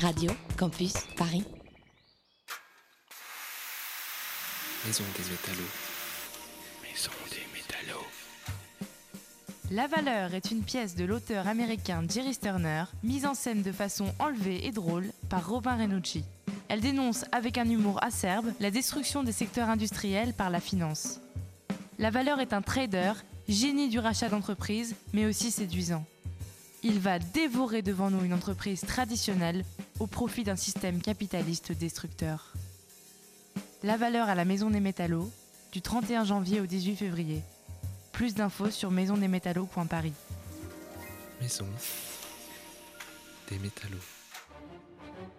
Radio 0.00 0.30
Campus 0.56 0.94
Paris. 1.16 1.42
Maison 4.86 5.02
des 5.16 5.24
métallos. 5.28 5.72
Maison 6.84 7.10
des 7.30 7.42
métallos. 7.52 8.06
La 9.72 9.88
Valeur 9.88 10.34
est 10.34 10.52
une 10.52 10.62
pièce 10.62 10.94
de 10.94 11.04
l'auteur 11.04 11.48
américain 11.48 12.04
Jerry 12.08 12.32
Sterner, 12.32 12.84
mise 13.02 13.26
en 13.26 13.34
scène 13.34 13.62
de 13.62 13.72
façon 13.72 14.14
enlevée 14.20 14.64
et 14.66 14.70
drôle 14.70 15.10
par 15.28 15.48
Robin 15.48 15.76
Renucci. 15.76 16.22
Elle 16.68 16.80
dénonce 16.80 17.24
avec 17.32 17.58
un 17.58 17.68
humour 17.68 18.00
acerbe 18.00 18.52
la 18.60 18.70
destruction 18.70 19.24
des 19.24 19.32
secteurs 19.32 19.68
industriels 19.68 20.32
par 20.32 20.50
la 20.50 20.60
finance. 20.60 21.18
La 21.98 22.10
Valeur 22.10 22.38
est 22.38 22.52
un 22.52 22.62
trader, 22.62 23.14
génie 23.48 23.88
du 23.88 23.98
rachat 23.98 24.28
d'entreprises, 24.28 24.94
mais 25.12 25.26
aussi 25.26 25.50
séduisant. 25.50 26.04
Il 26.88 27.00
va 27.00 27.18
dévorer 27.18 27.82
devant 27.82 28.10
nous 28.10 28.24
une 28.24 28.32
entreprise 28.32 28.80
traditionnelle 28.80 29.62
au 30.00 30.06
profit 30.06 30.42
d'un 30.42 30.56
système 30.56 31.02
capitaliste 31.02 31.70
destructeur. 31.72 32.54
La 33.82 33.98
valeur 33.98 34.30
à 34.30 34.34
la 34.34 34.46
Maison 34.46 34.70
des 34.70 34.80
Métallos, 34.80 35.30
du 35.70 35.82
31 35.82 36.24
janvier 36.24 36.62
au 36.62 36.66
18 36.66 36.96
février. 36.96 37.42
Plus 38.12 38.34
d'infos 38.34 38.70
sur 38.70 38.90
maisondesmétallos.paris. 38.90 40.14
Maison 41.42 41.66
des 43.50 43.58
métallos. 43.58 44.17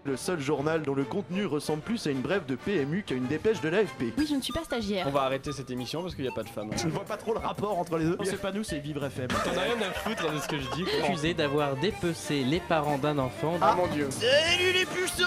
Le 0.05 0.15
seul 0.15 0.39
journal 0.39 0.81
dont 0.81 0.95
le 0.95 1.03
contenu 1.03 1.45
ressemble 1.45 1.81
plus 1.81 2.07
à 2.07 2.11
une 2.11 2.21
brève 2.21 2.45
de 2.45 2.55
PMU 2.55 3.03
qu'à 3.05 3.15
une 3.15 3.27
dépêche 3.27 3.59
de 3.59 3.67
l'AFP. 3.67 4.13
Oui, 4.17 4.25
je 4.29 4.35
ne 4.35 4.41
suis 4.41 4.53
pas 4.53 4.63
stagiaire. 4.63 5.05
On 5.07 5.11
va 5.11 5.23
arrêter 5.23 5.51
cette 5.51 5.69
émission 5.71 6.01
parce 6.01 6.15
qu'il 6.15 6.23
n'y 6.23 6.29
a 6.29 6.33
pas 6.33 6.43
de 6.43 6.49
femmes. 6.49 6.69
Je 6.77 6.85
ne 6.85 6.91
vois 6.91 7.03
pas 7.03 7.17
trop 7.17 7.33
le 7.33 7.39
rapport 7.39 7.77
entre 7.77 7.97
les 7.97 8.05
deux. 8.05 8.17
C'est 8.23 8.41
pas 8.41 8.53
nous, 8.53 8.63
c'est 8.63 8.79
Vivre 8.79 9.03
FM. 9.03 9.27
T'en 9.27 9.57
as 9.57 9.61
rien 9.63 9.81
à 9.81 9.91
foutre 9.91 10.31
de 10.31 10.39
ce 10.39 10.47
que 10.47 10.57
je 10.57 10.69
dis. 10.71 10.85
accusé 11.03 11.33
d'avoir 11.33 11.75
dépecé 11.75 12.43
les 12.43 12.61
parents 12.61 12.97
d'un 12.97 13.17
enfant. 13.19 13.57
Ah 13.61 13.75
mon 13.75 13.87
dieu. 13.87 14.07
Salut 14.09 14.71
les 14.73 14.85
puceaux 14.85 15.23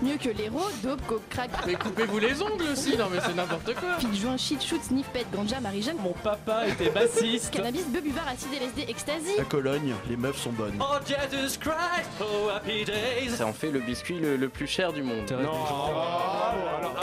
Mieux 0.00 0.16
que 0.16 0.28
l'héros, 0.28 0.68
dope, 0.82 1.04
coke, 1.08 1.28
crack, 1.28 1.50
Mais 1.66 1.74
coupez-vous 1.74 2.18
les 2.20 2.40
ongles 2.40 2.66
aussi, 2.72 2.96
non 2.96 3.08
mais 3.10 3.18
c'est 3.24 3.34
n'importe 3.34 3.74
quoi. 3.74 3.96
pique, 3.98 4.14
joint, 4.14 4.36
shit, 4.36 4.62
shoot, 4.64 4.80
sniff, 4.82 5.06
pet, 5.08 5.26
ganja, 5.34 5.58
marie-jeanne, 5.60 5.96
Mon 6.00 6.12
papa 6.12 6.68
était 6.68 6.90
bassiste. 6.90 7.50
cannabis, 7.50 7.84
bœuf, 7.88 8.02
buvard, 8.04 8.28
acide, 8.28 8.50
LSD, 8.60 8.82
ecstasy. 8.90 9.40
À 9.40 9.44
Cologne, 9.44 9.94
les 10.08 10.16
meufs 10.16 10.38
sont 10.40 10.52
bonnes. 10.52 10.78
Oh 10.80 10.98
Jesus 11.06 11.58
Christ, 11.58 12.08
oh 12.20 12.48
happy 12.54 12.84
days. 12.84 13.36
Ça 13.36 13.46
en 13.46 13.52
fait 13.52 13.72
le 13.72 13.80
biscuit 13.80 14.18
le, 14.20 14.36
le 14.36 14.48
plus 14.48 14.68
cher 14.68 14.92
du 14.92 15.02
monde. 15.02 15.26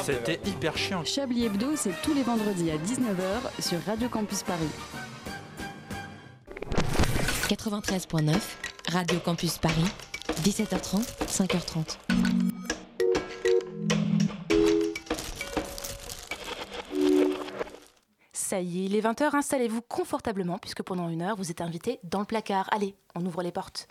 C'était 0.03 0.39
hyper 0.45 0.77
chiant. 0.77 1.03
Chablis 1.03 1.45
Hebdo, 1.45 1.75
c'est 1.75 1.93
tous 2.01 2.13
les 2.13 2.23
vendredis 2.23 2.71
à 2.71 2.75
19h 2.77 3.61
sur 3.61 3.77
Radio 3.85 4.07
Campus 4.07 4.43
Paris. 4.43 4.69
93.9, 7.49 8.33
Radio 8.91 9.19
Campus 9.19 9.57
Paris, 9.57 9.85
17h30, 10.43 11.03
5h30. 11.27 11.97
Ça 18.47 18.59
y 18.59 18.83
est, 18.83 18.85
il 18.85 18.95
est 18.95 19.01
20h, 19.01 19.35
installez-vous 19.35 19.81
confortablement 19.81 20.59
puisque 20.59 20.83
pendant 20.83 21.09
une 21.09 21.23
heure, 21.23 21.35
vous 21.35 21.49
êtes 21.49 21.61
invité 21.61 21.99
dans 22.03 22.19
le 22.19 22.25
placard. 22.25 22.69
Allez, 22.71 22.93
on 23.15 23.25
ouvre 23.25 23.41
les 23.41 23.51
portes. 23.51 23.87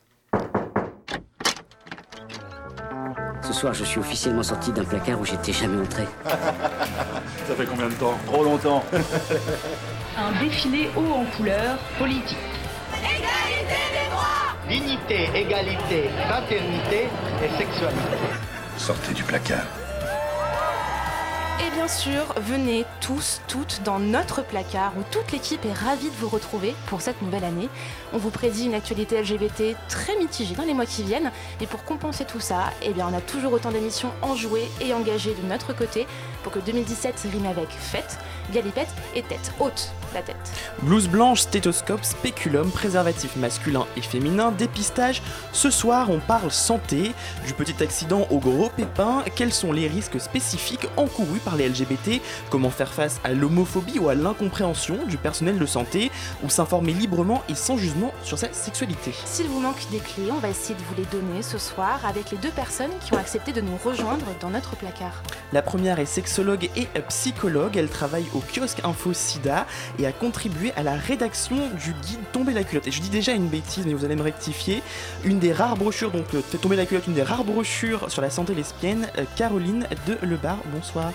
Ce 3.42 3.52
soir, 3.52 3.74
je 3.74 3.82
suis 3.82 3.98
officiellement 3.98 4.44
sorti 4.44 4.70
d'un 4.70 4.84
placard 4.84 5.20
où 5.20 5.24
j'étais 5.24 5.52
jamais 5.52 5.82
entré. 5.82 6.04
Ça 6.24 7.56
fait 7.56 7.66
combien 7.66 7.88
de 7.88 7.94
temps? 7.94 8.16
Trop 8.26 8.44
longtemps. 8.44 8.84
un 10.16 10.40
défilé 10.40 10.88
haut 10.96 11.14
en 11.14 11.24
couleur 11.36 11.76
politique. 11.98 12.38
Dignité, 14.68 15.30
égalité, 15.34 16.10
fraternité 16.28 17.08
et 17.42 17.58
sexualité. 17.58 18.18
Sortez 18.76 19.14
du 19.14 19.24
placard. 19.24 19.66
Et 21.60 21.70
bien 21.70 21.86
sûr, 21.86 22.34
venez 22.36 22.84
tous, 23.00 23.40
toutes 23.46 23.82
dans 23.84 24.00
notre 24.00 24.42
placard 24.44 24.92
où 24.98 25.02
toute 25.10 25.30
l'équipe 25.30 25.64
est 25.64 25.72
ravie 25.72 26.10
de 26.10 26.16
vous 26.16 26.28
retrouver 26.28 26.74
pour 26.86 27.00
cette 27.00 27.22
nouvelle 27.22 27.44
année. 27.44 27.68
On 28.12 28.18
vous 28.18 28.30
prédit 28.30 28.66
une 28.66 28.74
actualité 28.74 29.22
LGBT 29.22 29.76
très 29.88 30.16
mitigée 30.16 30.56
dans 30.56 30.64
les 30.64 30.74
mois 30.74 30.86
qui 30.86 31.04
viennent. 31.04 31.30
Et 31.60 31.66
pour 31.66 31.84
compenser 31.84 32.24
tout 32.24 32.40
ça, 32.40 32.72
eh 32.82 32.92
bien, 32.92 33.06
on 33.10 33.16
a 33.16 33.20
toujours 33.20 33.52
autant 33.52 33.70
d'émissions 33.70 34.10
enjouées 34.20 34.68
et 34.80 34.92
engagées 34.92 35.34
de 35.34 35.46
notre 35.46 35.74
côté 35.74 36.08
pour 36.42 36.52
que 36.52 36.58
2017 36.58 37.28
rime 37.32 37.46
avec 37.46 37.68
fête, 37.70 38.18
galipette 38.52 38.92
et 39.14 39.22
tête 39.22 39.52
haute. 39.60 39.92
La 40.14 40.22
tête. 40.22 40.36
Blouse 40.82 41.08
blanche, 41.08 41.40
stéthoscope, 41.40 42.04
spéculum, 42.04 42.70
préservatif 42.70 43.34
masculin 43.34 43.84
et 43.96 44.00
féminin, 44.00 44.52
dépistage. 44.52 45.22
Ce 45.52 45.70
soir, 45.70 46.08
on 46.10 46.20
parle 46.20 46.52
santé, 46.52 47.12
du 47.46 47.52
petit 47.52 47.82
accident 47.82 48.28
au 48.30 48.38
gros 48.38 48.68
pépin. 48.68 49.24
Quels 49.34 49.52
sont 49.52 49.72
les 49.72 49.88
risques 49.88 50.20
spécifiques 50.20 50.86
encourus 50.96 51.40
par 51.40 51.56
les 51.56 51.68
LGBT 51.68 52.20
Comment 52.48 52.70
faire 52.70 52.92
face 52.92 53.20
à 53.24 53.32
l'homophobie 53.32 53.98
ou 53.98 54.08
à 54.08 54.14
l'incompréhension 54.14 55.04
du 55.06 55.16
personnel 55.16 55.58
de 55.58 55.66
santé? 55.66 56.12
Ou 56.44 56.48
s'informer 56.48 56.92
librement 56.92 57.42
et 57.48 57.56
sans 57.56 57.76
jugement 57.76 58.12
sur 58.22 58.38
sa 58.38 58.52
sexualité? 58.52 59.12
S'il 59.24 59.48
vous 59.48 59.60
manque 59.60 59.90
des 59.90 59.98
clés, 59.98 60.30
on 60.30 60.38
va 60.38 60.48
essayer 60.48 60.76
de 60.76 60.82
vous 60.82 60.94
les 60.96 61.06
donner 61.06 61.42
ce 61.42 61.58
soir 61.58 62.00
avec 62.06 62.30
les 62.30 62.38
deux 62.38 62.50
personnes 62.50 62.92
qui 63.04 63.14
ont 63.14 63.18
accepté 63.18 63.52
de 63.52 63.60
nous 63.60 63.76
rejoindre 63.84 64.26
dans 64.40 64.50
notre 64.50 64.76
placard. 64.76 65.22
La 65.52 65.62
première 65.62 65.98
est 65.98 66.06
sexologue 66.06 66.70
et 66.76 66.86
psychologue. 67.08 67.76
Elle 67.76 67.88
travaille 67.88 68.26
au 68.34 68.40
kiosque 68.40 68.80
Info 68.84 69.12
Sida 69.12 69.66
et 69.98 70.03
a 70.06 70.12
contribué 70.12 70.72
à 70.76 70.82
la 70.82 70.94
rédaction 70.94 71.56
du 71.56 71.92
guide 71.92 72.20
Tomber 72.32 72.52
la 72.52 72.64
culotte. 72.64 72.86
Et 72.86 72.90
je 72.90 73.00
dis 73.00 73.10
déjà 73.10 73.32
une 73.32 73.48
bêtise, 73.48 73.86
mais 73.86 73.94
vous 73.94 74.04
allez 74.04 74.16
me 74.16 74.22
rectifier. 74.22 74.82
Une 75.24 75.38
des 75.38 75.52
rares 75.52 75.76
brochures, 75.76 76.10
donc 76.10 76.34
euh, 76.34 76.42
tomber 76.60 76.76
la 76.76 76.86
culotte, 76.86 77.06
une 77.06 77.14
des 77.14 77.22
rares 77.22 77.44
brochures 77.44 78.10
sur 78.10 78.22
la 78.22 78.30
santé 78.30 78.54
lesbienne, 78.54 79.08
euh, 79.18 79.24
Caroline 79.36 79.86
de 80.06 80.18
Lebar. 80.26 80.58
Bonsoir. 80.72 81.12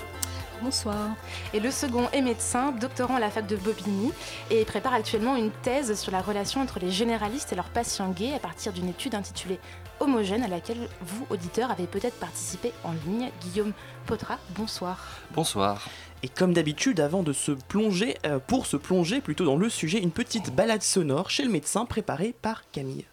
Bonsoir. 0.61 1.11
Et 1.53 1.59
le 1.59 1.71
second 1.71 2.09
est 2.11 2.21
médecin, 2.21 2.73
doctorant 2.73 3.15
à 3.15 3.19
la 3.19 3.29
fac 3.29 3.47
de 3.47 3.55
Bobigny 3.55 4.11
et 4.51 4.65
prépare 4.65 4.93
actuellement 4.93 5.37
une 5.37 5.51
thèse 5.51 5.97
sur 5.97 6.11
la 6.11 6.21
relation 6.21 6.61
entre 6.61 6.79
les 6.79 6.91
généralistes 6.91 7.53
et 7.53 7.55
leurs 7.55 7.69
patients 7.69 8.09
gays 8.09 8.33
à 8.33 8.39
partir 8.39 8.73
d'une 8.73 8.89
étude 8.89 9.15
intitulée 9.15 9.59
Homogène 10.01 10.43
à 10.43 10.47
laquelle 10.47 10.87
vous, 11.01 11.25
auditeurs, 11.29 11.71
avez 11.71 11.87
peut-être 11.87 12.17
participé 12.19 12.71
en 12.83 12.91
ligne. 13.05 13.31
Guillaume 13.41 13.73
Potra, 14.05 14.37
bonsoir. 14.55 14.97
Bonsoir. 15.31 15.87
Et 16.21 16.27
comme 16.27 16.53
d'habitude, 16.53 16.99
avant 16.99 17.23
de 17.23 17.31
se 17.31 17.51
plonger, 17.51 18.17
euh, 18.25 18.39
pour 18.39 18.65
se 18.65 18.75
plonger 18.75 19.21
plutôt 19.21 19.45
dans 19.45 19.55
le 19.55 19.69
sujet, 19.69 19.99
une 19.99 20.11
petite 20.11 20.53
balade 20.53 20.81
sonore 20.81 21.29
chez 21.29 21.43
le 21.43 21.49
médecin 21.49 21.85
préparée 21.85 22.35
par 22.41 22.69
Camille. 22.71 23.05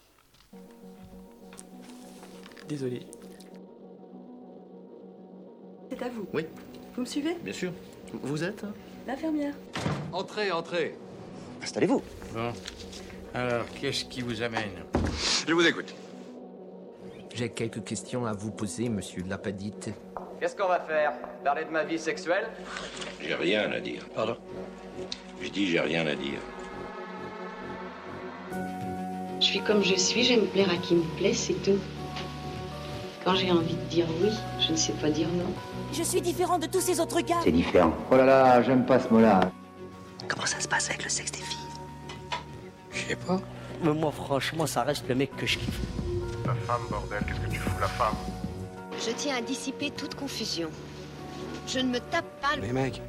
Désolé. 2.69 3.07
C'est 5.89 6.03
à 6.03 6.09
vous. 6.09 6.27
Oui. 6.35 6.47
Vous 6.95 7.03
me 7.03 7.07
suivez? 7.07 7.35
Bien 7.45 7.53
sûr. 7.53 7.73
Vous 8.23 8.43
êtes 8.43 8.65
L'infirmière. 9.07 9.55
Entrez, 10.13 10.51
entrez. 10.51 10.97
Installez-vous. 11.63 12.03
Bon. 12.35 12.53
Alors, 13.35 13.67
qu'est-ce 13.81 14.05
qui 14.05 14.21
vous 14.21 14.43
amène? 14.43 14.83
Je 15.47 15.53
vous 15.53 15.65
écoute. 15.65 15.95
J'ai 17.33 17.51
quelques 17.51 17.85
questions 17.85 18.27
à 18.27 18.33
vous 18.33 18.51
poser, 18.51 18.89
monsieur 18.89 19.23
Lapadite. 19.29 19.91
Qu'est-ce 20.41 20.55
qu'on 20.55 20.69
va 20.69 20.81
faire? 20.81 21.13
Parler 21.45 21.65
de 21.65 21.71
ma 21.71 21.85
vie 21.85 21.99
sexuelle? 21.99 22.47
J'ai 23.21 23.35
rien 23.35 23.71
à 23.73 23.81
dire. 23.81 24.03
Pardon? 24.15 24.37
Je 25.41 25.49
dis 25.49 25.67
j'ai 25.69 25.81
rien 25.81 26.07
à 26.07 26.15
dire. 26.15 26.41
Je 29.41 29.45
suis 29.45 29.61
comme 29.61 29.83
je 29.85 29.95
suis, 29.95 30.25
j'aime 30.25 30.47
plaire 30.47 30.71
à 30.71 30.77
qui 30.77 30.95
me 30.95 31.05
plaît, 31.19 31.35
c'est 31.35 31.55
tout. 31.63 31.79
Quand 33.25 33.35
j'ai 33.35 33.51
envie 33.51 33.75
de 33.75 33.83
dire 33.85 34.07
oui, 34.23 34.31
je 34.61 34.73
ne 34.73 34.77
sais 34.77 34.93
pas 34.93 35.11
dire 35.11 35.29
non. 35.29 35.53
Je 35.93 36.03
suis 36.03 36.21
différent 36.21 36.59
de 36.59 36.67
tous 36.67 36.81
ces 36.81 37.01
autres 37.01 37.21
gars. 37.21 37.41
C'est 37.43 37.53
différent. 37.53 37.93
Oh 38.11 38.17
là 38.17 38.25
là, 38.25 38.63
j'aime 38.63 38.85
pas 38.85 38.99
ce 39.01 39.09
mot-là. 39.13 39.41
Comment 40.29 40.47
ça 40.47 40.61
se 40.61 40.69
passe 40.69 40.89
avec 40.91 41.05
le 41.05 41.11
sexe 41.11 41.33
des 41.33 41.39
filles? 41.43 41.59
Je 42.93 43.01
sais 43.09 43.17
pas. 43.17 43.41
Mais 43.83 43.93
Moi, 43.93 44.11
franchement, 44.11 44.67
ça 44.67 44.83
reste 44.83 45.09
le 45.09 45.15
mec 45.15 45.35
que 45.37 45.47
je 45.47 45.59
kiffe. 45.59 45.81
La 46.47 46.55
femme, 46.55 46.83
bordel, 46.91 47.23
qu'est-ce 47.27 47.41
que 47.41 47.51
tu 47.51 47.59
fous, 47.59 47.79
la 47.81 47.89
femme? 47.89 48.15
Je 49.07 49.13
tiens 49.13 49.37
à 49.37 49.41
dissiper 49.41 49.91
toute 49.93 50.17
confusion. 50.17 50.69
Je 51.69 51.79
ne 51.79 51.91
me 51.91 52.01
tape 52.01 52.25
pas 52.41 52.57
le... 52.57 52.63
Mais 52.63 52.73
mec, 52.73 53.01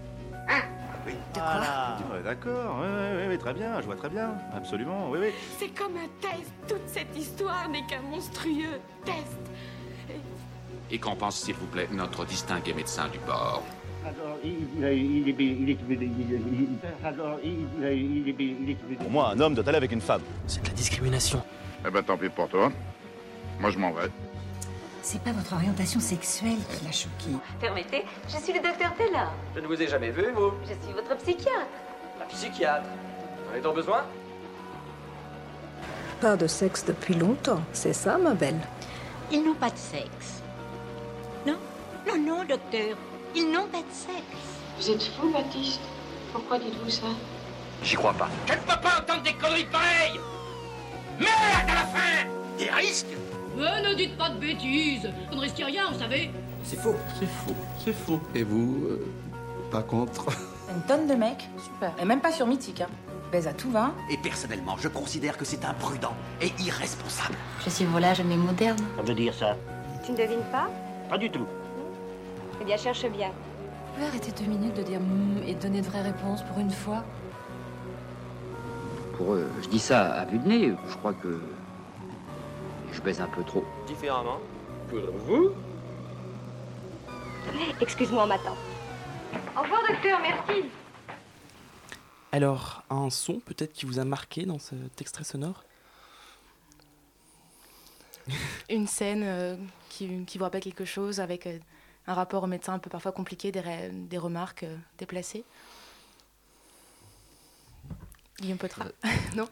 Ah, 0.47 1.97
ouais, 2.11 2.21
D'accord, 2.23 2.77
oui, 2.81 2.87
oui, 2.87 3.23
oui, 3.29 3.37
très 3.39 3.53
bien, 3.53 3.81
je 3.81 3.85
vois 3.87 3.95
très 3.95 4.09
bien. 4.09 4.31
Absolument, 4.55 5.09
oui, 5.09 5.19
oui. 5.21 5.27
C'est 5.57 5.69
comme 5.69 5.97
un 5.97 6.07
test. 6.21 6.51
Toute 6.67 6.87
cette 6.87 7.17
histoire 7.17 7.67
n'est 7.69 7.85
qu'un 7.87 8.01
monstrueux 8.01 8.79
test. 9.05 9.37
Et 10.91 10.99
qu'en 10.99 11.15
pense, 11.15 11.37
s'il 11.37 11.55
vous 11.55 11.65
plaît, 11.65 11.87
notre 11.91 12.25
distingué 12.25 12.73
médecin 12.73 13.07
du 13.09 13.17
bord 13.19 13.63
Alors, 14.05 14.37
il, 14.43 14.83
est... 14.83 14.97
Il 14.97 15.69
est... 15.69 15.77
Alors, 17.03 17.39
il 17.43 18.29
est... 18.29 18.95
Pour 18.97 19.09
moi, 19.09 19.31
un 19.31 19.39
homme 19.39 19.55
doit 19.55 19.67
aller 19.67 19.77
avec 19.77 19.91
une 19.91 20.01
femme. 20.01 20.21
C'est 20.45 20.61
de 20.61 20.67
la 20.67 20.73
discrimination. 20.73 21.41
Eh 21.87 21.89
ben 21.89 22.03
tant 22.03 22.17
pis 22.17 22.29
pour 22.29 22.47
toi. 22.49 22.71
Moi 23.59 23.71
je 23.71 23.77
m'en 23.79 23.91
vais. 23.91 24.09
C'est 25.09 25.21
pas 25.21 25.31
votre 25.31 25.53
orientation 25.53 26.01
sexuelle 26.01 26.57
qui 26.69 26.83
l'a 26.83 26.91
choqué. 26.91 27.29
Permettez, 27.61 28.03
je 28.27 28.35
suis 28.43 28.51
le 28.51 28.59
docteur 28.59 28.93
Tella. 28.97 29.31
Je 29.55 29.61
ne 29.61 29.65
vous 29.67 29.81
ai 29.81 29.87
jamais 29.87 30.09
vu, 30.09 30.25
vous 30.35 30.51
Je 30.63 30.73
suis 30.85 30.93
votre 30.93 31.15
psychiatre. 31.15 31.65
La 32.19 32.25
psychiatre. 32.25 32.83
Vous 33.37 33.47
en 33.47 33.51
avez 33.53 33.61
donc 33.61 33.75
besoin? 33.75 34.03
Pas 36.19 36.35
de 36.35 36.45
sexe 36.45 36.83
depuis 36.83 37.13
longtemps, 37.13 37.61
c'est 37.71 37.93
ça, 37.93 38.17
ma 38.17 38.33
belle? 38.33 38.59
Ils 39.31 39.45
n'ont 39.45 39.53
pas 39.53 39.69
de 39.69 39.77
sexe. 39.77 40.41
Non 41.45 41.55
Non, 42.05 42.17
non, 42.19 42.43
docteur. 42.43 42.97
Ils 43.33 43.49
n'ont 43.49 43.67
pas 43.67 43.77
de 43.77 43.93
sexe. 43.93 44.41
Vous 44.77 44.91
êtes 44.91 45.03
fou, 45.03 45.31
Baptiste 45.31 45.79
Pourquoi 46.33 46.59
dites-vous 46.59 46.89
ça? 46.89 47.07
J'y 47.81 47.95
crois 47.95 48.13
pas. 48.13 48.27
Je 48.45 48.51
ne 48.51 48.57
peux 48.57 48.81
pas 48.81 48.99
entendre 48.99 49.23
des 49.23 49.35
conneries 49.35 49.67
pareilles 49.71 50.19
Merde 51.17 51.69
à 51.69 51.75
la 51.75 51.85
fin 51.85 52.27
Des 52.57 52.69
risques 52.71 53.15
Mais 53.57 53.81
ne 53.89 53.95
dites 53.95 54.15
pas 54.17 54.29
de 54.29 54.39
bêtises 54.39 55.09
Vous 55.29 55.35
ne 55.35 55.41
risquez 55.41 55.63
rien, 55.63 55.89
vous 55.91 55.99
savez 55.99 56.29
C'est 56.63 56.79
faux. 56.79 56.95
C'est 57.19 57.25
faux, 57.25 57.55
c'est 57.83 57.93
faux. 57.93 58.19
Et 58.35 58.43
vous, 58.43 58.85
euh, 58.87 59.05
pas 59.71 59.81
contre 59.81 60.27
Une 60.69 60.81
tonne 60.81 61.07
de 61.07 61.15
mecs, 61.15 61.49
super. 61.63 61.91
Et 61.99 62.05
même 62.05 62.19
pas 62.21 62.31
sur 62.31 62.45
Mythique, 62.45 62.81
hein. 62.81 62.89
Baise 63.31 63.47
à 63.47 63.53
tout 63.53 63.71
va. 63.71 63.93
Et 64.11 64.17
personnellement, 64.17 64.77
je 64.77 64.87
considère 64.87 65.37
que 65.37 65.43
c'est 65.43 65.65
imprudent 65.65 66.13
et 66.41 66.51
irresponsable. 66.59 67.35
Je 67.65 67.69
suis 67.69 67.85
volage 67.85 68.21
mais 68.23 68.37
moderne. 68.37 68.77
Ça 68.95 69.01
veut 69.01 69.15
dire 69.15 69.33
ça 69.33 69.55
Tu 70.05 70.11
ne 70.11 70.17
devines 70.17 70.45
pas? 70.51 70.69
Pas 71.09 71.17
du 71.17 71.29
tout. 71.29 71.45
Eh 72.61 72.65
bien, 72.65 72.77
cherche 72.77 73.05
bien. 73.09 73.29
Vous 73.29 73.93
pouvez 73.95 74.07
arrêter 74.07 74.31
deux 74.31 74.49
minutes 74.49 74.75
de 74.75 74.83
dire 74.83 74.99
mm 74.99 75.43
et 75.47 75.55
donner 75.55 75.81
de 75.81 75.87
vraies 75.87 76.03
réponses 76.03 76.43
pour 76.43 76.59
une 76.59 76.71
fois 76.71 77.03
Pour 79.17 79.33
eux, 79.33 79.49
je 79.63 79.67
dis 79.67 79.79
ça 79.79 80.05
à 80.11 80.25
vue 80.25 80.37
de 80.37 80.47
nez, 80.47 80.73
je 80.89 80.95
crois 80.97 81.13
que 81.13 81.41
un 83.19 83.27
peu 83.27 83.43
trop. 83.43 83.63
Différemment. 83.87 84.39
Pour 84.89 84.99
vous 85.25 85.51
Excuse-moi, 87.79 88.23
on 88.23 88.27
m'attend. 88.27 88.55
Au 89.57 89.61
revoir, 89.61 89.81
docteur, 89.87 90.19
merci. 90.19 90.69
Alors, 92.31 92.83
un 92.89 93.09
son 93.09 93.39
peut-être 93.39 93.73
qui 93.73 93.85
vous 93.85 93.99
a 93.99 94.05
marqué 94.05 94.45
dans 94.45 94.59
cet 94.59 94.99
extrait 94.99 95.23
sonore? 95.23 95.63
Une 98.69 98.87
scène 98.87 99.23
euh, 99.23 99.55
qui, 99.89 100.25
qui 100.25 100.37
vous 100.37 100.43
rappelle 100.43 100.61
quelque 100.61 100.83
chose 100.85 101.21
avec 101.21 101.47
euh, 101.47 101.57
un 102.05 102.13
rapport 102.13 102.43
au 102.43 102.47
médecin 102.47 102.73
un 102.73 102.79
peu 102.79 102.89
parfois 102.89 103.13
compliqué, 103.13 103.53
des, 103.53 103.89
des 103.91 104.17
remarques 104.17 104.63
euh, 104.63 104.75
déplacées? 104.97 105.45
Guillaume 108.41 108.57
Potra 108.57 108.85
Non? 109.35 109.47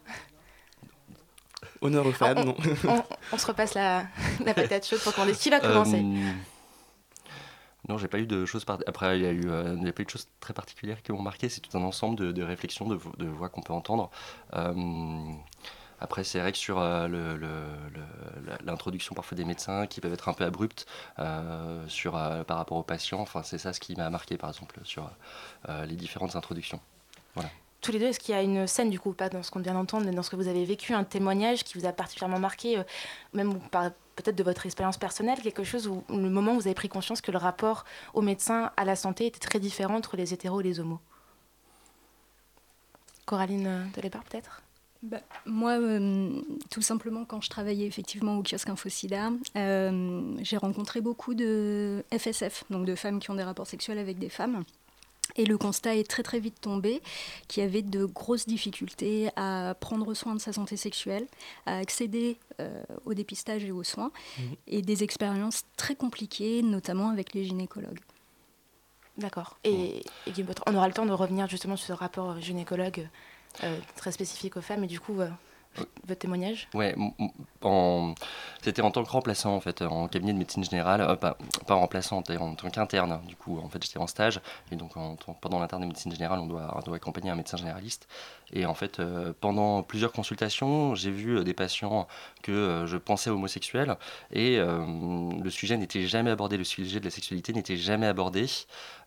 Honneur 1.80 2.06
aux 2.06 2.12
femmes, 2.12 2.38
on, 2.38 2.44
non 2.44 2.56
on, 2.88 3.02
on 3.32 3.38
se 3.38 3.46
repasse 3.46 3.74
la, 3.74 4.04
la 4.44 4.54
patate 4.54 4.86
chaude 4.86 5.00
pour 5.00 5.14
commander. 5.14 5.34
Qui 5.34 5.50
va 5.50 5.60
commencer 5.60 6.02
Euh, 6.04 6.32
Non, 7.88 7.98
j'ai 7.98 8.08
pas 8.08 8.18
eu 8.18 8.26
de 8.26 8.44
choses. 8.46 8.64
par- 8.64 8.78
Après, 8.86 9.18
il 9.18 9.22
y 9.22 9.26
a 9.26 9.32
eu, 9.32 9.48
euh, 9.48 9.76
il 9.80 9.86
y 9.86 9.88
a 9.88 9.92
pas 9.92 10.02
eu 10.02 10.06
de 10.06 10.10
choses 10.10 10.26
très 10.40 10.52
particulières 10.54 11.02
qui 11.02 11.12
m'ont 11.12 11.22
marqué. 11.22 11.48
C'est 11.48 11.60
tout 11.60 11.76
un 11.78 11.82
ensemble 11.82 12.16
de, 12.16 12.32
de 12.32 12.42
réflexions, 12.42 12.86
de, 12.88 12.94
vo- 12.96 13.12
de 13.18 13.26
voix 13.26 13.48
qu'on 13.48 13.62
peut 13.62 13.72
entendre. 13.72 14.10
Euh, 14.54 14.72
après, 16.00 16.24
c'est 16.24 16.40
vrai 16.40 16.52
que 16.52 16.58
sur 16.58 16.78
euh, 16.78 17.08
l'introduction 18.64 19.14
parfois 19.14 19.36
des 19.36 19.44
médecins 19.44 19.86
qui 19.86 20.00
peuvent 20.00 20.12
être 20.12 20.28
un 20.28 20.34
peu 20.34 20.44
abruptes 20.44 20.86
euh, 21.18 21.86
sur, 21.88 22.12
par 22.46 22.56
rapport 22.58 22.76
aux 22.76 22.82
patients, 22.82 23.20
enfin, 23.20 23.42
c'est 23.42 23.58
ça 23.58 23.72
ce 23.72 23.80
qui 23.80 23.94
m'a 23.96 24.10
marqué 24.10 24.36
par 24.36 24.50
exemple 24.50 24.78
sur 24.84 25.10
les 25.68 25.94
différentes 25.96 26.36
introductions. 26.36 26.80
Voilà. 27.34 27.50
Tous 27.86 27.92
les 27.92 28.00
deux, 28.00 28.06
est-ce 28.06 28.18
qu'il 28.18 28.34
y 28.34 28.36
a 28.36 28.42
une 28.42 28.66
scène, 28.66 28.90
du 28.90 28.98
coup, 28.98 29.12
pas 29.12 29.28
dans 29.28 29.44
ce 29.44 29.52
qu'on 29.52 29.60
vient 29.60 29.74
d'entendre, 29.74 30.06
mais 30.06 30.10
dans 30.10 30.24
ce 30.24 30.30
que 30.30 30.34
vous 30.34 30.48
avez 30.48 30.64
vécu, 30.64 30.92
un 30.92 31.04
témoignage 31.04 31.62
qui 31.62 31.78
vous 31.78 31.86
a 31.86 31.92
particulièrement 31.92 32.40
marqué, 32.40 32.78
euh, 32.78 32.82
même 33.32 33.60
peut-être 34.16 34.34
de 34.34 34.42
votre 34.42 34.66
expérience 34.66 34.96
personnelle, 34.96 35.38
quelque 35.40 35.62
chose 35.62 35.86
où 35.86 36.02
le 36.08 36.28
moment 36.28 36.54
où 36.54 36.54
vous 36.56 36.66
avez 36.66 36.74
pris 36.74 36.88
conscience 36.88 37.20
que 37.20 37.30
le 37.30 37.38
rapport 37.38 37.84
au 38.12 38.22
médecin, 38.22 38.72
à 38.76 38.84
la 38.84 38.96
santé, 38.96 39.26
était 39.26 39.38
très 39.38 39.60
différent 39.60 39.94
entre 39.94 40.16
les 40.16 40.34
hétéros 40.34 40.62
et 40.62 40.64
les 40.64 40.80
homos? 40.80 40.98
Coraline 43.24 43.66
euh, 43.68 43.84
Delépart, 43.94 44.24
peut-être? 44.24 44.62
Bah, 45.04 45.20
moi, 45.44 45.78
euh, 45.78 46.40
tout 46.70 46.82
simplement, 46.82 47.24
quand 47.24 47.40
je 47.40 47.50
travaillais 47.50 47.86
effectivement 47.86 48.36
au 48.36 48.42
kiosque 48.42 48.68
InfoSida, 48.68 49.30
j'ai 49.54 50.56
rencontré 50.56 51.00
beaucoup 51.00 51.34
de 51.34 52.04
FSF, 52.12 52.64
donc 52.68 52.84
de 52.84 52.96
femmes 52.96 53.20
qui 53.20 53.30
ont 53.30 53.36
des 53.36 53.44
rapports 53.44 53.68
sexuels 53.68 53.98
avec 53.98 54.18
des 54.18 54.28
femmes. 54.28 54.64
Et 55.34 55.44
le 55.44 55.58
constat 55.58 55.96
est 55.96 56.08
très 56.08 56.22
très 56.22 56.38
vite 56.38 56.60
tombé 56.60 57.02
qu'il 57.48 57.62
y 57.62 57.66
avait 57.66 57.82
de 57.82 58.04
grosses 58.04 58.46
difficultés 58.46 59.28
à 59.36 59.74
prendre 59.80 60.14
soin 60.14 60.34
de 60.34 60.40
sa 60.40 60.52
santé 60.52 60.76
sexuelle, 60.76 61.26
à 61.66 61.78
accéder 61.78 62.38
euh, 62.60 62.82
au 63.04 63.12
dépistage 63.12 63.64
et 63.64 63.72
aux 63.72 63.82
soins, 63.82 64.12
et 64.66 64.82
des 64.82 65.02
expériences 65.02 65.64
très 65.76 65.96
compliquées, 65.96 66.62
notamment 66.62 67.10
avec 67.10 67.34
les 67.34 67.44
gynécologues. 67.44 68.00
D'accord. 69.18 69.58
Et, 69.64 70.02
et 70.26 70.32
on 70.66 70.74
aura 70.74 70.86
le 70.88 70.94
temps 70.94 71.06
de 71.06 71.12
revenir 71.12 71.48
justement 71.48 71.76
sur 71.76 71.86
ce 71.88 71.92
rapport 71.92 72.40
gynécologue 72.40 73.08
euh, 73.64 73.78
très 73.96 74.12
spécifique 74.12 74.56
aux 74.56 74.62
femmes, 74.62 74.84
et 74.84 74.86
du 74.86 75.00
coup, 75.00 75.20
euh, 75.20 75.28
votre 76.06 76.20
témoignage? 76.20 76.68
Ouais, 76.72 76.94
c'était 78.62 78.82
en 78.82 78.90
tant 78.90 79.04
que 79.04 79.10
remplaçant 79.10 79.54
en 79.54 79.60
fait, 79.60 79.82
en 79.82 80.08
cabinet 80.08 80.32
de 80.32 80.38
médecine 80.38 80.64
générale, 80.64 81.00
euh, 81.00 81.14
pas, 81.14 81.36
pas 81.66 81.74
remplaçant, 81.74 82.18
en 82.18 82.22
tant 82.54 82.70
qu'interne. 82.70 83.20
Du 83.26 83.36
coup, 83.36 83.58
en 83.58 83.68
fait, 83.68 83.82
j'étais 83.84 83.98
en 83.98 84.06
stage 84.06 84.40
et 84.72 84.76
donc 84.76 84.94
pendant 85.40 85.60
l'interne 85.60 85.82
de 85.82 85.86
médecine 85.86 86.12
générale, 86.12 86.40
on 86.40 86.46
doit, 86.46 86.82
accompagner 86.94 87.30
un 87.30 87.36
médecin 87.36 87.56
généraliste. 87.56 88.08
Et 88.52 88.66
en 88.66 88.74
fait, 88.74 89.00
euh, 89.00 89.32
pendant 89.40 89.82
plusieurs 89.82 90.12
consultations, 90.12 90.94
j'ai 90.94 91.10
vu 91.10 91.38
euh, 91.38 91.44
des 91.44 91.54
patients 91.54 92.08
que 92.42 92.84
je 92.86 92.96
pensais 92.96 93.30
homosexuels 93.30 93.96
et 94.32 94.58
le 94.58 95.50
sujet 95.50 95.76
n'était 95.76 96.06
jamais 96.06 96.30
abordé, 96.30 96.56
le 96.56 96.64
sujet 96.64 97.00
de 97.00 97.04
la 97.04 97.10
sexualité 97.10 97.52
n'était 97.52 97.76
jamais 97.76 98.06
abordé. 98.06 98.46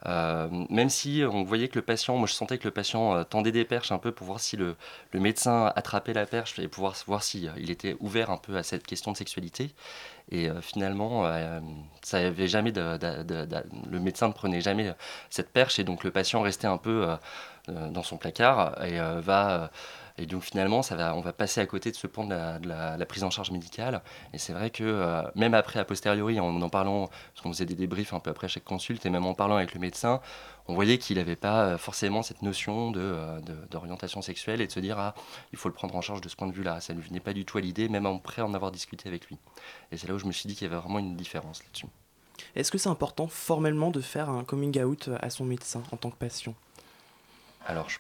Même 0.06 0.90
si 0.90 1.24
on 1.30 1.44
voyait 1.44 1.68
que 1.70 1.78
le 1.78 1.86
patient, 1.86 2.18
moi 2.18 2.28
je 2.28 2.34
sentais 2.34 2.58
que 2.58 2.66
le 2.66 2.72
patient 2.72 3.24
tendait 3.24 3.52
des 3.52 3.66
perches 3.66 3.92
un 3.92 3.98
peu 3.98 4.12
pour 4.12 4.28
voir 4.28 4.40
si 4.40 4.58
le, 4.58 4.76
médecin 5.14 5.72
attrapait 5.76 6.14
la 6.14 6.26
perche 6.26 6.60
et 6.60 6.68
pouvoir 6.68 6.96
voir 7.08 7.24
si 7.24 7.48
euh, 7.48 7.52
il 7.58 7.72
était 7.72 7.96
ouvert 8.00 8.30
un 8.30 8.38
peu 8.38 8.49
à 8.58 8.64
cette 8.64 8.86
question 8.86 9.12
de 9.12 9.18
sexualité. 9.18 9.74
Et 10.32 10.50
euh, 10.50 10.62
finalement, 10.62 11.26
euh, 11.26 11.60
ça 12.02 12.18
avait 12.18 12.48
jamais 12.48 12.72
le 12.72 14.00
médecin 14.00 14.28
ne 14.28 14.34
prenait 14.34 14.62
jamais 14.62 14.94
cette 15.30 15.52
perche 15.52 15.80
et 15.80 15.84
donc 15.84 16.04
le 16.04 16.12
patient 16.12 16.42
restait 16.42 16.68
un 16.68 16.78
peu 16.78 17.10
euh, 17.10 17.16
euh, 17.70 17.90
dans 17.90 18.04
son 18.04 18.18
placard 18.18 18.82
et 18.84 19.00
euh, 19.00 19.20
va 19.22 19.50
euh, 19.64 19.68
et 20.22 20.26
donc 20.26 20.44
finalement, 20.44 20.82
ça 20.84 20.96
va, 20.96 21.16
on 21.16 21.22
va 21.22 21.34
passer 21.34 21.62
à 21.62 21.66
côté 21.66 21.90
de 21.92 21.96
ce 21.96 22.06
point 22.06 22.26
de 22.26 22.32
la, 22.32 22.60
de 22.60 22.68
la- 22.68 22.98
la 22.98 23.06
prise 23.06 23.24
en 23.24 23.30
charge 23.30 23.52
médicale. 23.52 24.02
Et 24.34 24.38
c'est 24.38 24.54
vrai 24.54 24.70
que 24.70 24.84
euh, 24.84 25.24
même 25.36 25.54
après, 25.54 25.80
a 25.80 25.86
posteriori, 25.86 26.40
en 26.40 26.62
en 26.62 26.70
parlant, 26.70 27.08
parce 27.08 27.42
qu'on 27.42 27.52
faisait 27.54 27.66
des 27.66 27.76
débriefs 27.76 28.14
un 28.14 28.20
peu 28.20 28.30
après 28.30 28.48
chaque 28.50 28.66
consulte, 28.66 29.06
et 29.06 29.10
même 29.10 29.26
en 29.26 29.34
parlant 29.34 29.56
avec 29.56 29.74
le 29.74 29.80
médecin, 29.80 30.20
on 30.68 30.76
voyait 30.76 30.98
qu'il 30.98 31.18
n'avait 31.18 31.36
pas 31.38 31.64
euh, 31.64 31.78
forcément 31.78 32.22
cette 32.22 32.42
notion 32.42 32.92
euh, 32.96 33.40
de- 33.40 33.56
d'orientation 33.72 34.22
sexuelle 34.22 34.62
et 34.62 34.68
de 34.68 34.72
se 34.72 34.80
dire, 34.82 35.00
ah, 35.00 35.16
il 35.54 35.58
faut 35.58 35.70
le 35.70 35.74
prendre 35.74 35.96
en 35.96 36.02
charge 36.02 36.22
de 36.22 36.30
ce 36.30 36.36
point 36.36 36.48
de 36.48 36.54
vue-là. 36.54 36.82
Ça 36.82 36.94
ne 36.94 37.00
lui 37.00 37.08
venait 37.08 37.20
pas 37.22 37.34
du 37.34 37.46
tout 37.46 37.58
à 37.58 37.62
l'idée, 37.62 37.88
même 37.90 38.06
après 38.06 38.42
en 38.42 38.54
avoir 38.54 38.72
discuté 38.72 39.08
avec 39.08 39.28
lui. 39.28 39.38
Et 39.92 39.98
c'est 39.98 40.08
là 40.08 40.14
où 40.16 40.20
je 40.20 40.26
me 40.26 40.32
suis 40.34 40.48
dit 40.48 40.54
qu'il 40.56 40.68
y 40.68 40.70
avait 40.72 40.80
vraiment 40.82 41.00
une 41.00 41.16
différence 41.16 41.64
là-dessus. 41.64 41.88
Est-ce 42.56 42.72
que 42.72 42.78
c'est 42.78 42.90
important 42.90 43.28
formellement 43.28 43.90
de 43.90 44.02
faire 44.02 44.30
un 44.30 44.44
coming 44.44 44.82
out 44.84 45.10
à 45.22 45.30
son 45.30 45.46
médecin 45.46 45.82
en 45.92 45.98
tant 45.98 46.10
que 46.10 46.18
patient? 46.18 46.56
Alors, 47.66 47.90
je- 47.90 48.00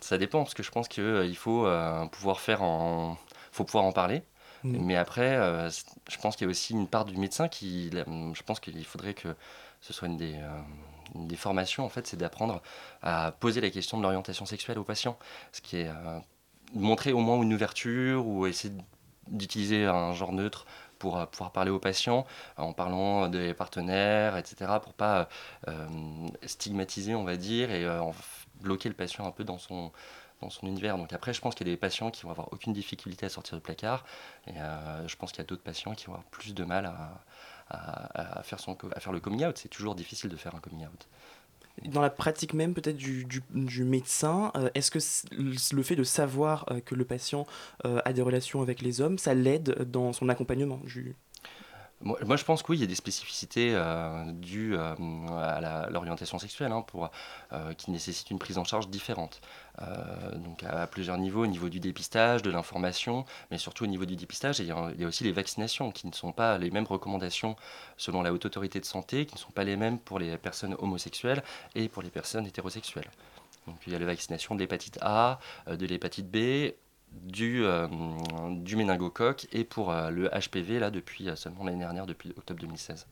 ça 0.00 0.18
dépend, 0.18 0.42
parce 0.42 0.54
que 0.54 0.62
je 0.62 0.70
pense 0.70 0.88
qu'il 0.88 1.36
faut 1.36 1.66
euh, 1.66 2.06
pouvoir 2.06 2.40
faire 2.40 2.62
en... 2.62 3.16
faut 3.52 3.64
pouvoir 3.64 3.84
en 3.84 3.92
parler. 3.92 4.22
Mm. 4.64 4.78
Mais 4.84 4.96
après, 4.96 5.36
euh, 5.36 5.70
je 5.70 6.18
pense 6.18 6.36
qu'il 6.36 6.46
y 6.46 6.48
a 6.48 6.50
aussi 6.50 6.72
une 6.72 6.88
part 6.88 7.04
du 7.04 7.16
médecin 7.16 7.48
qui... 7.48 7.90
Je 7.90 8.42
pense 8.42 8.60
qu'il 8.60 8.84
faudrait 8.84 9.14
que 9.14 9.34
ce 9.80 9.92
soit 9.92 10.08
une 10.08 10.16
des, 10.16 10.34
euh, 10.34 10.60
une 11.14 11.26
des 11.28 11.36
formations, 11.36 11.84
en 11.84 11.88
fait, 11.88 12.06
c'est 12.06 12.16
d'apprendre 12.16 12.62
à 13.02 13.32
poser 13.32 13.60
la 13.60 13.70
question 13.70 13.98
de 13.98 14.02
l'orientation 14.02 14.46
sexuelle 14.46 14.78
aux 14.78 14.84
patients. 14.84 15.18
Ce 15.52 15.60
qui 15.60 15.78
est... 15.78 15.88
euh, 15.88 16.18
montrer 16.74 17.12
au 17.12 17.18
moins 17.18 17.40
une 17.42 17.52
ouverture 17.52 18.26
ou 18.26 18.46
essayer 18.46 18.72
d'utiliser 19.28 19.86
un 19.86 20.12
genre 20.12 20.32
neutre 20.32 20.66
pour 20.98 21.18
euh, 21.18 21.26
pouvoir 21.26 21.50
parler 21.52 21.70
aux 21.70 21.78
patients 21.78 22.26
en 22.56 22.72
parlant 22.72 23.28
des 23.28 23.54
partenaires, 23.54 24.36
etc., 24.36 24.72
pour 24.82 24.92
pas 24.92 25.28
euh, 25.68 25.88
stigmatiser, 26.46 27.14
on 27.14 27.24
va 27.24 27.36
dire, 27.36 27.70
et 27.70 27.84
euh, 27.84 28.02
en 28.02 28.12
bloquer 28.60 28.88
le 28.88 28.94
patient 28.94 29.26
un 29.26 29.30
peu 29.30 29.44
dans 29.44 29.58
son, 29.58 29.92
dans 30.40 30.50
son 30.50 30.66
univers. 30.66 30.96
Donc 30.96 31.12
après, 31.12 31.32
je 31.32 31.40
pense 31.40 31.54
qu'il 31.54 31.66
y 31.66 31.70
a 31.70 31.74
des 31.74 31.80
patients 31.80 32.10
qui 32.10 32.22
vont 32.22 32.30
avoir 32.30 32.52
aucune 32.52 32.72
difficulté 32.72 33.26
à 33.26 33.28
sortir 33.28 33.56
du 33.56 33.62
placard, 33.62 34.04
et 34.46 34.52
euh, 34.56 35.06
je 35.08 35.16
pense 35.16 35.32
qu'il 35.32 35.38
y 35.38 35.46
a 35.46 35.46
d'autres 35.46 35.62
patients 35.62 35.94
qui 35.94 36.06
vont 36.06 36.12
avoir 36.12 36.28
plus 36.30 36.54
de 36.54 36.64
mal 36.64 36.86
à, 36.86 37.24
à- 37.68 38.42
faire, 38.42 38.60
son, 38.60 38.76
à 38.94 39.00
faire 39.00 39.12
le 39.12 39.20
coming 39.20 39.44
out. 39.44 39.58
C'est 39.58 39.68
toujours 39.68 39.94
difficile 39.94 40.30
de 40.30 40.36
faire 40.36 40.54
un 40.54 40.60
coming 40.60 40.86
out. 40.86 41.08
Dans 41.84 42.02
la 42.02 42.10
pratique 42.10 42.52
même 42.52 42.74
peut-être 42.74 42.96
du, 42.96 43.24
du- 43.24 43.84
médecin, 43.84 44.50
euh, 44.56 44.68
est-ce 44.74 44.90
que 44.90 44.98
le 45.74 45.82
fait 45.82 45.96
de 45.96 46.04
savoir 46.04 46.66
euh, 46.70 46.80
que 46.80 46.94
le 46.94 47.04
patient 47.04 47.46
a 47.84 48.12
des 48.12 48.22
relations 48.22 48.60
avec 48.60 48.82
les 48.82 49.00
hommes, 49.00 49.18
ça 49.18 49.34
l'aide 49.34 49.90
dans 49.90 50.12
son 50.12 50.28
accompagnement 50.28 50.80
Moi, 52.02 52.36
je 52.36 52.44
pense 52.44 52.62
que 52.62 52.72
oui, 52.72 52.78
y 52.78 52.82
a 52.82 52.86
des 52.86 52.94
spécificités 52.94 53.72
euh, 53.74 54.24
dues 54.32 54.74
euh, 54.74 54.94
à 55.36 55.90
l'orientation 55.90 56.38
sexuelle 56.38 56.72
hein, 56.72 56.82
euh, 57.52 57.74
qui 57.74 57.90
nécessitent 57.90 58.30
une 58.30 58.38
prise 58.38 58.56
en 58.56 58.64
charge 58.64 58.88
différente. 58.88 59.40
Donc 60.34 60.62
à, 60.64 60.86
plusieurs 60.86 61.16
niveaux, 61.16 61.44
au 61.44 61.46
niveau 61.46 61.68
du 61.68 61.80
dépistage, 61.80 62.42
de 62.42 62.50
l'information, 62.50 63.24
mais 63.50 63.56
surtout 63.58 63.84
au 63.84 63.86
niveau 63.86 64.04
du 64.04 64.16
dépistage, 64.16 64.58
il 64.60 64.66
y, 64.66 64.70
a, 64.70 64.90
il 64.94 65.00
y 65.00 65.04
a 65.04 65.06
aussi 65.06 65.24
les 65.24 65.32
vaccinations 65.32 65.90
qui 65.90 66.06
ne 66.06 66.12
sont 66.12 66.32
pas 66.32 66.58
les 66.58 66.70
mêmes 66.70 66.84
recommandations 66.84 67.56
selon 67.96 68.20
la 68.20 68.32
haute 68.32 68.44
autorité 68.44 68.78
de 68.80 68.84
santé, 68.84 69.24
qui 69.24 69.34
ne 69.34 69.38
sont 69.38 69.52
pas 69.52 69.64
les 69.64 69.76
mêmes 69.76 69.98
pour 69.98 70.18
les 70.18 70.36
personnes 70.36 70.76
homosexuelles 70.78 71.42
et 71.74 71.88
pour 71.88 72.02
les 72.02 72.10
personnes 72.10 72.46
hétérosexuelles. 72.46 73.10
Donc 73.66 73.76
il 73.86 73.92
y 73.92 73.96
a 73.96 73.98
la 73.98 74.06
vaccination 74.06 74.54
de 74.54 74.60
l'hépatite 74.60 74.98
A, 75.00 75.38
de 75.66 75.86
l'hépatite 75.86 76.30
B, 76.30 76.72
du, 77.12 77.64
du 78.50 78.76
méningocoque 78.76 79.46
et 79.52 79.64
pour 79.64 79.92
le 79.92 80.28
HPV 80.28 80.78
là 80.78 80.90
depuis 80.90 81.28
seulement 81.36 81.64
l'année 81.64 81.78
dernière, 81.78 82.06
depuis 82.06 82.32
octobre 82.36 82.60
2016. 82.60 83.06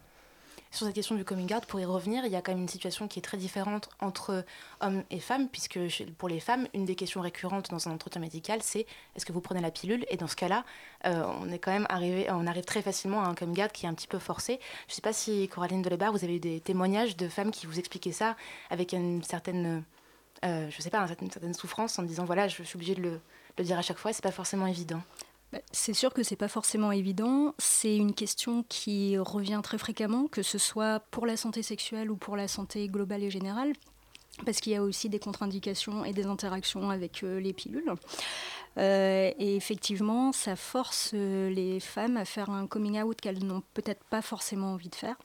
Sur 0.70 0.86
cette 0.86 0.94
question 0.94 1.14
du 1.14 1.24
coming 1.24 1.52
out, 1.54 1.64
pour 1.64 1.80
y 1.80 1.84
revenir, 1.86 2.26
il 2.26 2.32
y 2.32 2.36
a 2.36 2.42
quand 2.42 2.52
même 2.52 2.60
une 2.60 2.68
situation 2.68 3.08
qui 3.08 3.18
est 3.18 3.22
très 3.22 3.38
différente 3.38 3.88
entre 4.00 4.44
hommes 4.80 5.02
et 5.10 5.18
femmes, 5.18 5.48
puisque 5.48 5.78
pour 6.18 6.28
les 6.28 6.40
femmes, 6.40 6.68
une 6.74 6.84
des 6.84 6.94
questions 6.94 7.22
récurrentes 7.22 7.70
dans 7.70 7.88
un 7.88 7.92
entretien 7.92 8.20
médical, 8.20 8.60
c'est 8.62 8.86
est-ce 9.16 9.24
que 9.24 9.32
vous 9.32 9.40
prenez 9.40 9.62
la 9.62 9.70
pilule? 9.70 10.04
Et 10.10 10.18
dans 10.18 10.26
ce 10.26 10.36
cas-là, 10.36 10.64
euh, 11.06 11.24
on 11.40 11.50
est 11.50 11.58
quand 11.58 11.72
même 11.72 11.86
arrivé, 11.88 12.26
on 12.30 12.46
arrive 12.46 12.64
très 12.64 12.82
facilement 12.82 13.24
à 13.24 13.28
un 13.28 13.34
coming 13.34 13.62
out 13.62 13.72
qui 13.72 13.86
est 13.86 13.88
un 13.88 13.94
petit 13.94 14.08
peu 14.08 14.18
forcé. 14.18 14.60
Je 14.88 14.92
ne 14.92 14.94
sais 14.96 15.02
pas 15.02 15.14
si 15.14 15.48
Coraline 15.48 15.80
Delebar, 15.80 16.12
vous 16.12 16.22
avez 16.22 16.36
eu 16.36 16.40
des 16.40 16.60
témoignages 16.60 17.16
de 17.16 17.28
femmes 17.28 17.50
qui 17.50 17.66
vous 17.66 17.78
expliquaient 17.78 18.12
ça 18.12 18.36
avec 18.68 18.92
une 18.92 19.22
certaine, 19.22 19.84
euh, 20.44 20.68
je 20.70 20.82
sais 20.82 20.90
pas, 20.90 21.06
une 21.22 21.30
certaine 21.30 21.54
souffrance 21.54 21.98
en 21.98 22.02
disant 22.02 22.26
voilà, 22.26 22.46
je 22.46 22.62
suis 22.62 22.76
obligée 22.76 22.94
de 22.94 23.02
le, 23.02 23.20
le 23.58 23.64
dire 23.64 23.78
à 23.78 23.82
chaque 23.82 23.98
fois, 23.98 24.12
c'est 24.12 24.22
pas 24.22 24.32
forcément 24.32 24.66
évident. 24.66 25.02
Bah, 25.52 25.60
c'est 25.72 25.94
sûr 25.94 26.12
que 26.12 26.22
c'est 26.22 26.36
pas 26.36 26.48
forcément 26.48 26.92
évident. 26.92 27.54
C'est 27.58 27.96
une 27.96 28.14
question 28.14 28.64
qui 28.68 29.16
revient 29.18 29.60
très 29.62 29.78
fréquemment, 29.78 30.26
que 30.26 30.42
ce 30.42 30.58
soit 30.58 31.00
pour 31.10 31.26
la 31.26 31.36
santé 31.36 31.62
sexuelle 31.62 32.10
ou 32.10 32.16
pour 32.16 32.36
la 32.36 32.48
santé 32.48 32.86
globale 32.88 33.22
et 33.22 33.30
générale, 33.30 33.72
parce 34.44 34.60
qu'il 34.60 34.72
y 34.72 34.76
a 34.76 34.82
aussi 34.82 35.08
des 35.08 35.18
contre-indications 35.18 36.04
et 36.04 36.12
des 36.12 36.26
interactions 36.26 36.90
avec 36.90 37.22
euh, 37.22 37.40
les 37.40 37.54
pilules. 37.54 37.92
Euh, 38.76 39.32
et 39.38 39.56
effectivement, 39.56 40.32
ça 40.32 40.54
force 40.54 41.12
euh, 41.14 41.48
les 41.50 41.80
femmes 41.80 42.18
à 42.18 42.26
faire 42.26 42.50
un 42.50 42.66
coming 42.66 43.00
out 43.00 43.18
qu'elles 43.20 43.44
n'ont 43.44 43.62
peut-être 43.72 44.04
pas 44.04 44.22
forcément 44.22 44.74
envie 44.74 44.90
de 44.90 44.94
faire. 44.94 45.16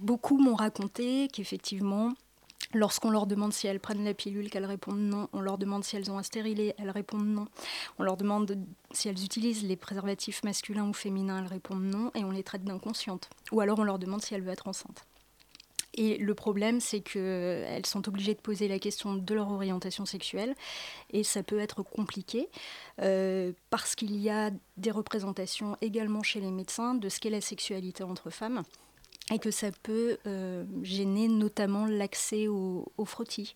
beaucoup 0.00 0.38
m'ont 0.38 0.56
raconté 0.56 1.28
qu'effectivement, 1.32 2.12
Lorsqu'on 2.74 3.10
leur 3.10 3.26
demande 3.26 3.52
si 3.52 3.66
elles 3.66 3.80
prennent 3.80 4.04
la 4.04 4.14
pilule, 4.14 4.50
qu'elles 4.50 4.66
répondent 4.66 4.98
non. 4.98 5.28
On 5.32 5.40
leur 5.40 5.56
demande 5.56 5.84
si 5.84 5.96
elles 5.96 6.10
ont 6.10 6.18
un 6.18 6.22
stérilet, 6.22 6.74
elles 6.78 6.90
répondent 6.90 7.26
non. 7.26 7.46
On 7.98 8.02
leur 8.02 8.16
demande 8.16 8.58
si 8.92 9.08
elles 9.08 9.24
utilisent 9.24 9.64
les 9.64 9.76
préservatifs 9.76 10.42
masculins 10.44 10.88
ou 10.88 10.92
féminins, 10.92 11.40
elles 11.40 11.50
répondent 11.50 11.84
non. 11.84 12.10
Et 12.14 12.24
on 12.24 12.30
les 12.30 12.42
traite 12.42 12.64
d'inconscientes. 12.64 13.30
Ou 13.52 13.60
alors 13.60 13.78
on 13.78 13.84
leur 13.84 13.98
demande 13.98 14.22
si 14.22 14.34
elles 14.34 14.42
veulent 14.42 14.52
être 14.52 14.68
enceintes. 14.68 15.06
Et 15.94 16.16
le 16.18 16.34
problème, 16.34 16.80
c'est 16.80 17.00
qu'elles 17.00 17.86
sont 17.86 18.06
obligées 18.08 18.34
de 18.34 18.40
poser 18.40 18.68
la 18.68 18.78
question 18.78 19.14
de 19.14 19.34
leur 19.34 19.50
orientation 19.50 20.06
sexuelle. 20.06 20.54
Et 21.10 21.24
ça 21.24 21.42
peut 21.42 21.58
être 21.58 21.82
compliqué 21.82 22.48
euh, 23.02 23.52
parce 23.70 23.96
qu'il 23.96 24.14
y 24.16 24.30
a 24.30 24.50
des 24.76 24.90
représentations 24.92 25.76
également 25.80 26.22
chez 26.22 26.40
les 26.40 26.52
médecins 26.52 26.94
de 26.94 27.08
ce 27.08 27.18
qu'est 27.18 27.30
la 27.30 27.40
sexualité 27.40 28.04
entre 28.04 28.30
femmes 28.30 28.62
et 29.32 29.38
que 29.38 29.50
ça 29.50 29.68
peut 29.82 30.18
euh, 30.26 30.64
gêner 30.82 31.28
notamment 31.28 31.86
l'accès 31.86 32.48
au, 32.48 32.90
au, 32.96 33.04
frottis. 33.04 33.54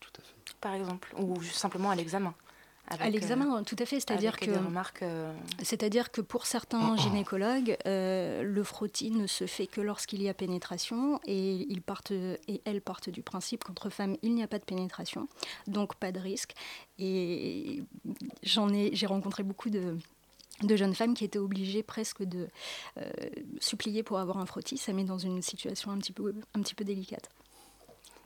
Tout 0.00 0.10
à 0.18 0.22
fait. 0.22 0.56
Par 0.60 0.74
exemple, 0.74 1.14
ou 1.18 1.42
simplement 1.42 1.90
à 1.90 1.96
l'examen. 1.96 2.34
à 2.86 3.10
l'examen, 3.10 3.58
euh, 3.58 3.62
tout 3.62 3.76
à 3.78 3.86
fait. 3.86 3.96
C'est-à-dire 3.96 4.36
que, 4.36 4.50
euh, 5.02 5.32
c'est-à-dire 5.62 6.12
que 6.12 6.20
pour 6.20 6.46
certains 6.46 6.96
gynécologues, 6.98 7.76
le 7.84 8.62
frottis 8.62 9.10
ne 9.10 9.26
se 9.26 9.46
fait 9.46 9.66
que 9.66 9.80
lorsqu'il 9.80 10.22
y 10.22 10.28
a 10.28 10.34
pénétration, 10.34 11.20
et 11.26 11.66
ils 11.68 11.82
partent 11.82 12.12
et 12.12 12.62
elles 12.64 12.82
partent 12.82 13.10
du 13.10 13.22
principe 13.22 13.64
qu'entre 13.64 13.90
femmes 13.90 14.16
il 14.22 14.34
n'y 14.34 14.42
a 14.42 14.48
pas 14.48 14.58
de 14.58 14.64
pénétration, 14.64 15.28
donc 15.66 15.96
pas 15.96 16.12
de 16.12 16.20
risque. 16.20 16.54
Et 16.98 17.82
j'en 18.42 18.68
ai, 18.72 18.94
j'ai 18.94 19.06
rencontré 19.06 19.42
beaucoup 19.42 19.70
de 19.70 19.96
de 20.66 20.76
jeunes 20.76 20.94
femmes 20.94 21.14
qui 21.14 21.24
étaient 21.24 21.38
obligées 21.38 21.82
presque 21.82 22.22
de 22.22 22.48
euh, 22.98 23.10
supplier 23.60 24.02
pour 24.02 24.18
avoir 24.18 24.38
un 24.38 24.46
frottis. 24.46 24.78
Ça 24.78 24.92
met 24.92 25.04
dans 25.04 25.18
une 25.18 25.42
situation 25.42 25.90
un 25.90 25.98
petit 25.98 26.12
peu, 26.12 26.34
un 26.54 26.60
petit 26.60 26.74
peu 26.74 26.84
délicate. 26.84 27.28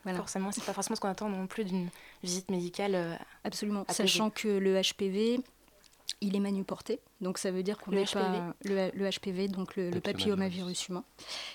Voilà. 0.03 0.19
Forcément, 0.19 0.51
c'est 0.51 0.63
pas 0.63 0.73
forcément 0.73 0.95
ce 0.95 1.01
qu'on 1.01 1.09
attend 1.09 1.29
non 1.29 1.47
plus 1.47 1.65
d'une 1.65 1.89
visite 2.23 2.49
médicale. 2.49 2.95
Euh, 2.95 3.15
Absolument, 3.43 3.85
sachant 3.89 4.29
que 4.29 4.47
le 4.47 4.81
HPV, 4.81 5.41
il 6.21 6.35
est 6.35 6.39
manuporté, 6.39 6.99
donc 7.21 7.37
ça 7.37 7.51
veut 7.51 7.63
dire 7.63 7.77
qu'on 7.77 7.91
n'est 7.91 8.05
pas 8.05 8.53
le, 8.63 8.89
le, 8.93 9.09
HPV, 9.09 9.47
donc 9.49 9.75
le, 9.75 9.91
le 9.91 9.99
papillomavirus 9.99 10.87
humain. 10.87 11.03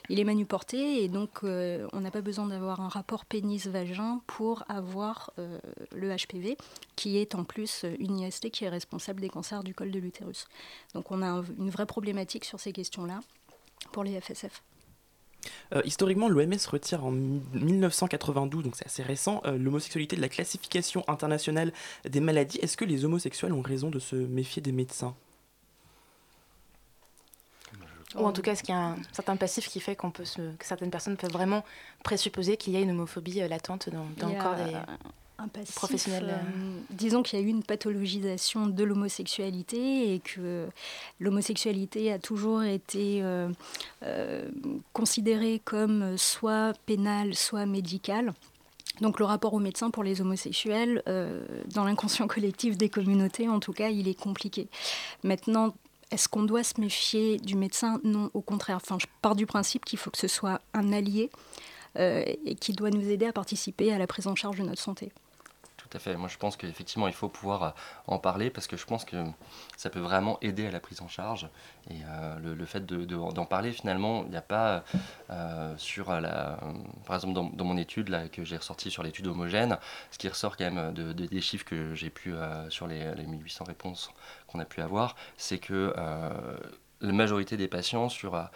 Il 0.09 0.21
est 0.21 0.25
manuporté 0.25 1.03
et 1.03 1.09
donc 1.09 1.41
euh, 1.43 1.89
on 1.93 2.01
n'a 2.01 2.11
pas 2.11 2.21
besoin 2.21 2.47
d'avoir 2.47 2.81
un 2.81 2.89
rapport 2.89 3.25
pénis-vagin 3.25 4.21
pour 4.27 4.65
avoir 4.69 5.33
euh, 5.39 5.59
le 5.93 6.15
HPV, 6.15 6.57
qui 6.97 7.19
est 7.19 7.35
en 7.35 7.45
plus 7.45 7.85
une 7.99 8.21
IST 8.21 8.51
qui 8.51 8.65
est 8.65 8.69
responsable 8.69 9.21
des 9.21 9.29
cancers 9.29 9.65
du 9.65 9.75
col 9.75 9.91
de 9.91 9.99
l'utérus. 9.99 10.47
Donc 10.95 11.11
on 11.11 11.23
a 11.23 11.43
une 11.59 11.71
vraie 11.71 11.87
problématique 11.87 12.45
sur 12.45 12.61
ces 12.61 12.73
questions-là 12.73 13.21
pour 13.91 14.05
les 14.05 14.21
FSF. 14.21 14.63
Euh, 15.75 15.83
historiquement, 15.85 16.29
l'OMS 16.29 16.55
retire 16.71 17.05
en 17.05 17.11
1992, 17.11 18.65
donc 18.65 18.77
c'est 18.77 18.87
assez 18.87 19.03
récent, 19.03 19.41
euh, 19.45 19.57
l'homosexualité 19.59 20.17
de 20.17 20.21
la 20.21 20.29
classification 20.29 21.05
internationale 21.09 21.73
des 22.09 22.21
maladies. 22.21 22.59
Est-ce 22.59 22.77
que 22.77 22.85
les 22.85 23.05
homosexuels 23.05 23.53
ont 23.53 23.63
raison 23.63 23.91
de 23.91 23.99
se 23.99 24.17
méfier 24.17 24.63
des 24.63 24.73
médecins? 24.73 25.15
Ou 28.15 28.27
en 28.27 28.33
tout 28.33 28.43
cas, 28.43 28.53
est-ce 28.53 28.63
qu'il 28.63 28.75
y 28.75 28.79
a 28.79 28.89
un 28.89 28.97
certain 29.13 29.37
passif 29.37 29.69
qui 29.69 29.81
fait 29.81 29.97
qu'on 29.97 30.11
peut 30.11 30.25
que 30.25 30.67
certaines 30.67 30.91
personnes 30.91 31.17
peuvent 31.17 31.33
vraiment 31.33 31.65
présupposer 32.05 32.59
qu'il 32.59 32.75
y 32.75 32.77
a 32.77 32.81
une 32.81 32.91
homophobie 32.91 33.41
euh, 33.41 33.49
latente 33.49 33.89
dans, 33.89 34.07
dans 34.19 34.29
le 34.29 34.41
corps 34.41 34.57
des 34.57 34.77
un 35.39 35.49
professionnel. 35.75 36.29
Euh, 36.29 36.81
disons 36.91 37.23
qu'il 37.23 37.39
y 37.39 37.43
a 37.43 37.45
eu 37.45 37.49
une 37.49 37.63
pathologisation 37.63 38.67
de 38.67 38.85
l'homosexualité 38.85 40.15
et 40.15 40.21
que 40.21 40.69
l'homosexualité 41.21 42.13
a 42.13 42.19
toujours 42.19 42.63
été 42.63 43.23
euh, 43.23 43.49
euh, 44.03 44.49
considérée 44.93 45.61
comme 45.65 46.17
soit 46.17 46.75
pénale, 46.87 47.35
soit 47.35 47.67
médicale. 47.67 48.33
Donc 49.01 49.19
le 49.19 49.25
rapport 49.25 49.55
au 49.55 49.59
médecin 49.59 49.91
pour 49.91 50.05
les 50.05 50.21
homosexuels, 50.21 51.03
dans 51.07 51.85
l'inconscient 51.85 52.29
collectif 52.29 52.77
des 52.77 52.91
communautés, 52.91 53.49
en 53.49 53.59
tout 53.59 53.73
cas, 53.73 53.89
il 53.89 54.07
est 54.07 54.19
compliqué. 54.19 54.69
Maintenant, 55.25 55.73
est-ce 56.11 56.29
qu'on 56.29 56.43
doit 56.43 56.63
se 56.63 56.79
méfier 56.79 57.39
du 57.39 57.57
médecin? 57.57 58.01
Non, 58.05 58.31
au 58.35 58.43
contraire. 58.43 58.77
Enfin, 58.77 58.99
je 59.01 59.07
pars 59.23 59.35
du 59.35 59.47
principe 59.47 59.87
qu'il 59.87 59.99
faut 59.99 60.11
que 60.11 60.19
ce 60.19 60.29
soit 60.29 60.61
un 60.75 60.93
allié 60.93 61.31
et 61.97 62.55
qui 62.61 62.73
doit 62.73 62.91
nous 62.91 63.11
aider 63.11 63.27
à 63.27 63.33
participer 63.33 63.93
à 63.93 63.99
la 63.99 64.07
prise 64.07 64.27
en 64.27 64.35
charge 64.35 64.59
de 64.59 64.65
notre 64.65 64.81
santé 64.81 65.13
tout 65.93 65.97
à 65.97 66.01
fait. 66.01 66.17
Moi, 66.17 66.29
je 66.29 66.39
pense 66.39 66.57
qu'effectivement, 66.57 67.07
il 67.07 67.13
faut 67.13 67.29
pouvoir 67.29 67.63
euh, 67.63 67.71
en 68.07 68.19
parler 68.19 68.51
parce 68.51 68.67
que 68.67 68.77
je 68.77 68.87
pense 68.87 69.05
que 69.05 69.17
ça 69.77 69.91
peut 69.91 70.01
vraiment 70.01 70.39
aider 70.41 70.67
à 70.67 70.71
la 70.71 70.81
prise 70.81 71.03
en 71.03 71.09
charge. 71.09 71.49
Et 71.91 71.97
euh, 72.07 72.39
le, 72.39 72.65
fait 72.65 72.87
d'en 72.87 73.45
parler, 73.45 73.73
finalement, 73.73 74.25
il 74.25 74.31
n'y 74.31 74.37
a 74.37 74.43
pas 74.43 74.85
euh, 75.31 75.75
sur 75.77 76.11
la. 76.21 76.59
par 77.05 77.17
exemple, 77.17 77.35
dans, 77.35 77.65
mon 77.65 77.77
étude 77.77 78.09
là, 78.09 78.29
que 78.29 78.45
j'ai 78.45 78.57
ressorti 78.57 78.91
sur 78.91 79.03
l'étude 79.03 79.27
homogène, 79.27 79.79
ce 80.11 80.19
qui 80.19 80.29
ressort 80.29 80.57
quand 80.57 80.71
même 80.71 80.95
de, 80.95 81.13
des 81.13 81.41
chiffres 81.41 81.65
que 81.65 81.95
j'ai 81.95 82.11
pu 82.11 82.35
sur 82.71 82.87
les 82.87 83.15
1800 83.15 83.65
réponses 83.65 84.11
qu'on 84.47 84.61
a 84.61 84.65
pu 84.65 84.81
avoir, 84.81 85.17
c'est 85.37 85.59
que 85.59 85.95
la 87.03 87.13
majorité 87.13 87.57
des 87.57 87.69
patients, 87.69 88.09
sur, 88.09 88.49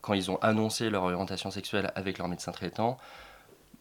quand 0.00 0.14
ils 0.14 0.30
ont 0.30 0.36
annoncé 0.38 0.90
leur 0.90 1.04
orientation 1.04 1.50
sexuelle 1.50 1.92
avec 1.94 2.18
leur 2.18 2.28
médecin 2.28 2.52
traitant, 2.52 2.98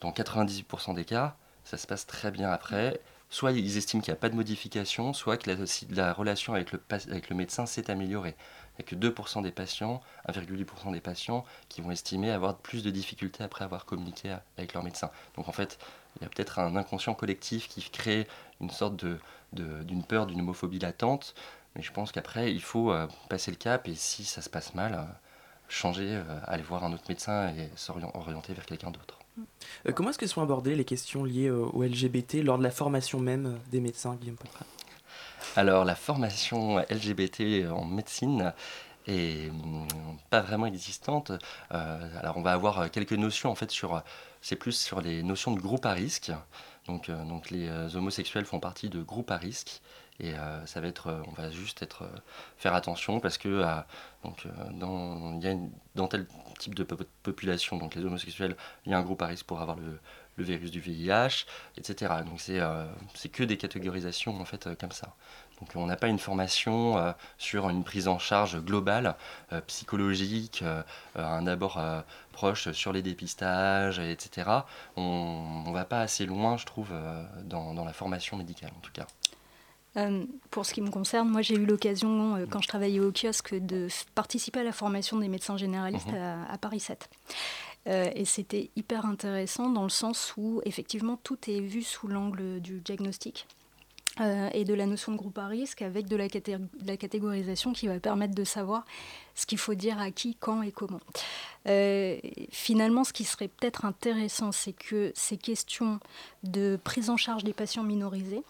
dans 0.01 0.12
98% 0.12 0.93
des 0.93 1.05
cas, 1.05 1.36
ça 1.63 1.77
se 1.77 1.88
passe 1.88 2.05
très 2.05 2.32
bien 2.32 2.51
après. 2.51 3.00
Soit 3.29 3.51
ils 3.53 3.77
estiment 3.77 4.01
qu'il 4.01 4.12
n'y 4.12 4.17
a 4.17 4.20
pas 4.20 4.29
de 4.29 4.36
modification, 4.36 5.12
soit 5.13 5.38
que 5.38 5.50
la, 5.89 6.13
relation 6.13 6.53
avec 6.53 6.72
le, 6.72 7.36
médecin 7.36 7.65
s'est 7.65 7.89
améliorée. 7.89 8.36
Il 8.77 8.86
n'y 8.86 8.86
a 8.86 9.12
que 9.12 9.22
2% 9.22 9.41
des 9.41 9.51
patients, 9.51 10.01
1,8% 10.27 10.91
des 10.91 11.00
patients 11.00 11.43
qui 11.67 11.82
vont 11.82 11.89
estimer 11.89 12.29
avoir 12.32 12.58
plus 12.58 12.84
de 12.84 12.91
difficultés 12.91 13.43
après 13.43 13.65
avoir 13.65 13.86
communiqué 13.86 14.36
avec 14.58 14.74
leur 14.74 14.84
médecin. 14.84 15.10
Donc 15.36 15.48
en 15.48 15.51
fait, 15.51 15.79
il 16.17 16.24
y 16.24 16.25
a 16.25 16.29
peut-être 16.29 16.60
un 16.60 16.75
inconscient 16.75 17.15
collectif 17.15 17.67
qui 17.70 17.82
crée 17.89 18.27
une 18.62 18.70
sorte 18.70 19.03
d'une 19.53 20.03
peur, 20.03 20.27
d'une 20.27 20.41
homophobie 20.41 20.79
latente. 20.79 21.34
Mais 21.75 21.82
je 21.82 21.92
pense 21.92 22.12
qu'après, 22.12 22.51
il 22.51 22.62
faut 22.62 22.92
euh, 22.92 23.08
passer 23.30 23.51
le 23.51 23.58
cap 23.58 23.88
et 23.88 23.96
si 23.96 24.25
ça 24.25 24.42
se 24.42 24.50
passe 24.50 24.75
mal, 24.75 24.94
euh, 24.94 25.03
changer, 25.70 26.08
euh, 26.08 26.39
aller 26.46 26.63
voir 26.63 26.84
un 26.84 26.94
autre 26.94 27.06
médecin 27.10 27.50
et 27.50 27.70
s'orienter 27.75 28.53
vers 28.53 28.65
quelqu'un 28.65 28.92
d'autre. 28.92 29.20
Comment 29.96 30.12
est-ce 30.12 30.20
que 30.20 30.27
sont 30.27 30.44
abordées 30.44 30.75
les 30.75 30.86
questions 30.86 31.24
liées 31.24 31.50
au, 31.50 31.82
LGBT 31.82 32.44
lors 32.44 32.60
de 32.60 32.63
la 32.63 32.70
formation 32.70 33.20
même 33.20 33.58
des 33.72 33.80
médecins, 33.80 34.13
Guillaume 34.13 34.36
Poitras 34.36 34.65
Alors, 35.56 35.86
la 35.86 35.96
formation 35.96 36.77
LGBT 36.77 37.68
en 37.72 37.86
médecine 37.86 38.53
est 39.08 39.50
hum, 39.50 39.88
pas 40.30 40.42
vraiment 40.42 40.68
existante. 40.68 41.32
Alors, 41.72 42.38
on 42.38 42.44
va 42.44 42.51
avoir 42.53 42.92
quelques 42.92 43.13
notions, 43.13 43.50
en 43.50 43.56
fait, 43.56 43.72
sur. 43.72 44.03
C'est 44.42 44.58
plus 44.58 44.74
sur 44.74 45.01
les 45.01 45.24
notions 45.24 45.51
de 45.51 45.60
groupe 45.60 45.88
à 45.88 45.94
risque. 45.94 46.32
Donc, 46.86 47.10
donc 47.10 47.50
les 47.50 47.96
homosexuels 47.96 48.46
font 48.46 48.60
partie 48.60 48.89
de 48.89 49.01
groupes 49.01 49.32
à 49.32 49.38
risque. 49.38 49.82
Et 50.20 50.34
ça 50.65 50.79
va 50.79 50.88
être, 50.88 51.24
on 51.27 51.32
va 51.32 51.50
juste 51.50 51.82
être, 51.82 52.08
faire 52.58 52.75
attention 52.75 53.20
parce 53.20 53.38
que 53.38 53.63
donc, 54.24 54.48
dans, 55.96 56.08
tel 56.08 56.27
type 56.60 56.75
de 56.75 56.84
population, 56.84 57.77
donc 57.77 57.96
les 57.96 58.05
homosexuels, 58.05 58.55
il 58.86 58.91
y 58.91 58.96
a 58.96 58.98
un 58.98 59.01
groupe 59.01 59.22
à 59.22 59.27
risque 59.27 59.46
pour 59.46 59.62
avoir 59.62 59.77
le, 59.77 60.00
virus 60.38 60.72
du 60.72 60.79
VIH, 60.79 61.46
etc. 61.77 62.12
Donc 62.25 62.41
euh, 62.50 62.91
c'est 63.13 63.29
que 63.29 63.43
des 63.43 63.55
catégorisations 63.55 64.39
en 64.41 64.46
fait 64.46 64.65
euh, 64.65 64.75
comme 64.75 64.91
ça. 64.91 65.13
Donc 65.60 65.70
on 65.75 65.86
n'a 65.86 65.96
pas 65.96 66.08
une 66.08 66.17
formation 66.17 66.98
euh, 66.98 67.12
sur 67.38 67.70
une 67.70 67.84
prise 67.84 68.08
en 68.08 68.17
charge 68.17 68.60
globale, 68.60 69.15
psychologique, 69.67 70.63
un 71.15 71.46
abord 71.46 71.79
proche 72.32 72.72
sur 72.72 72.91
les 72.93 73.03
dépistages, 73.03 74.00
etc. 74.00 74.50
On 74.96 75.63
ne 75.67 75.72
va 75.72 75.86
pas 75.86 76.01
assez 76.01 76.25
loin, 76.25 76.58
je 76.58 76.65
trouve, 76.65 76.91
dans, 77.43 77.86
la 77.86 77.93
formation 77.93 78.36
médicale 78.38 78.72
en 78.75 78.82
tout 78.82 78.91
cas. 78.91 79.05
Euh, 79.95 80.25
pour 80.50 80.65
ce 80.65 80.73
qui 80.73 80.81
me 80.81 80.89
concerne, 80.89 81.29
moi 81.29 81.41
j'ai 81.41 81.55
eu 81.55 81.65
l'occasion, 81.65 82.35
euh, 82.35 82.45
quand 82.50 82.62
je 82.62 82.67
travaillais 82.67 83.00
au 83.00 83.12
kiosque, 83.12 83.53
de 83.53 83.88
participer 84.15 84.62
à 84.62 84.63
la 84.63 84.71
formation 84.71 85.17
des 85.17 85.27
médecins 85.27 85.57
généralistes 85.57 86.07
mhm. 86.07 86.45
à, 86.50 86.57
Paris 86.57 86.79
7. 86.79 87.09
Euh, 87.85 88.09
et 88.15 88.25
c'était 88.25 88.71
hyper 88.75 89.05
intéressant 89.05 89.69
dans 89.69 89.83
le 89.83 89.89
sens 89.89 90.33
où 90.38 90.62
effectivement 90.65 91.17
tout 91.21 91.38
est 91.47 91.59
vu 91.59 91.83
sous 91.83 92.07
l'angle 92.07 92.59
du 92.59 92.79
diagnostic. 92.79 93.45
et 94.53 94.63
de 94.63 94.73
la 94.75 94.85
notion 94.85 95.12
de 95.12 95.17
groupe 95.17 95.38
à 95.39 95.47
risque 95.47 95.81
avec 95.81 96.07
de 96.07 96.15
la, 96.15 96.27
la, 96.85 96.97
catégorisation 96.97 97.73
qui 97.73 97.88
va 97.88 98.00
permettre 98.00 98.35
de 98.35 98.43
savoir 98.43 98.85
ce 99.33 99.47
qu'il 99.47 99.57
faut 99.57 99.73
dire 99.73 100.00
à 100.00 100.12
qui, 100.12 100.35
quand 100.39 100.62
et 100.62 100.71
comment. 100.71 101.01
finalement, 102.51 103.03
ce 103.03 103.12
qui 103.12 103.25
serait 103.25 103.47
peut-être 103.47 103.85
intéressant, 103.85 104.51
c'est 104.51 104.73
que 104.73 105.12
ces 105.15 105.38
questions 105.38 106.00
de 106.43 106.79
prise 106.83 107.09
en 107.09 107.17
charge 107.17 107.43
des 107.43 107.53
patients 107.53 107.83
minorisés, 107.83 108.43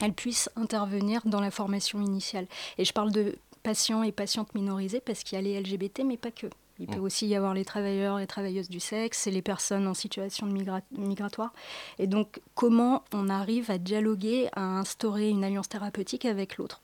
elles 0.00 0.12
puissent 0.12 0.50
intervenir 0.56 1.22
dans 1.24 1.40
la 1.40 1.50
formation 1.50 2.00
initiale. 2.00 2.46
Et 2.78 2.84
je 2.84 2.92
parle 2.92 3.12
de 3.12 3.36
patients 3.62 4.02
et 4.02 4.12
patientes 4.12 4.54
minorisés 4.54 5.00
parce 5.00 5.22
qu'il 5.22 5.36
y 5.36 5.38
a 5.38 5.42
les 5.42 5.60
LGBT, 5.60 6.02
mais 6.04 6.16
pas 6.16 6.30
que. 6.30 6.46
Il 6.78 6.86
peut 6.86 6.98
mm. 6.98 7.04
aussi 7.04 7.26
y 7.26 7.36
avoir 7.36 7.54
les 7.54 7.64
travailleurs 7.64 8.18
et 8.18 8.26
travailleuses 8.26 8.68
du 8.68 8.80
sexe 8.80 9.26
et 9.26 9.30
les 9.30 9.42
personnes 9.42 9.86
en 9.86 9.94
situation 9.94 10.46
de 10.46 10.82
migratoire. 10.98 11.52
Et 11.98 12.06
donc, 12.06 12.40
comment 12.54 13.04
on 13.12 13.28
arrive 13.28 13.70
à 13.70 13.78
dialoguer, 13.78 14.48
à 14.54 14.62
instaurer 14.62 15.28
une 15.28 15.44
alliance 15.44 15.68
thérapeutique 15.68 16.24
avec 16.24 16.56
l'autre? 16.56 16.82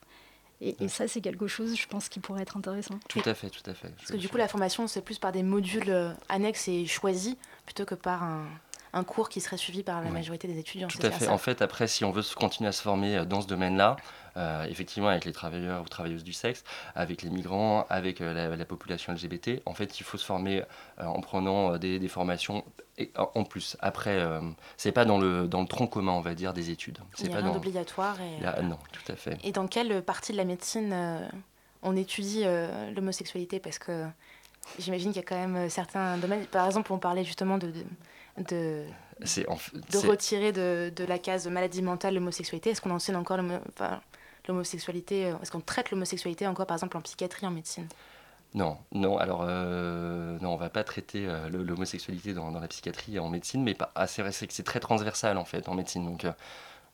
Et, 0.61 0.77
et, 0.81 0.89
ça, 0.89 1.07
c'est 1.07 1.21
quelque 1.21 1.47
chose, 1.47 1.77
je 1.77 1.87
pense, 1.87 2.09
qui 2.09 2.19
pourrait 2.19 2.43
être 2.43 2.57
intéressant. 2.57 2.99
Tout 3.09 3.23
à 3.25 3.35
fait, 3.35 3.49
tout 3.49 3.69
à 3.71 3.75
fait. 3.75 3.91
Parce 3.97 4.11
que 4.11 4.17
du 4.17 4.29
coup, 4.29 4.37
la 4.37 4.49
formation, 4.49 4.89
c'est 4.89 5.03
plus 5.03 5.19
par 5.19 5.31
des 5.31 5.45
modules 5.45 5.89
euh, 5.89 6.13
annexes 6.29 6.67
et 6.67 6.85
choisis, 6.85 7.37
plutôt 7.65 7.85
que 7.85 7.95
par 7.95 8.25
un, 8.25 8.45
un 8.93 9.05
cours 9.05 9.29
qui 9.29 9.41
serait 9.41 9.57
suivi 9.57 9.83
par 9.83 10.03
la 10.03 10.11
majorité 10.11 10.49
des 10.49 10.59
étudiants. 10.59 10.89
Tout 10.89 10.99
à 11.03 11.11
fait. 11.11 11.29
En 11.29 11.39
fait, 11.39 11.63
après, 11.63 11.87
si 11.87 12.05
on 12.05 12.11
veut 12.11 12.23
continuer 12.37 12.69
à 12.69 12.73
se 12.73 12.83
former 12.83 13.17
euh, 13.17 13.25
dans 13.25 13.41
ce 13.41 13.47
domaine-là, 13.47 13.97
euh, 14.37 14.65
effectivement, 14.67 15.09
avec 15.09 15.25
les 15.25 15.33
travailleurs 15.33 15.83
ou 15.83 15.89
travailleuses 15.89 16.25
du 16.25 16.33
sexe, 16.33 16.65
avec 16.95 17.23
les 17.23 17.31
migrants, 17.31 17.87
avec 17.91 18.21
euh, 18.21 18.57
la, 18.57 18.65
population 18.65 19.13
LGBT, 19.13 19.63
en 19.67 19.75
fait, 19.75 20.01
il 20.01 20.05
faut 20.05 20.17
se 20.17 20.25
former 20.25 20.63
en 20.99 21.21
prenant 21.21 21.77
des, 21.77 22.09
formations 22.09 22.65
en 23.17 23.45
plus. 23.45 23.77
Après, 23.81 24.21
c'est 24.77 24.93
pas 24.93 25.05
dans 25.05 25.19
le, 25.19 25.49
dans 25.49 25.63
le 25.63 25.67
tronc 25.67 25.87
commun, 25.87 26.13
on 26.13 26.21
va 26.21 26.35
dire, 26.35 26.53
des 26.53 26.71
études. 26.71 26.99
C'est 27.15 27.33
rien 27.33 27.53
d'obligatoire. 27.53 28.17
Et... 28.21 28.63
non, 28.63 28.79
tout 28.93 29.13
à 29.13 29.17
fait. 29.17 29.39
Et 29.43 29.53
dans 29.53 29.67
quelle 29.67 30.03
partie 30.03 30.33
de 30.33 30.37
la 30.37 30.45
médecine 30.45 30.95
on 31.83 31.97
étudie 31.97 32.45
l'homosexualité? 32.95 33.61
Parce 33.61 33.79
que 33.79 34.05
j'imagine 34.79 35.13
qu'il 35.13 35.23
y 35.23 35.25
a 35.25 35.29
quand 35.29 35.49
même 35.49 35.69
certains 35.71 36.19
domaines. 36.19 36.45
Par 36.47 36.67
exemple, 36.67 36.93
on 36.93 36.99
parlait 36.99 37.25
justement 37.25 37.59
de 37.59 37.69
de, 37.69 37.85
de 38.41 38.87
retirer 40.07 40.53
de, 40.53 40.93
de, 40.95 41.05
la 41.05 41.19
case 41.19 41.47
maladie 41.49 41.83
mentale 41.83 42.15
l'homosexualité 42.15 42.71
Est-ce 42.71 42.81
qu'on 42.81 42.91
enseigne 42.91 43.17
encore 43.17 43.39
l'homosexualité 44.49 45.27
euh, 45.27 45.35
Est-ce 45.43 45.51
qu'on 45.51 45.61
traite 45.61 45.91
l'homosexualité 45.91 46.47
encore, 46.47 46.67
par 46.67 46.77
exemple, 46.77 46.97
en 46.97 47.01
psychiatrie, 47.01 47.47
en 47.47 47.51
médecine? 47.51 47.89
Non, 48.55 48.79
non, 48.93 49.19
alors 49.19 49.45
euh, 49.47 50.39
non, 50.41 50.55
on 50.55 50.57
va 50.57 50.71
pas 50.71 50.83
traiter 50.83 51.27
euh, 51.27 51.51
l'homosexualité 51.51 52.33
dans, 52.33 52.51
dans, 52.51 52.61
la 52.61 52.69
psychiatrie 52.69 53.17
et 53.17 53.19
en 53.19 53.29
médecine, 53.29 53.63
mais 53.63 53.75
pas, 53.75 53.93
ah, 53.95 54.07
c'est 54.07 54.23
vrai 54.23 54.31
que 54.31 54.55
c'est 54.55 54.63
très 54.63 54.81
transversal 54.81 55.37
en 55.37 55.45
fait 55.45 55.69
en 55.69 55.75
médecine. 55.75 56.07
Donc 56.07 56.27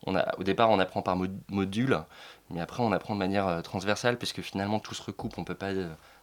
on 0.04 0.16
a, 0.16 0.36
au 0.36 0.42
départ 0.42 0.70
on 0.70 0.80
apprend 0.80 1.00
par 1.00 1.16
module, 1.48 2.00
mais 2.50 2.60
après 2.60 2.82
on 2.82 2.90
apprend 2.90 3.14
de 3.14 3.20
manière 3.20 3.62
transversale 3.62 4.18
puisque 4.18 4.40
finalement 4.40 4.80
tout 4.80 4.94
se 4.94 5.02
recoupe, 5.02 5.38
on 5.38 5.44
peut 5.44 5.54
pas 5.54 5.70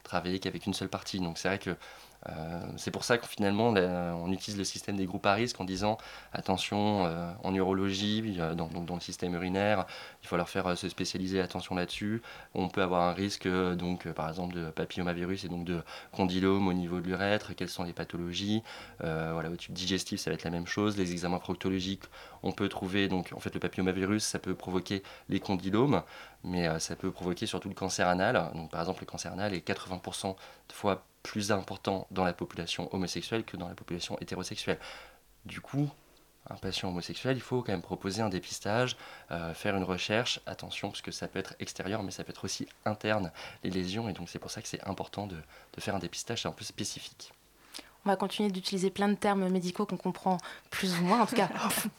travailler 0.02 0.38
qu'avec 0.38 0.66
une 0.66 0.74
seule 0.74 0.90
partie. 0.90 1.18
Donc 1.18 1.38
c'est 1.38 1.48
vrai 1.48 1.58
que 1.58 1.76
euh, 2.28 2.60
c'est 2.76 2.90
pour 2.90 3.04
ça 3.04 3.18
que 3.18 3.26
finalement 3.26 3.68
on 3.70 4.30
utilise 4.30 4.56
le 4.58 4.64
système 4.64 4.96
des 4.96 5.06
groupes 5.06 5.26
à 5.26 5.34
risque 5.34 5.60
en 5.60 5.64
disant 5.64 5.98
attention 6.32 7.04
euh, 7.06 7.32
en 7.42 7.54
urologie, 7.54 8.36
euh, 8.38 8.54
dans, 8.54 8.68
dans, 8.68 8.94
le 8.94 9.00
système 9.00 9.34
urinaire, 9.34 9.86
il 10.22 10.28
faut 10.28 10.36
leur 10.36 10.48
faire 10.48 10.76
se 10.76 10.88
spécialiser, 10.88 11.40
attention 11.40 11.74
là-dessus. 11.74 12.22
On 12.54 12.68
peut 12.68 12.82
avoir 12.82 13.02
un 13.02 13.12
risque 13.12 13.48
donc 13.48 14.08
par 14.12 14.28
exemple 14.28 14.54
de 14.54 14.70
papillomavirus 14.70 15.44
et 15.44 15.48
donc 15.48 15.64
de 15.64 15.82
condylome 16.12 16.68
au 16.68 16.72
niveau 16.72 17.00
de 17.00 17.06
l'urètre, 17.06 17.54
quelles 17.54 17.68
sont 17.68 17.84
les 17.84 17.92
pathologies? 17.92 18.62
voilà, 19.00 19.50
au 19.50 19.56
tube 19.56 19.74
digestif 19.74 20.20
ça 20.20 20.30
va 20.30 20.34
être 20.34 20.44
la 20.44 20.50
même 20.50 20.66
chose. 20.66 20.96
Les 20.96 21.12
examens 21.12 21.38
proctologiques, 21.38 22.04
on 22.42 22.52
peut 22.52 22.68
trouver 22.68 23.08
donc 23.08 23.32
en 23.34 23.40
fait 23.40 23.52
le 23.54 23.60
papillomavirus 23.60 24.24
ça 24.24 24.38
peut 24.38 24.54
provoquer 24.54 25.02
les 25.28 25.40
condylomes, 25.40 26.02
mais 26.44 26.78
ça 26.80 26.96
peut 26.96 27.10
provoquer 27.10 27.46
surtout 27.46 27.68
le 27.68 27.74
cancer 27.74 28.08
anal. 28.08 28.34
Par 28.70 28.80
exemple 28.80 29.00
le 29.00 29.06
cancer 29.06 29.32
anal 29.32 29.54
est 29.54 29.66
80% 29.66 30.34
de 30.68 30.72
fois 30.72 31.04
plus 31.22 31.52
important 31.52 32.06
dans 32.10 32.24
la 32.24 32.32
population 32.32 32.92
homosexuelle 32.94 33.44
que 33.44 33.56
dans 33.56 33.68
la 33.68 33.74
population 33.74 34.18
hétérosexuelle. 34.20 34.78
Du 35.44 35.60
coup, 35.60 35.90
un 36.50 36.56
patient 36.56 36.88
homosexuel, 36.88 37.36
il 37.36 37.40
faut 37.40 37.62
quand 37.62 37.72
même 37.72 37.82
proposer 37.82 38.22
un 38.22 38.28
dépistage, 38.28 38.96
euh, 39.30 39.54
faire 39.54 39.76
une 39.76 39.84
recherche, 39.84 40.40
attention, 40.46 40.90
parce 40.90 41.02
que 41.02 41.12
ça 41.12 41.28
peut 41.28 41.38
être 41.38 41.54
extérieur, 41.60 42.02
mais 42.02 42.10
ça 42.10 42.24
peut 42.24 42.30
être 42.30 42.44
aussi 42.44 42.66
interne, 42.84 43.30
les 43.62 43.70
lésions, 43.70 44.08
et 44.08 44.12
donc 44.12 44.28
c'est 44.28 44.38
pour 44.38 44.50
ça 44.50 44.60
que 44.60 44.68
c'est 44.68 44.82
important 44.84 45.26
de, 45.26 45.36
de 45.36 45.80
faire 45.80 45.94
un 45.94 46.00
dépistage 46.00 46.44
un 46.46 46.52
peu 46.52 46.64
spécifique 46.64 47.32
on 48.04 48.08
va 48.08 48.16
continuer 48.16 48.50
d'utiliser 48.50 48.90
plein 48.90 49.08
de 49.08 49.14
termes 49.14 49.48
médicaux 49.48 49.86
qu'on 49.86 49.96
comprend 49.96 50.38
plus 50.70 50.98
ou 50.98 51.02
moins. 51.02 51.20
En 51.20 51.26
tout 51.26 51.36
cas, 51.36 51.48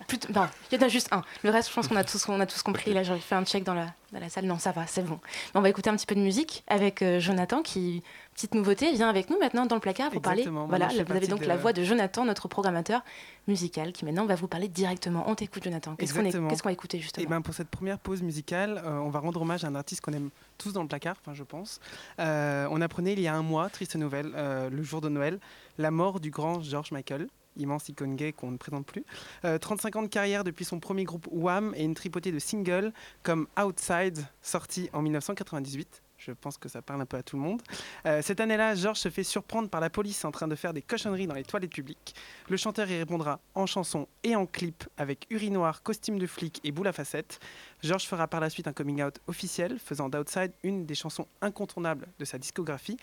il 0.12 0.78
y 0.78 0.84
en 0.84 0.86
a 0.86 0.88
juste 0.89 1.08
un. 1.13 1.24
Le 1.44 1.50
reste, 1.50 1.70
je 1.70 1.74
pense 1.74 1.88
qu'on 1.88 1.96
a 1.96 2.04
tous, 2.04 2.28
on 2.28 2.39
a 2.39 2.46
tous 2.46 2.62
compris. 2.62 2.94
Là, 2.94 3.04
j'ai 3.04 3.18
fait 3.20 3.36
un 3.36 3.46
check 3.46 3.63
dans 3.63 3.74
la, 3.74 3.88
dans 4.12 4.20
la 4.20 4.28
salle. 4.28 4.46
Non, 4.46 4.60
ça 4.60 4.72
va, 4.72 4.86
c'est 4.86 5.04
bon. 5.04 5.20
on 5.56 5.62
va 5.62 5.70
écouter 5.70 5.89
un 5.89 5.96
petit 5.96 6.06
peu 6.06 6.16
de 6.16 6.20
musique 6.20 6.63
avec 6.68 7.02
euh, 7.02 7.22
Jonathan 7.22 7.62
qui, 7.62 8.04
petite 8.34 8.54
nouveauté, 8.54 8.92
vient 8.92 9.08
avec 9.08 9.30
nous 9.30 9.39
maintenant 9.39 9.66
dans 9.66 9.76
le 9.76 9.82
placard 9.82 10.12
pour 10.12 10.22
parler. 10.22 10.46
Voilà, 10.68 10.88
vous 10.88 11.16
avez 11.16 11.28
donc 11.28 11.46
la 11.46 11.56
voix 11.56 11.72
de 11.72 11.84
Jonathan, 11.84 12.26
notre 12.26 12.50
programmateur 12.50 13.02
musical, 13.48 13.94
qui 13.94 14.04
maintenant 14.04 14.26
va 14.26 14.36
vous 14.36 14.48
parler 14.48 14.68
directement. 14.68 15.24
On 15.28 15.36
t'écoute, 15.36 15.63
Jonathan. 15.63 15.96
Qu'est-ce 15.96 16.13
qu'on 16.13 16.30
qu 16.30 16.63
va 16.63 16.72
écouter 16.74 17.00
justement 17.00 17.24
Et 17.24 17.28
eh 17.28 17.30
ben, 17.30 17.42
Pour 17.42 17.54
cette 17.54 17.70
première 17.70 18.00
pause 18.00 18.22
musicale, 18.22 18.82
euh, 18.86 19.00
on 19.00 19.10
va 19.10 19.20
rendre 19.20 19.42
hommage 19.42 19.63
à 19.63 19.68
un 19.68 19.76
artiste 19.76 20.02
qu'on 20.02 20.13
aime 20.13 20.30
tous 20.58 20.74
dans 20.74 20.82
le 20.82 20.88
placard, 20.89 21.16
enfin, 21.22 21.34
je 21.34 21.44
pense. 21.44 21.80
Euh, 22.20 22.68
on 22.72 22.82
apprenait 22.82 23.13
il 23.13 23.22
y 23.22 23.28
a 23.28 23.36
un 23.36 23.42
mois, 23.42 23.70
triste 23.70 23.96
nouvelle, 23.96 24.34
le 24.34 24.84
jour 24.84 25.00
de 25.00 25.08
Noël, 25.08 25.39
la 25.78 25.92
mort 25.92 26.20
du 26.20 26.30
grand 26.30 26.62
George 26.62 26.92
Michael, 26.92 27.28
immense 27.58 27.90
icône 27.90 28.16
gay 28.16 28.34
qu'on 28.34 28.52
ne 28.52 28.58
présente 28.58 28.86
plus. 28.86 29.06
35 29.42 29.96
euh, 29.96 30.00
ans 30.00 30.04
de 30.04 30.08
carrière 30.08 30.44
depuis 30.44 30.66
son 30.66 30.80
premier 30.80 31.04
groupe 31.04 31.28
Wham 31.32 31.74
et 31.76 31.84
une 31.84 31.94
tripotée 31.94 32.32
de 32.32 32.40
singles 32.40 32.92
comme 33.22 33.48
Outside, 33.60 34.20
sorti 34.42 34.90
en 34.94 35.02
1998. 35.02 36.02
Je 36.18 36.32
pense 36.32 36.58
que 36.58 36.70
ça 36.70 36.82
parle 36.82 37.02
un 37.02 37.06
peu 37.06 37.18
à 37.18 37.24
tout 37.24 37.36
le 37.36 37.42
monde. 37.42 37.62
Euh, 38.06 38.22
cette 38.22 38.40
année-là, 38.40 38.76
George 38.76 38.98
se 38.98 39.10
fait 39.10 39.24
surprendre 39.24 39.70
par 39.70 39.82
la 39.82 39.90
police 39.90 40.24
en 40.24 40.32
train 40.32 40.48
de 40.48 40.56
faire 40.56 40.74
des 40.74 40.82
cochonneries 40.82 41.28
dans 41.28 41.36
les 41.36 41.44
toilettes 41.44 41.74
publiques. 41.74 42.16
Le 42.48 42.56
chanteur 42.56 42.90
y 42.90 42.98
répondra 42.98 43.42
en 43.56 43.66
chanson 43.66 44.08
et 44.24 44.34
en 44.36 44.46
clip 44.46 44.86
avec 44.98 45.28
urinoir, 45.30 45.84
costume 45.84 46.20
de 46.20 46.28
flic 46.28 46.62
et 46.64 46.72
boule 46.72 46.88
à 46.88 46.94
facettes. 46.94 47.40
George 47.82 48.06
fera 48.06 48.28
par 48.28 48.40
la 48.40 48.50
suite 48.50 48.70
un 48.70 48.74
coming 48.74 49.04
out 49.04 49.20
officiel, 49.28 49.78
faisant 49.80 50.08
d'Outside 50.08 50.54
une 50.64 50.86
des 50.86 50.96
chansons 50.96 51.28
incontournables 51.42 52.08
de 52.20 52.26
sa 52.26 52.38
discographie. 52.38 52.96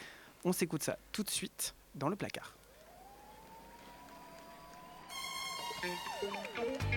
On 0.44 0.52
s'écoute 0.52 0.82
ça 0.82 0.96
tout 1.12 1.22
de 1.22 1.30
suite 1.30 1.74
dans 1.94 2.08
le 2.08 2.16
placard. 2.16 2.54
Thank 6.20 6.82
you. 6.84 6.89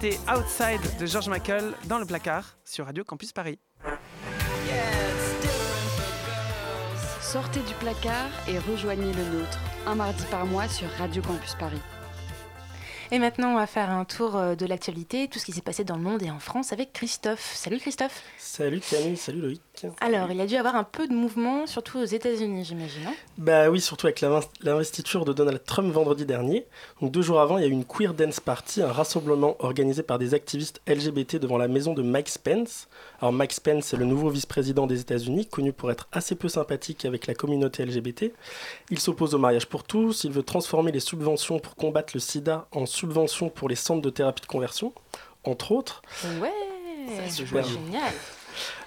C'était 0.00 0.18
Outside 0.30 1.00
de 1.00 1.06
George 1.06 1.28
Michael 1.28 1.74
dans 1.86 1.98
le 1.98 2.06
placard 2.06 2.56
sur 2.64 2.86
Radio 2.86 3.02
Campus 3.02 3.32
Paris. 3.32 3.58
Sortez 7.20 7.58
du 7.60 7.74
placard 7.80 8.30
et 8.46 8.60
rejoignez 8.60 9.12
le 9.12 9.24
nôtre, 9.24 9.58
un 9.86 9.96
mardi 9.96 10.22
par 10.30 10.46
mois 10.46 10.68
sur 10.68 10.88
Radio 10.98 11.20
Campus 11.20 11.56
Paris. 11.56 11.80
Et 13.10 13.18
maintenant, 13.18 13.54
on 13.54 13.56
va 13.56 13.66
faire 13.66 13.90
un 13.90 14.04
tour 14.04 14.36
euh, 14.36 14.54
de 14.54 14.66
l'actualité, 14.66 15.26
tout 15.26 15.40
ce 15.40 15.44
qui 15.44 15.52
s'est 15.52 15.62
passé 15.62 15.82
dans 15.82 15.96
le 15.96 16.02
monde 16.02 16.22
et 16.22 16.30
en 16.30 16.38
France 16.38 16.72
avec 16.72 16.92
Christophe. 16.92 17.54
Salut 17.54 17.78
Christophe. 17.78 18.22
Salut 18.38 18.80
Camille, 18.80 19.16
salut 19.16 19.40
Loïc. 19.40 19.62
Alors, 20.00 20.30
il 20.30 20.40
a 20.40 20.46
dû 20.46 20.54
y 20.54 20.56
avoir 20.56 20.76
un 20.76 20.84
peu 20.84 21.06
de 21.08 21.12
mouvement, 21.12 21.66
surtout 21.66 21.98
aux 21.98 22.04
États-Unis, 22.04 22.64
j'imagine. 22.64 23.06
hein 23.06 23.14
Bah 23.38 23.68
oui, 23.70 23.80
surtout 23.80 24.06
avec 24.06 24.20
l'invest- 24.20 24.50
l'investiture 24.62 25.24
de 25.24 25.32
Donald 25.32 25.62
Trump 25.64 25.92
vendredi 25.92 26.24
dernier. 26.26 26.66
Donc 27.00 27.10
deux 27.12 27.22
jours 27.22 27.40
avant, 27.40 27.58
il 27.58 27.62
y 27.62 27.64
a 27.64 27.68
eu 27.68 27.72
une 27.72 27.84
Queer 27.84 28.14
Dance 28.14 28.40
Party, 28.40 28.82
un 28.82 28.92
rassemblement 28.92 29.56
organisé 29.60 30.02
par 30.02 30.18
des 30.18 30.34
activistes 30.34 30.80
LGBT 30.86 31.36
devant 31.38 31.58
la 31.58 31.68
maison 31.68 31.94
de 31.94 32.02
Mike 32.02 32.28
Spence. 32.28 32.88
Alors 33.20 33.32
Mike 33.32 33.52
Spence, 33.52 33.84
c'est 33.86 33.96
le 33.96 34.04
nouveau 34.04 34.30
vice-président 34.30 34.86
des 34.86 35.00
États-Unis, 35.00 35.46
connu 35.46 35.72
pour 35.72 35.90
être 35.90 36.08
assez 36.12 36.34
peu 36.34 36.48
sympathique 36.48 37.04
avec 37.04 37.26
la 37.26 37.34
communauté 37.34 37.84
LGBT. 37.84 38.32
Il 38.90 38.98
s'oppose 38.98 39.34
au 39.34 39.38
mariage 39.38 39.66
pour 39.66 39.84
tous, 39.84 40.24
il 40.24 40.32
veut 40.32 40.42
transformer 40.42 40.92
les 40.92 41.00
subventions 41.00 41.58
pour 41.58 41.76
combattre 41.76 42.12
le 42.14 42.20
sida 42.20 42.66
en 42.72 42.86
subventions 42.86 43.48
pour 43.48 43.68
les 43.68 43.76
centres 43.76 44.02
de 44.02 44.10
thérapie 44.10 44.42
de 44.42 44.46
conversion, 44.46 44.92
entre 45.44 45.72
autres. 45.72 46.02
Ouais, 46.40 46.50
super. 47.30 47.64
génial. 47.64 48.12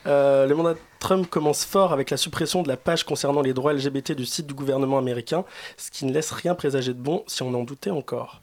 Euh, 0.08 0.46
le 0.48 0.56
mandat 0.56 0.74
de 0.74 0.80
Trump 1.00 1.28
commence 1.30 1.66
fort 1.66 1.94
avec 1.94 2.10
la 2.12 2.18
suppression 2.18 2.62
de 2.64 2.68
la 2.68 2.78
page 2.78 3.04
concernant 3.04 3.42
les 3.42 3.54
droits 3.54 3.74
LGBT 3.74 4.12
du 4.14 4.26
site 4.26 4.46
du 4.48 4.54
gouvernement 4.54 4.98
américain, 5.00 5.46
ce 5.78 5.90
qui 5.92 6.06
ne 6.06 6.14
laisse 6.14 6.32
rien 6.32 6.54
présager 6.56 6.94
de 6.94 7.00
bon 7.00 7.24
si 7.28 7.42
on 7.44 7.54
en 7.54 7.64
doutait 7.64 7.90
encore. 7.90 8.42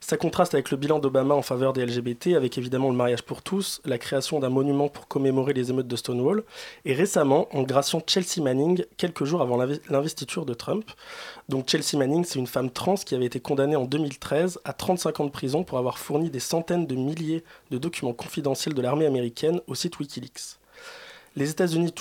Ça 0.00 0.16
contraste 0.16 0.54
avec 0.54 0.70
le 0.70 0.76
bilan 0.78 1.00
d'Obama 1.00 1.34
en 1.34 1.42
faveur 1.42 1.72
des 1.74 1.84
LGBT, 1.84 2.28
avec 2.36 2.56
évidemment 2.56 2.88
le 2.88 2.96
mariage 2.96 3.22
pour 3.22 3.42
tous, 3.42 3.82
la 3.84 3.98
création 3.98 4.38
d'un 4.38 4.48
monument 4.48 4.88
pour 4.88 5.06
commémorer 5.08 5.52
les 5.52 5.70
émeutes 5.70 5.88
de 5.88 5.96
Stonewall, 5.96 6.44
et 6.86 6.94
récemment 6.94 7.48
en 7.54 7.62
graciant 7.62 8.02
Chelsea 8.06 8.40
Manning 8.42 8.84
quelques 8.96 9.24
jours 9.24 9.42
avant 9.42 9.56
l'inve- 9.58 9.80
l'investiture 9.90 10.46
de 10.46 10.54
Trump. 10.54 10.90
Donc 11.50 11.68
Chelsea 11.68 11.98
Manning, 11.98 12.24
c'est 12.24 12.38
une 12.38 12.46
femme 12.46 12.70
trans 12.70 12.94
qui 12.94 13.14
avait 13.14 13.26
été 13.26 13.40
condamnée 13.40 13.76
en 13.76 13.84
2013 13.84 14.60
à 14.64 14.72
35 14.72 15.20
ans 15.20 15.24
de 15.26 15.30
prison 15.30 15.62
pour 15.64 15.76
avoir 15.78 15.98
fourni 15.98 16.30
des 16.30 16.40
centaines 16.40 16.86
de 16.86 16.94
milliers 16.94 17.44
de 17.70 17.76
documents 17.76 18.14
confidentiels 18.14 18.74
de 18.74 18.80
l'armée 18.82 19.06
américaine 19.06 19.60
au 19.66 19.74
site 19.74 19.98
Wikileaks. 19.98 20.58
Les 21.38 21.50
États-Unis 21.50 21.94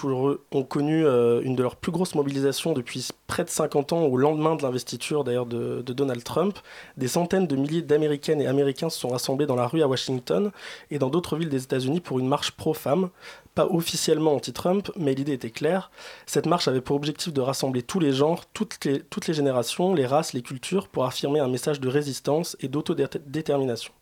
ont 0.52 0.64
connu 0.64 1.06
euh, 1.06 1.42
une 1.44 1.56
de 1.56 1.62
leurs 1.62 1.76
plus 1.76 1.92
grosses 1.92 2.16
mobilisations 2.16 2.74
depuis 2.74 3.08
près 3.28 3.44
de 3.44 3.52
50 3.52 3.94
ans, 3.94 4.02
au 4.06 4.18
lendemain 4.18 4.56
de 4.56 4.64
l'investiture 4.64 5.24
d'ailleurs 5.24 5.46
de, 5.46 5.84
Donald 5.84 6.24
Trump. 6.24 6.58
Des 6.98 7.08
centaines 7.08 7.46
de 7.46 7.56
milliers 7.56 7.84
d'Américaines 7.84 8.42
et 8.42 8.48
Américains 8.48 8.90
se 8.90 8.98
sont 8.98 9.10
rassemblés 9.10 9.46
dans 9.46 9.56
la 9.56 9.68
rue 9.68 9.84
à 9.84 9.88
Washington 9.88 10.52
et 10.90 10.98
dans 10.98 11.12
d'autres 11.12 11.38
villes 11.38 11.50
des 11.50 11.62
États-Unis 11.62 12.02
pour 12.02 12.18
une 12.18 12.28
marche 12.28 12.50
pro-femmes, 12.50 13.10
pas 13.54 13.68
officiellement 13.68 14.34
anti-Trump, 14.34 14.90
mais 14.96 15.14
l'idée 15.14 15.34
était 15.34 15.52
claire. 15.52 15.92
Cette 16.26 16.48
marche 16.48 16.68
avait 16.68 16.82
pour 16.82 16.96
objectif 16.96 17.32
de 17.32 17.42
rassembler 17.42 17.84
tous 17.84 18.00
les 18.00 18.14
genres, 18.14 18.44
toutes 18.54 18.84
les 18.88 19.34
générations, 19.36 19.94
les 19.94 20.08
races, 20.08 20.34
les 20.34 20.42
cultures, 20.42 20.88
pour 20.88 21.06
affirmer 21.06 21.40
un 21.40 21.48
message 21.48 21.80
de 21.80 21.90
résistance 21.90 22.58
et 22.60 22.70
d'autodétermination. 22.70 23.94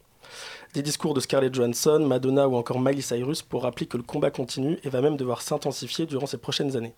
Des 0.76 0.82
discours 0.82 1.14
de 1.14 1.22
Scarlett 1.22 1.56
Johansson, 1.56 2.06
Madonna 2.06 2.50
ou 2.50 2.56
encore 2.58 2.82
Miley 2.82 3.00
Cyrus 3.00 3.42
pour 3.42 3.64
rappeler 3.64 3.86
que 3.86 3.96
le 3.96 4.04
combat 4.04 4.30
continue 4.30 4.78
et 4.84 4.90
va 4.90 5.00
même 5.00 5.16
devoir 5.16 5.42
s'intensifier 5.42 6.06
durant 6.06 6.26
ces 6.26 6.38
prochaines 6.38 6.76
années. 6.76 6.94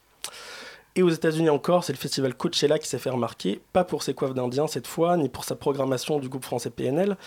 Et 0.96 1.04
aux 1.04 1.12
États-Unis 1.12 1.52
encore, 1.52 1.84
c'est 1.84 1.94
le 1.94 2.00
festival 2.00 2.34
Coachella 2.34 2.80
qui 2.80 2.88
s'est 2.88 2.98
fait 2.98 3.12
remarquer, 3.12 3.62
pas 3.74 3.84
pour 3.84 4.02
ses 4.02 4.16
coiffes 4.16 4.34
d'indiens 4.34 4.66
cette 4.66 4.88
fois, 4.88 5.16
ni 5.16 5.30
pour 5.30 5.44
sa 5.44 5.56
programmation 5.56 6.18
du 6.18 6.28
groupe 6.28 6.44
français 6.44 6.72
PNL, 6.72 7.18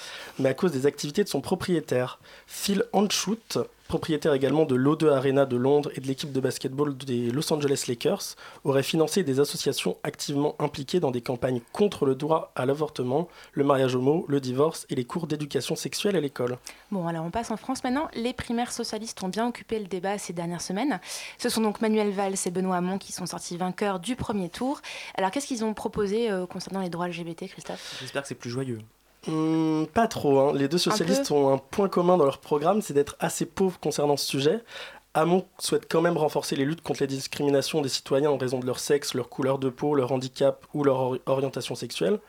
mais 0.41 0.49
à 0.49 0.55
cause 0.55 0.73
des 0.73 0.87
activités 0.87 1.23
de 1.23 1.29
son 1.29 1.41
propriétaire, 1.41 2.19
Phil 2.49 2.83
Anschutz, 2.93 3.59
propriétaire 3.91 4.35
également 4.35 4.67
de 4.67 4.77
l'O2 4.77 5.11
Arena 5.11 5.47
de 5.47 5.57
Londres 5.57 5.91
et 5.97 6.01
de 6.01 6.07
l'équipe 6.07 6.31
de 6.31 6.39
basketball 6.39 6.97
des 6.97 7.33
Los 7.33 7.53
Angeles 7.53 7.87
Lakers, 7.89 8.37
aurait 8.63 8.85
financé 8.85 9.25
des 9.25 9.41
associations 9.41 9.97
activement 10.05 10.55
impliquées 10.61 11.01
dans 11.01 11.11
des 11.11 11.23
campagnes 11.23 11.61
contre 11.73 12.07
le 12.07 12.15
droit 12.15 12.53
à 12.55 12.67
l'avortement, 12.67 13.27
le 13.53 13.65
mariage 13.65 13.97
homo, 13.97 14.27
le 14.29 14.39
divorce 14.39 14.87
et 14.91 14.95
les 14.95 15.05
cours 15.05 15.27
d'éducation 15.27 15.75
sexuelle 15.75 16.15
à 16.15 16.21
l'école. 16.21 16.57
Bon, 16.93 17.09
alors 17.09 17.25
on 17.25 17.33
passe 17.33 17.51
en 17.51 17.57
France 17.57 17.83
maintenant. 17.83 18.09
Les 18.15 18.33
primaires 18.33 18.71
socialistes 18.71 19.21
ont 19.25 19.29
bien 19.29 19.49
occupé 19.49 19.81
le 19.81 19.87
débat 19.87 20.19
ces 20.19 20.33
dernières 20.33 20.63
semaines. 20.63 21.01
Ce 21.39 21.49
sont 21.49 21.61
donc 21.61 21.81
Manuel 21.81 22.13
Valls 22.13 22.37
et 22.47 22.51
Benoît 22.53 22.77
Hamon 22.77 22.97
qui 22.97 23.11
sont 23.11 23.27
sortis 23.27 23.57
vainqueurs 23.57 23.99
du 23.99 24.15
premier 24.15 24.51
tour. 24.51 24.81
Alors 25.17 25.33
qu'est-ce 25.33 25.49
qu'ils 25.49 25.65
ont 25.65 25.75
proposé 25.75 26.31
euh, 26.31 26.47
concernant 26.47 26.81
les 26.81 26.91
droits 26.91 27.09
LGBT, 27.09 27.49
Christophe? 27.49 27.97
J'espère 27.99 28.23
que 28.23 28.29
c'est 28.29 28.37
plus 28.37 28.51
joyeux. 28.51 28.79
Hmm, 29.27 29.85
pas 29.93 30.09
trop. 30.09 30.39
hein. 30.41 30.53
Les 30.55 30.69
deux 30.69 30.79
socialistes 30.79 31.31
ont 31.31 31.53
un 31.53 31.59
point 31.59 31.89
commun 31.89 32.17
dans 32.17 32.25
leur 32.25 32.39
programme, 32.39 32.81
c'est 32.81 32.95
d'être 32.95 33.17
assez 33.21 33.45
pauvres 33.47 33.79
concernant 33.81 34.17
ce 34.17 34.27
sujet. 34.27 34.61
Hamon 35.13 35.45
souhaite 35.59 35.91
quand 35.91 36.01
même 36.01 36.17
renforcer 36.17 36.55
les 36.55 36.65
luttes 36.65 36.83
contre 36.83 37.01
les 37.01 37.09
discriminations 37.09 37.81
des 37.83 37.89
citoyens 37.89 38.31
en 38.31 38.37
raison 38.39 38.61
de 38.61 38.67
leur 38.67 38.79
sexe, 38.79 39.13
leur 39.15 39.29
couleur 39.29 39.59
de 39.59 39.69
peau, 39.69 39.97
leur 39.97 40.13
handicap 40.13 40.65
ou 40.73 40.85
leur 40.85 41.01
ori- 41.01 41.21
orientation 41.27 41.75
sexuelle. 41.75 42.21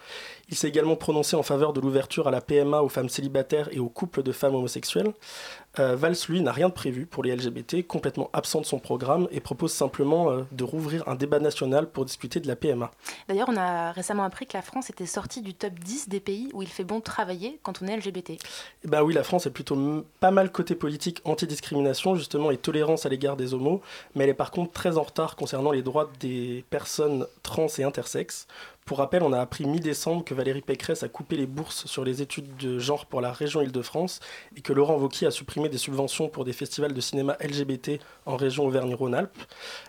Il 0.49 0.58
s'est 0.58 0.67
également 0.67 0.95
prononcé 0.95 1.36
en 1.36 1.43
faveur 1.43 1.73
de 1.73 1.80
l'ouverture 1.80 2.27
à 2.27 2.32
la 2.32 2.41
PMA 2.41 2.82
aux 2.82 2.89
femmes 2.89 3.08
célibataires 3.08 3.69
et 3.71 3.77
aux 3.80 3.88
couples 3.88 4.23
de 4.23 4.32
femmes 4.32 4.56
homosexuelles. 4.56 5.13
Euh, 5.79 5.95
Valls, 5.95 6.15
lui, 6.27 6.41
n'a 6.41 6.51
rien 6.51 6.69
de 6.69 6.73
prévu 6.73 7.05
pour 7.05 7.23
les 7.23 7.36
LGBT, 7.36 7.86
complètement 7.88 8.29
absent 8.34 8.62
de 8.62 8.65
son 8.65 8.79
programme, 8.79 9.27
et 9.31 9.39
propose 9.39 9.71
simplement 9.71 10.29
euh, 10.29 10.43
de 10.51 10.63
rouvrir 10.63 11.07
un 11.07 11.15
débat 11.15 11.39
national 11.39 11.89
pour 11.89 12.05
discuter 12.05 12.39
de 12.39 12.47
la 12.47 12.55
PMA. 12.55 12.91
D'ailleurs, 13.27 13.47
on 13.49 13.55
a 13.55 13.91
récemment 13.91 14.23
appris 14.23 14.47
que 14.47 14.57
la 14.57 14.62
France 14.62 14.89
était 14.89 15.05
sortie 15.05 15.41
du 15.41 15.53
top 15.53 15.73
10 15.75 16.10
des 16.10 16.19
pays 16.19 16.49
où 16.53 16.62
il 16.62 16.67
fait 16.67 16.84
bon 16.84 16.99
travailler 16.99 17.60
quand 17.63 17.81
on 17.81 17.88
est 17.88 17.95
LGBT. 17.95 18.31
Eh 18.84 18.88
ben 18.88 19.01
oui, 19.01 19.13
la 19.13 19.23
France 19.23 19.45
est 19.45 19.51
plutôt 19.51 20.05
pas 20.19 20.31
mal 20.31 20.51
côté 20.51 20.75
politique 20.75 21.21
anti-discrimination, 21.23 22.15
justement, 22.15 22.51
et 22.51 22.57
tolérance 22.57 23.05
à 23.05 23.10
l'égard 23.10 23.38
des 23.38 23.53
homos, 23.53 23.81
mais 24.15 24.25
elle 24.25 24.31
est 24.31 24.34
par 24.34 24.51
contre 24.51 24.73
très 24.73 24.97
en 24.97 25.03
retard 25.03 25.36
concernant 25.36 25.71
les 25.71 25.84
droits 25.84 26.10
des 26.19 26.65
personnes 26.69 27.25
trans 27.43 27.67
et 27.77 27.84
intersexes. 27.84 28.47
Pour 28.86 28.98
rappel, 28.98 29.24
on 29.24 29.32
a 29.32 29.39
appris 29.39 29.65
mi-décembre 29.65 30.24
que 30.26 30.34
Valérie 30.34 30.62
Pécresse 30.62 31.04
a 31.04 31.08
coupé 31.08 31.38
les 31.38 31.46
bourses 31.46 31.86
sur 31.86 32.04
les 32.04 32.22
études 32.22 32.58
de 32.58 32.78
genre 32.80 33.06
pour 33.06 33.22
la 33.22 33.32
région 33.32 33.62
Île-de-France 33.62 34.20
et 34.58 34.62
que 34.62 34.74
Laurent 34.74 34.98
Wauquiez 34.98 35.28
a 35.28 35.32
supprimé 35.32 35.70
des 35.70 35.78
subventions 35.78 36.28
pour 36.28 36.44
des 36.44 36.52
festivals 36.52 36.94
de 36.94 37.00
cinéma 37.00 37.38
LGBT 37.39 38.02
en 38.26 38.36
région 38.36 38.65
Auvergne-Rhône-Alpes. 38.65 39.38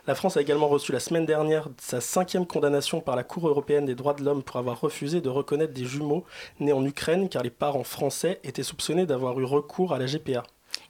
La 0.07 0.15
France 0.15 0.37
a 0.37 0.41
également 0.41 0.69
reçu 0.69 0.93
la 0.93 1.01
semaine 1.01 1.27
dernière 1.27 1.69
sa 1.79 2.01
cinquième 2.01 2.47
condamnation 2.47 3.01
par 3.01 3.17
la 3.17 3.25
Cour 3.25 3.49
européenne 3.49 3.87
des 3.87 3.95
droits 3.95 4.15
de 4.15 4.23
l'homme 4.23 4.43
pour 4.43 4.57
avoir 4.57 4.81
refusé 4.81 5.21
de 5.21 5.29
reconnaître 5.29 5.73
des 5.73 5.85
jumeaux 5.85 6.25
nés 6.61 6.73
en 6.73 6.85
Ukraine 6.85 7.29
car 7.29 7.43
les 7.43 7.51
parents 7.51 7.85
français 7.85 8.41
étaient 8.45 8.63
soupçonnés 8.63 9.07
d'avoir 9.07 9.41
eu 9.41 9.45
recours 9.45 9.93
à 9.95 9.99
la 9.99 10.07
GPA. 10.07 10.45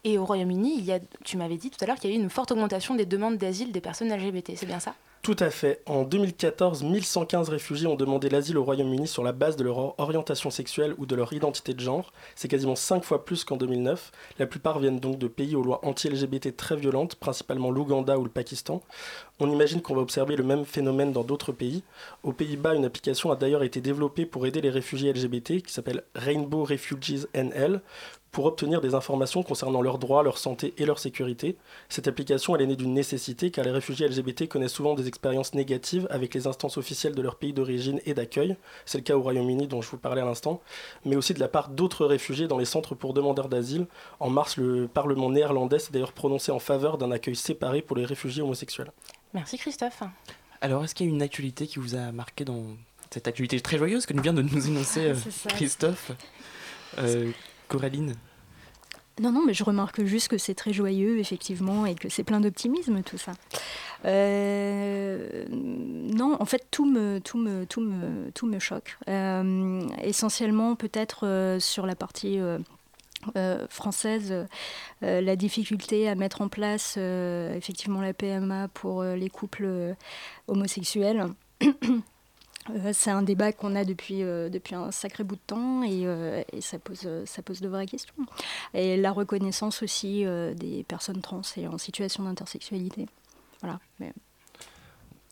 Et 0.04 0.18
au 0.18 0.24
Royaume-Uni, 0.24 0.90
tu 1.24 1.36
m'avais 1.36 1.56
dit 1.56 1.70
tout 1.70 1.82
à 1.82 1.86
l'heure 1.86 1.96
qu'il 1.96 2.10
y 2.10 2.12
a 2.12 2.16
eu 2.16 2.20
une 2.20 2.30
forte 2.30 2.52
augmentation 2.52 2.94
des 2.94 3.06
demandes 3.06 3.38
d'asile 3.38 3.72
des 3.72 3.80
personnes 3.80 4.12
LGBT, 4.12 4.52
c'est 4.56 4.66
bien 4.66 4.80
ça? 4.80 4.94
Tout 5.22 5.36
à 5.38 5.50
fait. 5.50 5.80
En 5.86 6.02
2014, 6.02 6.82
1115 6.82 7.48
réfugiés 7.48 7.86
ont 7.86 7.94
demandé 7.94 8.28
l'asile 8.28 8.58
au 8.58 8.64
Royaume-Uni 8.64 9.06
sur 9.06 9.22
la 9.22 9.30
base 9.30 9.54
de 9.54 9.62
leur 9.62 9.78
or- 9.78 9.94
orientation 9.98 10.50
sexuelle 10.50 10.96
ou 10.98 11.06
de 11.06 11.14
leur 11.14 11.32
identité 11.32 11.74
de 11.74 11.78
genre. 11.80 12.12
C'est 12.34 12.48
quasiment 12.48 12.74
5 12.74 13.04
fois 13.04 13.24
plus 13.24 13.44
qu'en 13.44 13.56
2009. 13.56 14.10
La 14.40 14.48
plupart 14.48 14.80
viennent 14.80 14.98
donc 14.98 15.18
de 15.20 15.28
pays 15.28 15.54
aux 15.54 15.62
lois 15.62 15.78
anti-LGBT 15.84 16.56
très 16.56 16.74
violentes, 16.74 17.14
principalement 17.14 17.70
l'Ouganda 17.70 18.18
ou 18.18 18.24
le 18.24 18.30
Pakistan. 18.30 18.82
On 19.38 19.48
imagine 19.48 19.80
qu'on 19.80 19.94
va 19.94 20.00
observer 20.02 20.34
le 20.34 20.42
même 20.42 20.64
phénomène 20.64 21.12
dans 21.12 21.22
d'autres 21.22 21.52
pays. 21.52 21.84
Aux 22.24 22.32
Pays-Bas, 22.32 22.74
une 22.74 22.84
application 22.84 23.30
a 23.30 23.36
d'ailleurs 23.36 23.62
été 23.62 23.80
développée 23.80 24.26
pour 24.26 24.44
aider 24.48 24.60
les 24.60 24.70
réfugiés 24.70 25.12
LGBT 25.12 25.62
qui 25.62 25.72
s'appelle 25.72 26.02
Rainbow 26.16 26.64
Refugees 26.64 27.26
NL 27.32 27.80
pour 28.32 28.46
obtenir 28.46 28.80
des 28.80 28.94
informations 28.94 29.42
concernant 29.42 29.82
leurs 29.82 29.98
droits, 29.98 30.22
leur 30.22 30.38
santé 30.38 30.72
et 30.78 30.86
leur 30.86 30.98
sécurité. 30.98 31.56
Cette 31.90 32.08
application, 32.08 32.56
elle 32.56 32.62
est 32.62 32.66
née 32.66 32.76
d'une 32.76 32.94
nécessité 32.94 33.50
car 33.50 33.64
les 33.64 33.70
réfugiés 33.70 34.08
LGBT 34.08 34.48
connaissent 34.48 34.72
souvent 34.72 34.94
des 34.94 35.06
expériences 35.06 35.52
négatives 35.52 36.08
avec 36.10 36.32
les 36.32 36.46
instances 36.46 36.78
officielles 36.78 37.14
de 37.14 37.20
leur 37.20 37.36
pays 37.36 37.52
d'origine 37.52 38.00
et 38.06 38.14
d'accueil. 38.14 38.56
C'est 38.86 38.98
le 38.98 39.04
cas 39.04 39.16
au 39.16 39.20
Royaume-Uni 39.20 39.66
dont 39.66 39.82
je 39.82 39.90
vous 39.90 39.98
parlais 39.98 40.22
à 40.22 40.24
l'instant, 40.24 40.62
mais 41.04 41.14
aussi 41.14 41.34
de 41.34 41.40
la 41.40 41.48
part 41.48 41.68
d'autres 41.68 42.06
réfugiés 42.06 42.48
dans 42.48 42.56
les 42.56 42.64
centres 42.64 42.94
pour 42.94 43.12
demandeurs 43.12 43.50
d'asile. 43.50 43.86
En 44.18 44.30
mars, 44.30 44.56
le 44.56 44.88
Parlement 44.88 45.30
néerlandais 45.30 45.78
s'est 45.78 45.92
d'ailleurs 45.92 46.12
prononcé 46.12 46.50
en 46.52 46.58
faveur 46.58 46.96
d'un 46.96 47.12
accueil 47.12 47.36
séparé 47.36 47.82
pour 47.82 47.96
les 47.96 48.06
réfugiés 48.06 48.42
homosexuels. 48.42 48.92
Merci 49.34 49.58
Christophe. 49.58 50.02
Alors, 50.62 50.84
est-ce 50.84 50.94
qu'il 50.94 51.06
y 51.06 51.10
a 51.10 51.12
une 51.12 51.22
actualité 51.22 51.66
qui 51.66 51.80
vous 51.80 51.96
a 51.96 52.12
marqué 52.12 52.46
dans 52.46 52.64
cette 53.10 53.28
actualité 53.28 53.60
très 53.60 53.76
joyeuse 53.76 54.06
que 54.06 54.14
nous 54.14 54.22
vient 54.22 54.32
de 54.32 54.40
nous 54.40 54.66
énoncer 54.68 55.08
euh. 55.08 55.14
Christophe? 55.48 56.12
Euh, 56.98 57.30
Coraline 57.68 58.14
Non, 59.20 59.32
non, 59.32 59.42
mais 59.46 59.54
je 59.54 59.64
remarque 59.64 60.04
juste 60.04 60.28
que 60.28 60.38
c'est 60.38 60.54
très 60.54 60.72
joyeux, 60.72 61.18
effectivement, 61.18 61.86
et 61.86 61.94
que 61.94 62.08
c'est 62.08 62.24
plein 62.24 62.40
d'optimisme, 62.40 63.02
tout 63.02 63.18
ça. 63.18 63.32
Euh, 64.04 65.44
non, 65.50 66.36
en 66.40 66.44
fait, 66.44 66.66
tout 66.70 66.84
me, 66.86 67.20
choque. 68.58 68.96
Euh, 69.08 69.86
essentiellement, 70.02 70.74
peut-être 70.76 71.26
euh, 71.26 71.60
sur 71.60 71.86
la 71.86 71.94
partie 71.94 72.38
française, 73.68 74.34
la 75.00 75.36
difficulté 75.36 76.08
à 76.08 76.16
mettre 76.16 76.42
en 76.42 76.48
place 76.48 76.96
effectivement 76.96 78.00
la 78.00 78.12
PMA 78.12 78.66
pour 78.68 79.04
les 79.04 79.30
couples 79.30 79.94
homosexuels. 80.48 81.28
Euh, 82.70 82.92
c'est 82.92 83.10
un 83.10 83.22
débat 83.22 83.52
qu'on 83.52 83.74
a 83.74 83.84
depuis, 83.84 84.22
euh, 84.22 84.48
depuis 84.48 84.74
un 84.74 84.92
sacré 84.92 85.24
bout 85.24 85.34
de 85.34 85.40
temps 85.46 85.82
et, 85.82 86.06
euh, 86.06 86.42
et 86.52 86.60
ça, 86.60 86.78
pose, 86.78 87.08
ça 87.24 87.42
pose 87.42 87.60
de 87.60 87.68
vraies 87.68 87.86
questions. 87.86 88.14
Et 88.74 88.96
la 88.96 89.10
reconnaissance 89.12 89.82
aussi 89.82 90.24
euh, 90.24 90.54
des 90.54 90.84
personnes 90.84 91.20
trans 91.20 91.42
et 91.56 91.66
en 91.66 91.78
situation 91.78 92.22
d'intersexualité. 92.22 93.06
Voilà. 93.62 93.80
Mais- 93.98 94.12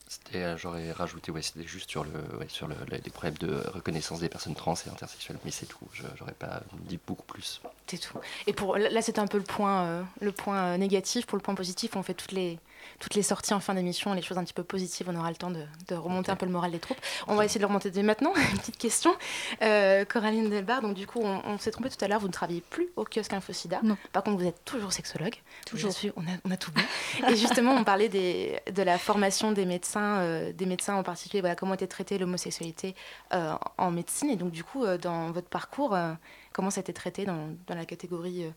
C'était, 0.08 0.58
j'aurais 0.58 0.90
rajouté, 0.90 1.30
ouais, 1.30 1.40
c'était 1.40 1.66
juste 1.68 1.88
sur, 1.88 2.02
le, 2.02 2.10
ouais, 2.40 2.48
sur 2.48 2.66
le, 2.66 2.74
les 2.90 3.10
problèmes 3.10 3.38
de 3.38 3.62
reconnaissance 3.68 4.18
des 4.18 4.28
personnes 4.28 4.56
trans 4.56 4.74
et 4.74 4.90
intersexuelles, 4.90 5.38
mais 5.44 5.52
c'est 5.52 5.66
tout. 5.66 5.86
Je- 5.92 6.02
J'aurais 6.18 6.32
pas 6.34 6.62
dit 6.88 6.98
beaucoup 7.06 7.22
plus. 7.26 7.60
C'est 7.86 7.98
tout. 7.98 8.18
Et 8.48 8.52
pour 8.52 8.76
là, 8.76 9.02
c'était 9.02 9.20
un 9.20 9.28
peu 9.28 9.38
le 9.38 9.44
point, 9.44 9.84
euh, 9.84 10.02
le 10.20 10.32
point 10.32 10.76
négatif. 10.78 11.26
Pour 11.26 11.38
le 11.38 11.42
point 11.42 11.54
positif, 11.54 11.94
on 11.94 12.02
fait 12.02 12.14
toutes 12.14 12.32
les 12.32 12.58
toutes 12.98 13.14
les 13.14 13.22
sorties 13.22 13.54
en 13.54 13.60
fin 13.60 13.74
d'émission, 13.74 14.12
les 14.14 14.22
choses 14.22 14.38
un 14.38 14.44
petit 14.44 14.52
peu 14.52 14.64
positives. 14.64 15.08
On 15.10 15.16
aura 15.16 15.30
le 15.30 15.36
temps 15.36 15.50
de, 15.50 15.64
de 15.88 15.94
remonter 15.94 16.30
un 16.30 16.36
peu 16.36 16.46
le 16.46 16.52
moral 16.52 16.70
des 16.70 16.78
troupes. 16.78 17.00
On 17.26 17.34
va 17.34 17.44
essayer 17.44 17.58
de 17.58 17.62
le 17.62 17.68
remonter 17.68 17.90
dès 17.90 18.02
maintenant. 18.02 18.32
Une 18.52 18.58
petite 18.58 18.78
question, 18.78 19.14
Euh, 19.62 20.04
Coraline 20.04 20.50
Delbar. 20.50 20.82
Donc 20.82 20.94
du 20.94 21.06
coup, 21.06 21.20
on, 21.22 21.42
on 21.44 21.58
s'est 21.58 21.70
trompé 21.70 21.90
tout 21.90 22.02
à 22.04 22.08
l'heure. 22.08 22.20
Vous 22.20 22.28
ne 22.28 22.32
travaillez 22.32 22.60
plus 22.62 22.88
au 22.96 23.04
kiosque 23.04 23.32
InfoSida. 23.32 23.80
Non. 23.82 23.96
Par 24.12 24.22
contre, 24.22 24.38
vous 24.38 24.46
êtes 24.46 24.64
toujours 24.64 24.92
sexologue. 24.92 25.34
Toujours. 25.66 25.92
On 26.16 26.22
a, 26.22 26.36
on 26.44 26.50
a 26.50 26.56
tout 26.56 26.72
bon. 26.72 26.82
Et 27.28 27.36
justement, 27.36 27.72
on 27.74 27.84
parlait 27.84 28.08
des, 28.08 28.60
de 28.72 28.82
la 28.82 28.98
formation 28.98 29.52
des 29.52 29.66
médecins, 29.66 30.18
euh, 30.20 30.52
des 30.52 30.66
médecins 30.66 30.94
en 30.96 31.02
particulier. 31.02 31.40
Voilà, 31.40 31.56
comment 31.56 31.74
était 31.74 31.86
traitée 31.86 32.18
l'homosexualité 32.18 32.94
euh, 33.34 33.54
en 33.78 33.90
médecine. 33.90 34.30
Et 34.30 34.36
donc 34.36 34.50
du 34.50 34.64
coup, 34.64 34.84
euh, 34.84 34.98
dans 34.98 35.30
votre 35.30 35.48
parcours, 35.48 35.94
euh, 35.94 36.12
comment 36.52 36.70
ça 36.70 36.80
a 36.80 36.82
été 36.82 36.92
traité 36.92 37.24
dans, 37.24 37.48
dans 37.66 37.74
la 37.74 37.84
catégorie 37.84 38.44
euh, 38.44 38.50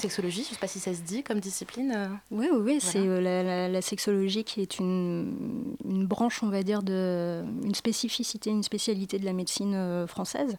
sexologie 0.00 0.42
Je 0.44 0.48
ne 0.50 0.54
sais 0.54 0.60
pas 0.60 0.66
si 0.66 0.80
ça 0.80 0.92
se 0.94 1.00
dit 1.02 1.22
comme 1.22 1.38
discipline. 1.40 1.92
euh. 1.94 2.08
Oui, 2.30 2.48
oui, 2.52 2.78
c'est 2.80 2.98
euh, 2.98 3.20
la, 3.20 3.42
la- 3.42 3.68
la 3.68 3.82
sexologie 3.82 4.42
qui 4.44 4.60
est 4.62 4.78
une, 4.78 5.76
une 5.84 6.06
branche, 6.06 6.42
on 6.42 6.48
va 6.48 6.62
dire, 6.62 6.82
de, 6.82 7.44
une 7.64 7.74
spécificité, 7.74 8.50
une 8.50 8.62
spécialité 8.62 9.18
de 9.18 9.24
la 9.24 9.32
médecine 9.32 9.74
euh, 9.74 10.06
française. 10.06 10.56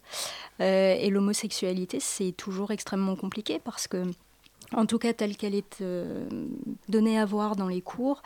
Euh, 0.62 0.95
et 0.97 1.10
l'homosexualité, 1.10 1.99
c'est 1.99 2.32
toujours 2.32 2.71
extrêmement 2.71 3.15
compliqué 3.15 3.60
parce 3.63 3.88
que 3.88 4.04
en 4.73 4.86
tout 4.86 4.99
cas, 4.99 5.12
telle 5.12 5.36
qu'elle 5.36 5.56
est 5.56 5.82
euh, 5.82 6.25
donnée 6.88 7.19
à 7.19 7.25
voir 7.25 7.58
dans 7.58 7.67
les 7.67 7.82
cours, 7.82 8.21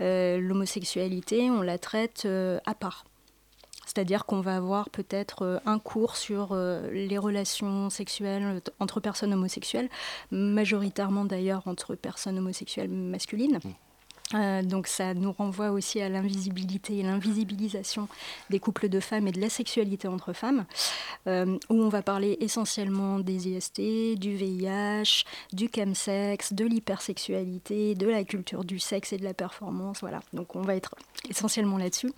euh, 0.00 0.38
l'homosexualité, 0.40 1.50
on 1.50 1.60
la 1.60 1.76
traite 1.78 2.22
euh, 2.24 2.58
à 2.64 2.72
part. 2.74 3.04
C'est-à-dire 3.92 4.24
qu'on 4.24 4.40
va 4.40 4.54
avoir 4.54 4.88
peut-être 4.88 5.42
euh, 5.42 5.58
un 5.66 5.80
cours 5.80 6.14
sur 6.14 6.50
euh, 6.52 6.88
les 6.92 7.18
relations 7.18 7.90
sexuelles 7.90 8.62
entre 8.78 9.00
personnes 9.00 9.32
homosexuelles, 9.32 9.88
majoritairement 10.30 11.24
d'ailleurs 11.24 11.66
entre 11.66 11.96
personnes 11.96 12.38
homosexuelles 12.38 12.88
masculines. 12.88 13.58
Euh, 14.34 14.62
donc 14.62 14.86
ça 14.86 15.12
nous 15.14 15.32
renvoie 15.32 15.70
aussi 15.70 16.00
à 16.00 16.08
l'invisibilité 16.08 16.98
et 16.98 17.02
l'invisibilisation 17.02 18.08
des 18.48 18.60
couples 18.60 18.88
de 18.88 19.00
femmes 19.00 19.26
et 19.26 19.32
de 19.32 19.40
la 19.40 19.50
sexualité 19.50 20.06
entre 20.06 20.32
femmes, 20.32 20.66
euh, 21.26 21.58
où 21.68 21.82
on 21.82 21.88
va 21.88 22.02
parler 22.02 22.36
essentiellement 22.40 23.18
des 23.18 23.48
IST, 23.48 24.16
du 24.16 24.36
VIH, 24.36 25.24
du 25.52 25.68
chemsex, 25.74 26.52
de 26.52 26.64
l'hypersexualité, 26.64 27.94
de 27.94 28.06
la 28.06 28.22
culture 28.24 28.64
du 28.64 28.78
sexe 28.78 29.12
et 29.12 29.18
de 29.18 29.24
la 29.24 29.34
performance. 29.34 30.00
Voilà, 30.00 30.20
donc 30.32 30.54
on 30.54 30.62
va 30.62 30.76
être 30.76 30.94
essentiellement 31.28 31.78
là-dessus. 31.78 32.12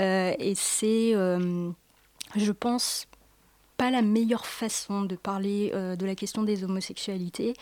Euh, 0.00 0.34
et 0.38 0.54
c'est, 0.56 1.12
je 1.12 2.52
pense, 2.52 3.06
pas 3.82 3.90
la 3.90 4.02
meilleure 4.02 4.46
façon 4.46 5.02
de 5.02 5.16
parler 5.16 5.72
euh, 5.74 5.96
de 5.96 6.06
la 6.06 6.14
question 6.14 6.44
des 6.44 6.62
homosexualités 6.62 7.54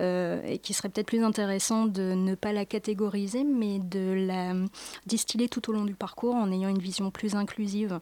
euh, 0.00 0.42
et 0.44 0.58
qui 0.58 0.72
serait 0.72 0.88
peut-être 0.88 1.06
plus 1.06 1.22
intéressant 1.22 1.86
de 1.86 2.14
ne 2.14 2.34
pas 2.34 2.52
la 2.52 2.64
catégoriser 2.64 3.44
mais 3.44 3.78
de 3.78 4.26
la 4.26 4.54
distiller 5.06 5.48
tout 5.48 5.70
au 5.70 5.72
long 5.72 5.84
du 5.84 5.94
parcours 5.94 6.34
en 6.34 6.50
ayant 6.50 6.68
une 6.68 6.80
vision 6.80 7.12
plus 7.12 7.36
inclusive, 7.36 8.00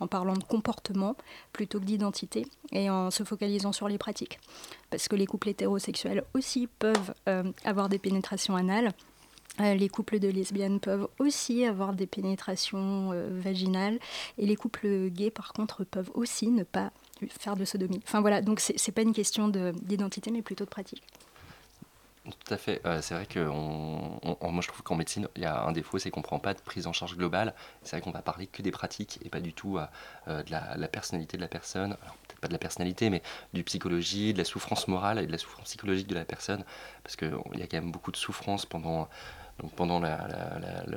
en 0.00 0.06
parlant 0.06 0.32
de 0.32 0.42
comportement 0.42 1.16
plutôt 1.52 1.80
que 1.80 1.84
d'identité 1.84 2.46
et 2.72 2.88
en 2.88 3.10
se 3.10 3.24
focalisant 3.24 3.72
sur 3.72 3.88
les 3.88 3.98
pratiques. 3.98 4.40
Parce 4.88 5.06
que 5.06 5.14
les 5.14 5.26
couples 5.26 5.50
hétérosexuels 5.50 6.24
aussi 6.32 6.66
peuvent 6.78 7.12
euh, 7.28 7.42
avoir 7.62 7.90
des 7.90 7.98
pénétrations 7.98 8.56
anales. 8.56 8.92
Les 9.58 9.88
couples 9.88 10.20
de 10.20 10.28
lesbiennes 10.28 10.78
peuvent 10.78 11.08
aussi 11.18 11.64
avoir 11.64 11.92
des 11.92 12.06
pénétrations 12.06 13.10
vaginales 13.28 13.98
et 14.38 14.46
les 14.46 14.54
couples 14.54 15.08
gays 15.08 15.32
par 15.32 15.52
contre 15.52 15.82
peuvent 15.82 16.12
aussi 16.14 16.46
ne 16.46 16.62
pas 16.62 16.92
faire 17.38 17.56
de 17.56 17.64
sodomie. 17.64 18.00
Enfin 18.06 18.20
voilà, 18.20 18.40
donc 18.42 18.60
c'est 18.60 18.92
pas 18.92 19.02
une 19.02 19.12
question 19.14 19.48
de- 19.48 19.72
d'identité 19.82 20.30
mais 20.30 20.42
plutôt 20.42 20.64
de 20.64 20.70
pratique. 20.70 21.02
Tout 22.24 22.52
à 22.54 22.58
fait. 22.58 22.82
Euh, 22.84 23.00
c'est 23.00 23.14
vrai 23.14 23.24
que 23.24 23.40
moi 23.40 24.60
je 24.60 24.68
trouve 24.68 24.82
qu'en 24.82 24.96
médecine, 24.96 25.28
il 25.34 25.42
y 25.42 25.46
a 25.46 25.62
un 25.62 25.72
défaut, 25.72 25.98
c'est 25.98 26.10
qu'on 26.10 26.20
ne 26.20 26.24
prend 26.24 26.38
pas 26.38 26.52
de 26.52 26.60
prise 26.60 26.86
en 26.86 26.92
charge 26.92 27.16
globale. 27.16 27.54
C'est 27.82 27.96
vrai 27.96 28.02
qu'on 28.02 28.10
va 28.10 28.20
parler 28.20 28.46
que 28.46 28.60
des 28.60 28.70
pratiques 28.70 29.18
et 29.24 29.30
pas 29.30 29.40
du 29.40 29.54
tout 29.54 29.78
euh, 29.78 29.86
euh, 30.28 30.42
de 30.42 30.50
la, 30.50 30.76
la 30.76 30.88
personnalité 30.88 31.38
de 31.38 31.42
la 31.42 31.48
personne. 31.48 31.96
Alors 32.02 32.16
peut-être 32.26 32.40
pas 32.40 32.48
de 32.48 32.52
la 32.52 32.58
personnalité, 32.58 33.08
mais 33.08 33.22
du 33.54 33.64
psychologie, 33.64 34.34
de 34.34 34.38
la 34.38 34.44
souffrance 34.44 34.88
morale 34.88 35.18
et 35.20 35.26
de 35.26 35.32
la 35.32 35.38
souffrance 35.38 35.64
psychologique 35.68 36.06
de 36.06 36.14
la 36.14 36.26
personne. 36.26 36.64
Parce 37.02 37.16
qu'il 37.16 37.32
y 37.54 37.62
a 37.62 37.66
quand 37.66 37.78
même 37.80 37.92
beaucoup 37.92 38.12
de 38.12 38.16
souffrance 38.18 38.66
pendant, 38.66 39.08
donc 39.60 39.72
pendant 39.72 40.00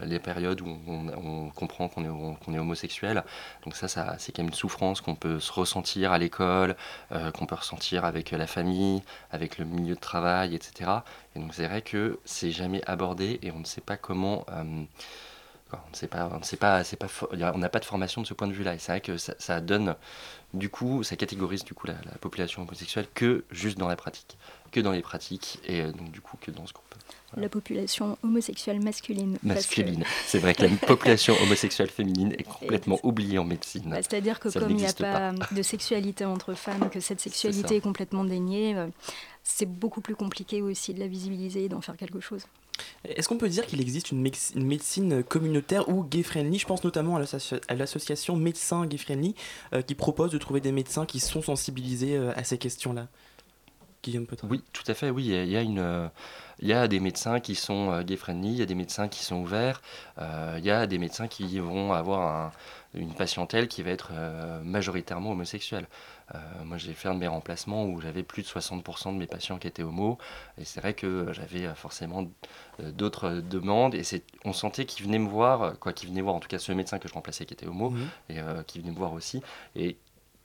les 0.03 0.19
périodes 0.19 0.61
où 0.61 0.77
on, 0.87 1.49
comprend 1.49 1.87
qu'on 1.87 2.03
est, 2.03 2.59
homosexuel. 2.59 3.23
Donc 3.63 3.75
ça, 3.75 3.87
c'est 3.87 4.31
quand 4.31 4.43
même 4.43 4.49
une 4.49 4.53
souffrance 4.53 5.01
qu'on 5.01 5.15
peut 5.15 5.39
se 5.39 5.51
ressentir 5.51 6.11
à 6.11 6.17
l'école, 6.17 6.75
euh, 7.11 7.31
qu'on 7.31 7.45
peut 7.45 7.55
ressentir 7.55 8.05
avec 8.05 8.31
la 8.31 8.47
famille, 8.47 9.01
avec 9.31 9.57
le 9.57 9.65
milieu 9.65 9.95
de 9.95 9.99
travail, 9.99 10.53
etc. 10.55 10.91
Et 11.35 11.39
donc 11.39 11.53
c'est 11.53 11.67
vrai 11.67 11.81
que 11.81 12.19
c'est 12.25 12.51
jamais 12.51 12.81
abordé 12.85 13.39
et 13.41 13.51
on 13.51 13.59
ne 13.59 13.65
sait 13.65 13.81
pas 13.81 13.97
comment. 13.97 14.45
euh, 14.53 14.83
on 15.73 15.93
sait 15.93 16.07
pas, 16.07 16.29
on 17.53 17.57
n'a 17.57 17.69
pas 17.69 17.79
de 17.79 17.85
formation 17.85 18.21
de 18.21 18.27
ce 18.27 18.33
point 18.33 18.47
de 18.47 18.53
vue-là. 18.53 18.73
Et 18.75 18.77
c'est 18.77 18.91
vrai 18.91 19.01
que 19.01 19.17
ça, 19.17 19.61
donne, 19.61 19.95
du 20.53 20.69
coup, 20.69 21.01
ça 21.03 21.15
catégorise 21.15 21.63
du 21.63 21.73
coup 21.73 21.87
la 21.87 21.95
population 22.19 22.63
homosexuelle 22.63 23.07
que 23.13 23.45
juste 23.51 23.77
dans 23.77 23.87
la 23.87 23.95
pratique, 23.95 24.37
que 24.71 24.79
dans 24.79 24.91
les 24.91 25.01
pratiques 25.01 25.59
et 25.67 25.81
euh, 25.81 25.91
donc 25.91 26.11
du 26.11 26.21
coup 26.21 26.37
que 26.39 26.51
dans 26.51 26.65
ce 26.65 26.73
groupe 26.73 26.85
La 27.35 27.49
population 27.49 28.17
homosexuelle 28.23 28.81
masculine. 28.81 29.37
masculine. 29.43 30.03
C'est 30.25 30.39
vrai 30.39 30.53
que 30.53 30.63
la 30.63 30.69
population 30.69 31.35
homosexuelle 31.41 31.89
féminine 31.89 32.33
est 32.37 32.43
complètement 32.43 32.99
oubliée 33.03 33.37
en 33.37 33.45
médecine. 33.45 33.89
Bah, 33.89 33.97
C'est-à-dire 33.97 34.39
que 34.39 34.49
Ça 34.49 34.59
comme 34.59 34.71
il 34.71 34.77
n'y 34.77 34.85
a 34.85 34.93
pas 34.93 35.33
de 35.51 35.61
sexualité 35.61 36.25
entre 36.25 36.53
femmes, 36.53 36.89
que 36.89 36.99
cette 36.99 37.19
sexualité 37.19 37.77
est, 37.77 37.81
complètement 37.81 38.23
déniée, 38.23 38.75
euh, 38.75 38.87
c'est 39.43 39.65
beaucoup 39.65 40.01
plus 40.01 40.15
compliqué 40.15 40.61
aussi 40.61 40.93
de 40.93 40.99
la 40.99 41.07
visibiliser 41.07 41.65
et 41.65 41.69
d'en 41.69 41.81
faire 41.81 41.97
quelque 41.97 42.19
chose. 42.19 42.45
Est-ce 43.05 43.27
qu'on 43.27 43.37
peut 43.37 43.49
dire 43.49 43.65
qu'il 43.65 43.81
existe 43.81 44.11
une, 44.11 44.21
médecine 44.55 45.23
communautaire 45.23 45.89
ou 45.89 46.03
gay-friendly? 46.03 46.59
Je 46.59 46.65
pense 46.65 46.83
notamment 46.83 47.15
à 47.15 47.19
l'associa- 47.19 47.61
à 47.67 47.75
l'association 47.75 48.35
Médecins 48.35 48.85
Gay-Friendly 48.85 49.35
euh, 49.73 49.81
qui 49.81 49.95
propose 49.95 50.31
de 50.31 50.37
trouver 50.37 50.61
des 50.61 50.71
médecins 50.71 51.05
qui 51.05 51.19
sont 51.19 51.41
sensibilisés 51.41 52.15
euh, 52.15 52.31
à 52.35 52.43
ces 52.43 52.57
questions-là. 52.57 53.07
Guillaume 54.03 54.25
Oui, 54.49 54.63
tout 54.73 54.83
à 54.87 54.93
fait, 54.95 55.11
oui. 55.11 55.25
Il 55.27 55.49
y 55.51 55.55
a, 55.57 55.61
une, 55.61 55.77
euh, 55.79 56.07
il 56.59 56.67
y 56.67 56.73
a 56.73 56.87
des 56.87 56.99
médecins 56.99 57.39
qui 57.39 57.53
sont 57.53 57.91
euh, 57.91 58.01
gay-friendly, 58.03 58.49
il 58.49 58.57
y 58.57 58.61
a 58.63 58.65
des 58.65 58.73
médecins 58.75 59.07
qui 59.07 59.23
sont 59.23 59.35
ouverts, 59.37 59.81
euh, 60.17 60.55
il 60.57 60.65
y 60.65 60.71
a 60.71 60.87
des 60.87 60.97
médecins 60.97 61.27
qui 61.27 61.59
vont 61.59 61.93
avoir 61.93 62.21
un- 62.47 62.51
une 62.95 63.13
patientèle 63.13 63.67
qui 63.67 63.83
va 63.83 63.91
être 63.91 64.09
euh, 64.13 64.61
majoritairement 64.63 65.31
homosexuelle. 65.31 65.87
Euh, 66.33 66.37
moi, 66.65 66.77
j'ai 66.77 66.93
fait 66.93 67.09
un 67.09 67.13
de 67.13 67.19
mes 67.19 67.27
remplacements 67.27 67.85
où 67.85 68.01
j'avais 68.01 68.23
plus 68.23 68.41
de 68.41 68.47
60% 68.47 69.13
de 69.13 69.17
mes 69.19 69.27
patients 69.27 69.59
qui 69.59 69.67
étaient 69.67 69.83
homos, 69.83 70.17
et 70.57 70.65
c'est 70.65 70.81
vrai 70.81 70.93
que 70.95 71.27
j'avais 71.31 71.67
euh, 71.67 71.75
forcément 71.75 72.25
euh, 72.81 72.91
d'autres 72.91 73.25
euh, 73.27 73.41
demandes, 73.41 73.93
et 73.93 74.03
c'est, 74.03 74.23
on 74.45 74.53
sentait 74.53 74.85
qu'ils 74.85 75.05
venaient 75.05 75.19
me 75.19 75.29
voir, 75.29 75.61
euh, 75.61 75.71
quoi, 75.79 75.93
qu'ils 75.93 76.09
venaient 76.09 76.21
voir, 76.21 76.35
en 76.35 76.39
tout 76.39 76.47
cas 76.49 76.57
ce 76.59 76.71
médecin 76.71 76.97
que 76.99 77.07
je 77.07 77.13
remplaçais 77.13 77.45
qui 77.45 77.53
était 77.53 77.67
homo, 77.67 77.91
Mhm. 77.91 78.07
et 78.29 78.39
euh, 78.39 78.63
qui 78.63 78.79
venait 78.79 78.91
me 78.91 78.97
voir 78.97 79.13
aussi, 79.13 79.41
et 79.75 79.97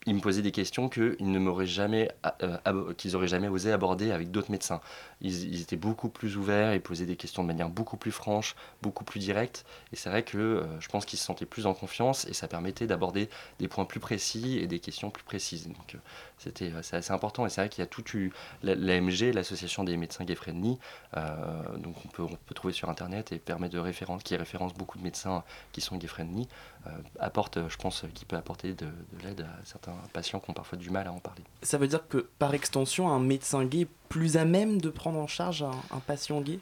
ils 0.06 0.14
me 0.14 0.20
posaient 0.20 0.42
des 0.42 0.52
questions 0.52 0.88
qu'ils 0.88 1.16
ne 1.20 1.38
m'auraient 1.38 1.66
jamais, 1.66 2.10
euh, 2.42 2.94
qu'ils 2.94 3.16
auraient 3.16 3.28
jamais 3.28 3.48
osé 3.48 3.72
aborder 3.72 4.12
avec 4.12 4.30
d'autres 4.30 4.50
médecins. 4.50 4.80
Ils, 5.20 5.52
ils 5.52 5.60
étaient 5.62 5.76
beaucoup 5.76 6.08
plus 6.08 6.36
ouverts, 6.36 6.74
ils 6.74 6.80
posaient 6.80 7.06
des 7.06 7.16
questions 7.16 7.42
de 7.42 7.48
manière 7.48 7.68
beaucoup 7.68 7.96
plus 7.96 8.12
franche, 8.12 8.54
beaucoup 8.82 9.04
plus 9.04 9.18
directe. 9.18 9.64
Et 9.92 9.96
c'est 9.96 10.08
vrai 10.08 10.22
que 10.22 10.38
euh, 10.38 10.80
je 10.80 10.88
pense 10.88 11.04
qu'ils 11.04 11.18
se 11.18 11.24
sentaient 11.24 11.46
plus 11.46 11.66
en 11.66 11.74
confiance 11.74 12.24
et 12.26 12.34
ça 12.34 12.46
permettait 12.46 12.86
d'aborder 12.86 13.28
des 13.58 13.68
points 13.68 13.84
plus 13.84 14.00
précis 14.00 14.58
et 14.58 14.66
des 14.66 14.78
questions 14.78 15.10
plus 15.10 15.24
précises. 15.24 15.66
Donc 15.66 15.94
euh, 15.94 15.98
c'était 16.38 16.72
euh, 16.72 16.82
c'est 16.82 16.96
assez 16.96 17.12
important 17.12 17.46
et 17.46 17.50
c'est 17.50 17.60
vrai 17.60 17.68
qu'il 17.68 17.82
y 17.82 17.84
a 17.84 17.86
toute 17.88 18.12
eu 18.14 18.32
la- 18.62 18.74
l'AMG, 18.74 19.32
l'association 19.32 19.84
des 19.84 19.96
médecins 19.96 20.24
gay 20.24 20.34
friendly, 20.34 20.78
euh, 21.16 21.76
donc 21.78 21.94
on 22.04 22.08
peut, 22.08 22.26
trouver 22.54 22.72
sur 22.72 22.88
internet 22.88 23.32
et 23.32 23.38
permet 23.38 23.68
de 23.68 23.78
référence, 23.78 24.22
qui 24.22 24.36
référence 24.36 24.74
beaucoup 24.74 24.98
de 24.98 25.02
médecins 25.04 25.44
qui 25.72 25.80
sont 25.80 25.96
gay 25.96 26.06
friendly, 26.06 26.48
euh, 26.86 26.90
apporte, 27.20 27.58
je 27.68 27.76
pense, 27.76 28.04
qui 28.14 28.24
peut 28.24 28.36
apporter 28.36 28.74
de, 28.74 28.86
de 28.86 29.22
l'aide 29.22 29.42
à 29.42 29.64
certains 29.64 29.94
patients 30.12 30.40
qui 30.40 30.50
ont 30.50 30.54
parfois 30.54 30.78
du 30.78 30.90
mal 30.90 31.06
à 31.06 31.12
en 31.12 31.18
parler. 31.18 31.42
Ça 31.62 31.78
veut 31.78 31.88
dire 31.88 32.06
que 32.08 32.28
par 32.38 32.54
extension, 32.54 33.08
un 33.10 33.20
médecin 33.20 33.64
gay 33.64 33.80
est 33.80 33.88
plus 34.08 34.36
à 34.36 34.44
même 34.44 34.80
de 34.80 34.88
prendre 34.90 35.18
en 35.18 35.26
charge 35.26 35.62
un 35.62 36.00
patient 36.06 36.40
gay? 36.40 36.58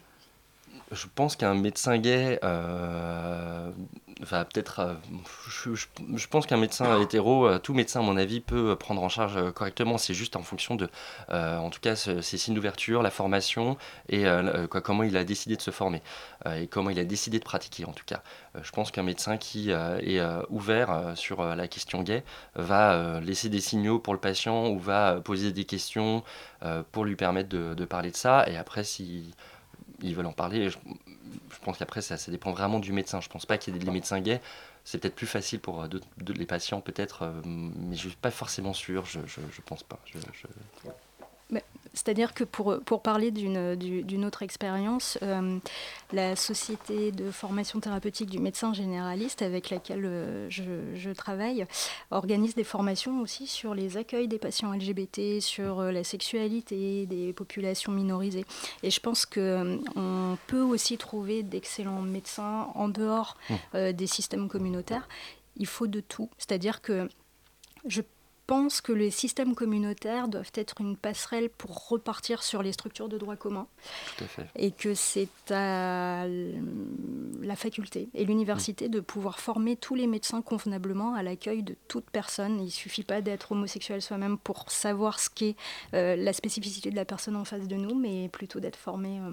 Je 0.91 1.07
pense 1.13 1.35
qu'un 1.35 1.55
médecin 1.55 1.97
gay 1.97 2.39
euh, 2.43 3.71
va 4.21 4.45
peut-être. 4.45 4.79
euh, 4.81 4.93
je, 6.15 6.27
pense 6.27 6.45
qu'un 6.45 6.57
médecin 6.57 7.01
hétéro, 7.01 7.47
euh, 7.47 7.57
tout 7.57 7.73
médecin, 7.73 8.01
à 8.01 8.03
mon 8.03 8.17
avis, 8.17 8.39
peut 8.39 8.75
prendre 8.75 9.01
en 9.01 9.09
charge 9.09 9.35
euh, 9.35 9.51
correctement. 9.51 9.97
C'est 9.97 10.13
juste 10.13 10.35
en 10.35 10.43
fonction 10.43 10.75
de, 10.75 10.87
en 11.29 11.69
tout 11.71 11.79
cas, 11.79 11.95
ses 11.95 12.21
signes 12.37 12.53
d'ouverture, 12.53 13.01
la 13.01 13.09
formation 13.09 13.77
et 14.09 14.25
comment 14.69 15.03
il 15.03 15.17
a 15.17 15.23
décidé 15.23 15.55
de 15.55 15.61
se 15.61 15.71
former 15.71 16.01
et 16.55 16.67
comment 16.67 16.89
il 16.89 16.99
a 16.99 17.03
décidé 17.03 17.39
de 17.39 17.43
pratiquer, 17.43 17.85
en 17.85 17.91
tout 17.91 18.05
cas. 18.05 18.21
Je 18.61 18.71
pense 18.71 18.91
qu'un 18.91 19.03
médecin 19.03 19.37
qui 19.37 19.71
est 19.71 20.21
ouvert 20.49 21.13
sur 21.15 21.43
la 21.43 21.67
question 21.67 22.03
gay 22.03 22.23
va 22.55 23.19
laisser 23.21 23.49
des 23.49 23.61
signaux 23.61 23.99
pour 23.99 24.13
le 24.13 24.19
patient 24.19 24.67
ou 24.67 24.79
va 24.79 25.19
poser 25.21 25.51
des 25.51 25.65
questions 25.65 26.23
pour 26.91 27.05
lui 27.05 27.15
permettre 27.15 27.49
de, 27.49 27.73
de 27.73 27.85
parler 27.85 28.11
de 28.11 28.15
ça. 28.17 28.47
Et 28.47 28.57
après, 28.57 28.83
si 28.83 29.33
ils 30.01 30.15
veulent 30.15 30.25
en 30.25 30.33
parler. 30.33 30.69
Je, 30.69 30.77
je 31.51 31.59
pense 31.63 31.77
qu'après, 31.77 32.01
ça, 32.01 32.17
ça 32.17 32.31
dépend 32.31 32.51
vraiment 32.51 32.79
du 32.79 32.91
médecin. 32.93 33.21
Je 33.21 33.29
pense 33.29 33.45
pas 33.45 33.57
qu'il 33.57 33.73
y 33.73 33.77
ait 33.77 33.79
des 33.79 33.91
médecins 33.91 34.19
gays. 34.19 34.41
C'est 34.83 34.99
peut-être 34.99 35.15
plus 35.15 35.27
facile 35.27 35.59
pour 35.59 35.81
euh, 35.83 35.87
de- 35.87 36.33
les 36.33 36.45
patients, 36.45 36.79
peut-être, 36.81 37.23
euh, 37.23 37.31
mais 37.43 37.95
je 37.95 38.07
suis 38.09 38.17
pas 38.17 38.31
forcément 38.31 38.73
sûr. 38.73 39.05
Je, 39.05 39.19
je, 39.25 39.39
je 39.51 39.61
pense 39.61 39.83
pas. 39.83 39.99
Je- 40.05 40.19
je- 40.19 40.89
Mais, 41.49 41.63
C'est-à-dire 41.95 42.33
que 42.35 42.43
pour, 42.43 42.77
pour 42.85 43.01
parler 43.01 43.31
d'une 43.31 43.75
du- 43.75 44.03
d'une 44.03 44.25
autre 44.25 44.43
expérience, 44.43 45.17
euh, 45.23 45.57
la 46.13 46.35
société 46.35 47.11
de 47.11 47.31
formation 47.31 47.79
thérapeutique 47.79 48.29
du 48.29 48.37
médecin 48.39 48.73
généraliste 48.73 49.41
avec 49.41 49.69
laquelle 49.71 50.05
euh, 50.05 50.47
je, 50.49 50.63
je 50.93 51.09
travaille 51.09 51.65
organise 52.11 52.53
des 52.53 52.63
formations 52.63 53.21
aussi 53.21 53.47
sur 53.47 53.73
les 53.73 53.97
accueils 53.97 54.27
des 54.27 54.37
patients 54.37 54.71
LGBT, 54.73 55.39
sur 55.39 55.79
euh, 55.79 55.91
la 55.91 56.03
sexualité 56.03 57.05
des 57.07 57.33
populations 57.33 57.91
minorisées. 57.91 58.45
Et 58.83 58.91
je 58.91 58.99
pense 58.99 59.25
qu'on 59.25 60.37
peut 60.47 60.61
aussi 60.61 60.97
trouver 60.97 61.41
d'excellents 61.43 62.01
médecins 62.01 62.67
en 62.75 62.87
dehors 62.89 63.37
Mmh. 63.49 63.53
euh, 63.75 63.91
des 63.93 64.07
systèmes 64.07 64.49
communautaires. 64.49 65.07
Il 65.57 65.67
faut 65.67 65.87
de 65.87 66.01
tout. 66.01 66.29
C'est-à-dire 66.37 66.81
que 66.81 67.07
je 67.87 68.01
pense 68.47 68.81
que 68.81 68.91
les 68.91 69.11
systèmes 69.11 69.55
communautaires 69.55 70.27
doivent 70.27 70.51
être 70.55 70.81
une 70.81 70.97
passerelle 70.97 71.49
pour 71.49 71.87
repartir 71.89 72.43
sur 72.43 72.61
les 72.63 72.71
structures 72.71 73.09
de 73.09 73.17
droit 73.17 73.35
commun 73.35 73.67
Tout 74.17 74.23
à 74.23 74.27
fait. 74.27 74.47
et 74.55 74.71
que 74.71 74.93
c'est 74.93 75.29
à 75.51 76.25
la 76.27 77.55
faculté 77.55 78.09
et 78.13 78.25
l'université 78.25 78.89
de 78.89 78.99
pouvoir 78.99 79.39
former 79.39 79.75
tous 79.75 79.95
les 79.95 80.07
médecins 80.07 80.41
convenablement 80.41 81.13
à 81.13 81.23
l'accueil 81.23 81.63
de 81.63 81.75
toute 81.87 82.09
personne. 82.09 82.59
Il 82.59 82.65
ne 82.65 82.69
suffit 82.69 83.03
pas 83.03 83.21
d'être 83.21 83.51
homosexuel 83.51 84.01
soi-même 84.01 84.37
pour 84.37 84.71
savoir 84.71 85.19
ce 85.19 85.29
qu'est 85.29 85.55
euh, 85.93 86.15
la 86.15 86.33
spécificité 86.33 86.89
de 86.89 86.95
la 86.95 87.05
personne 87.05 87.35
en 87.35 87.45
face 87.45 87.67
de 87.67 87.75
nous, 87.75 87.95
mais 87.95 88.29
plutôt 88.29 88.59
d'être 88.59 88.75
formé 88.77 89.19
euh, 89.19 89.31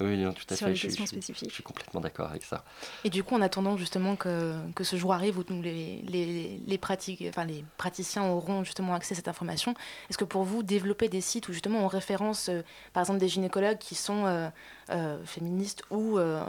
Oui, 0.00 0.16
non, 0.18 0.32
tout 0.32 0.42
à 0.50 0.56
Sur 0.56 0.66
fait. 0.66 0.70
les 0.72 0.76
Je, 0.76 0.82
questions 0.88 1.04
je- 1.04 1.10
spécifiques. 1.10 1.48
je 1.50 1.54
suis 1.54 1.62
complètement 1.62 2.00
d'accord 2.00 2.28
avec 2.30 2.42
ça. 2.42 2.64
Et 3.04 3.10
du 3.10 3.22
coup, 3.22 3.34
en 3.36 3.40
attendant 3.42 3.76
justement 3.76 4.16
que, 4.16 4.54
que 4.74 4.82
ce 4.84 4.96
jour 4.96 5.12
arrive 5.12 5.38
où 5.38 5.44
les, 5.62 6.02
les, 6.08 6.60
les, 6.66 6.78
pratiques, 6.78 7.22
enfin, 7.28 7.44
les 7.44 7.64
praticiens 7.76 8.24
auront 8.24 8.64
justement 8.64 8.94
accès 8.94 9.14
à 9.14 9.16
cette 9.16 9.28
information, 9.28 9.74
est-ce 10.10 10.18
que 10.18 10.24
pour 10.24 10.42
vous, 10.42 10.62
développer 10.62 11.08
des 11.08 11.20
sites 11.20 11.48
où 11.48 11.52
justement 11.52 11.80
on 11.84 11.86
référence 11.86 12.48
euh, 12.48 12.62
par 12.92 13.02
exemple 13.02 13.20
des 13.20 13.28
gynécologues 13.28 13.78
qui 13.78 13.94
sont 13.94 14.26
euh, 14.26 14.48
euh, 14.90 15.24
féministes 15.24 15.82
ou 15.90 16.18
euh, 16.18 16.42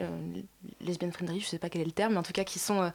euh, 0.00 0.42
lesbiennes 0.80 1.12
friendly, 1.12 1.40
je 1.40 1.46
sais 1.46 1.58
pas 1.58 1.68
quel 1.68 1.82
est 1.82 1.86
le 1.86 1.92
terme, 1.92 2.14
mais 2.14 2.18
en 2.18 2.22
tout 2.22 2.32
cas 2.32 2.44
qui 2.44 2.58
sont, 2.58 2.82
euh, 2.82 2.90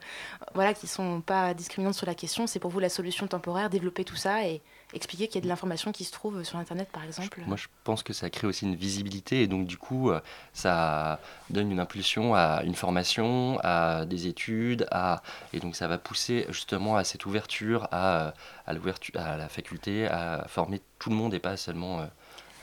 voilà, 0.54 0.74
qui 0.74 0.86
sont 0.86 1.20
pas 1.20 1.54
discriminantes 1.54 1.94
sur 1.94 2.06
la 2.06 2.14
question, 2.14 2.46
c'est 2.46 2.58
pour 2.58 2.70
vous 2.70 2.80
la 2.80 2.88
solution 2.88 3.26
temporaire, 3.26 3.70
développer 3.70 4.04
tout 4.04 4.16
ça 4.16 4.46
et 4.46 4.60
expliquer 4.94 5.26
qu'il 5.26 5.36
y 5.36 5.38
a 5.38 5.42
de 5.42 5.48
l'information 5.48 5.92
qui 5.92 6.04
se 6.04 6.12
trouve 6.12 6.44
sur 6.44 6.58
Internet 6.58 6.88
par 6.92 7.04
exemple 7.04 7.42
Moi, 7.46 7.56
je 7.56 7.68
pense 7.84 8.02
que 8.02 8.12
ça 8.12 8.28
crée 8.28 8.46
aussi 8.46 8.66
une 8.66 8.76
visibilité 8.76 9.42
et 9.42 9.46
donc, 9.46 9.66
du 9.66 9.78
coup, 9.78 10.10
ça 10.52 11.18
donne 11.48 11.70
une 11.70 11.80
impulsion 11.80 12.34
à 12.34 12.62
une 12.64 12.74
formation, 12.74 13.58
à 13.62 14.04
des 14.04 14.26
études, 14.26 14.86
à... 14.90 15.22
et 15.52 15.60
donc 15.60 15.76
ça 15.76 15.88
va 15.88 15.98
pousser 15.98 16.46
justement 16.50 16.96
à 16.96 17.04
cette 17.04 17.24
ouverture, 17.26 17.88
à, 17.90 18.34
à, 18.66 18.72
l'ouverture, 18.74 19.18
à 19.18 19.36
la 19.36 19.48
faculté, 19.48 20.06
à 20.06 20.44
former 20.48 20.80
tout 20.98 21.10
le 21.10 21.16
monde 21.16 21.34
et 21.34 21.38
pas 21.38 21.56
seulement 21.56 22.00
euh, 22.00 22.06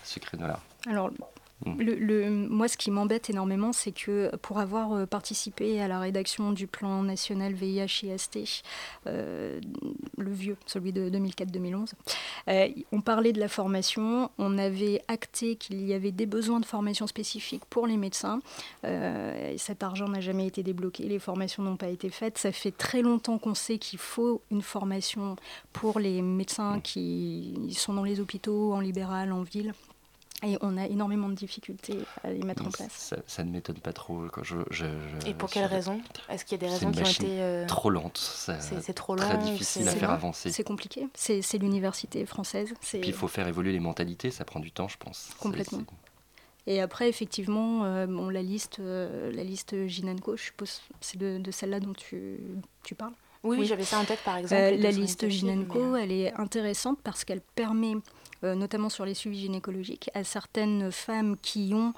ce 0.04 0.20
créneau-là. 0.20 0.60
Alors. 0.88 1.12
Le, 1.65 1.95
le- 1.95 2.29
moi, 2.29 2.67
ce 2.67 2.77
qui 2.77 2.89
m'embête 2.89 3.29
énormément, 3.29 3.73
c'est 3.73 3.91
que 3.91 4.33
pour 4.37 4.60
avoir 4.60 4.93
euh, 4.93 5.05
participé 5.05 5.81
à 5.81 5.87
la 5.87 5.99
rédaction 5.99 6.51
du 6.53 6.67
plan 6.67 7.03
national 7.03 7.53
VIH-IST, 7.53 8.63
euh, 9.07 9.60
le 10.17 10.31
vieux, 10.31 10.55
celui 10.65 10.93
de 10.93 11.10
2004-2011, 11.10 11.91
euh, 12.47 12.67
on 12.91 13.01
parlait 13.01 13.33
de 13.33 13.39
la 13.39 13.49
formation, 13.49 14.29
on 14.37 14.57
avait 14.57 15.01
acté 15.07 15.55
qu'il 15.57 15.85
y 15.85 15.93
avait 15.93 16.12
des 16.12 16.25
besoins 16.25 16.60
de 16.62 16.65
formation 16.65 17.07
spécifiques 17.07 17.65
pour 17.69 17.87
les 17.87 17.97
médecins. 17.97 18.41
Euh, 18.85 19.53
et 19.53 19.57
cet 19.57 19.83
argent 19.83 20.07
n'a 20.07 20.21
jamais 20.21 20.47
été 20.47 20.63
débloqué, 20.63 21.03
les 21.03 21.19
formations 21.19 21.62
n'ont 21.63 21.77
pas 21.77 21.89
été 21.89 22.10
faites. 22.10 22.37
Ça 22.37 22.51
fait 22.51 22.71
très 22.71 23.01
longtemps 23.01 23.37
qu'on 23.37 23.53
sait 23.55 23.77
qu'il 23.77 23.99
faut 23.99 24.41
une 24.49 24.62
formation 24.62 25.35
pour 25.73 25.99
les 25.99 26.21
médecins 26.21 26.79
qui 26.79 27.53
sont 27.77 27.93
dans 27.93 28.03
les 28.03 28.19
hôpitaux, 28.19 28.73
en 28.73 28.79
libéral, 28.79 29.31
en 29.33 29.43
ville. 29.43 29.73
Et 30.44 30.58
on 30.62 30.77
a 30.77 30.85
énormément 30.87 31.27
de 31.27 31.33
difficultés 31.35 31.98
à 32.23 32.31
les 32.31 32.42
mettre 32.44 32.65
en 32.65 32.69
place. 32.69 32.94
Ça, 32.94 33.17
ça 33.27 33.44
ne 33.44 33.52
m'étonne 33.52 33.79
pas 33.79 33.92
trop. 33.92 34.27
Quand 34.31 34.44
je, 34.44 34.56
je- 34.71 34.85
je- 34.85 35.27
Et 35.29 35.33
pour 35.33 35.50
quelles 35.50 35.65
raisons 35.65 36.00
Est-ce 36.29 36.46
qu'il 36.46 36.54
y 36.54 36.60
a 36.63 36.65
des 36.67 36.73
raisons 36.73 36.92
qui 36.92 37.04
ont 37.04 37.06
été 37.25 37.42
euh, 37.42 37.65
trop 37.65 37.90
lente. 37.90 38.17
ça- 38.17 38.60
c'est- 38.62 38.94
trop 38.94 39.15
Très 39.17 39.33
lent 39.35 39.42
ou 39.42 39.44
difficile 39.52 39.87
à 39.90 39.92
faire 39.92 40.12
avancer. 40.12 40.52
C'est 40.52 40.63
compliqué. 40.63 41.08
C'est 41.13 41.58
l'université 41.58 42.25
française. 42.25 42.73
c'est- 42.79 43.00
Puis 43.02 43.10
il 43.10 43.15
faut 43.15 43.27
faire 43.27 43.48
évoluer 43.48 43.73
les 43.73 43.79
mentalités, 43.81 44.31
ça 44.31 44.46
prend 44.46 44.60
du 44.62 44.71
temps, 44.71 44.87
je 44.87 44.98
pense. 44.98 45.29
Complètement. 45.40 45.83
Et 46.67 46.81
après, 46.81 47.10
effectivement, 47.10 47.83
euh, 47.85 48.06
bon, 48.06 48.29
la 48.29 48.42
liste, 48.44 48.79
euh, 48.79 49.31
la 49.33 49.44
liste 49.44 49.87
Ginenco, 49.87 50.37
je 50.37 50.44
suppose, 50.44 50.81
c'est 51.02 51.17
de, 51.17 51.37
de 51.40 51.52
celle-là 51.52 51.79
dont 51.79 51.94
tu, 51.94 52.40
tu 52.83 52.96
parles? 52.96 53.13
Oui, 53.44 53.58
oui, 53.60 53.65
j'avais 53.65 53.85
ça 53.85 53.98
en 53.98 54.04
tête, 54.06 54.19
par 54.23 54.35
exemple, 54.37 54.62
Euh, 54.62 54.71
les 54.71 54.77
la 54.77 54.92
liste 54.92 55.27
Ginenco, 55.29 55.79
mais, 55.94 56.04
elle 56.04 56.12
est 56.12 56.33
intéressante 56.33 57.00
parce 57.04 57.23
qu'elle 57.23 57.40
permet, 57.42 57.96
euh, 57.96 58.00
notamment 58.44 58.90
sur 58.90 59.06
les 59.06 59.13
suivis 59.13 59.42
gynécologiques, 59.42 60.10
à 60.13 60.23
certaines 60.23 60.92
femmes 60.92 61.35
qui 61.42 61.71
ont 61.73 61.94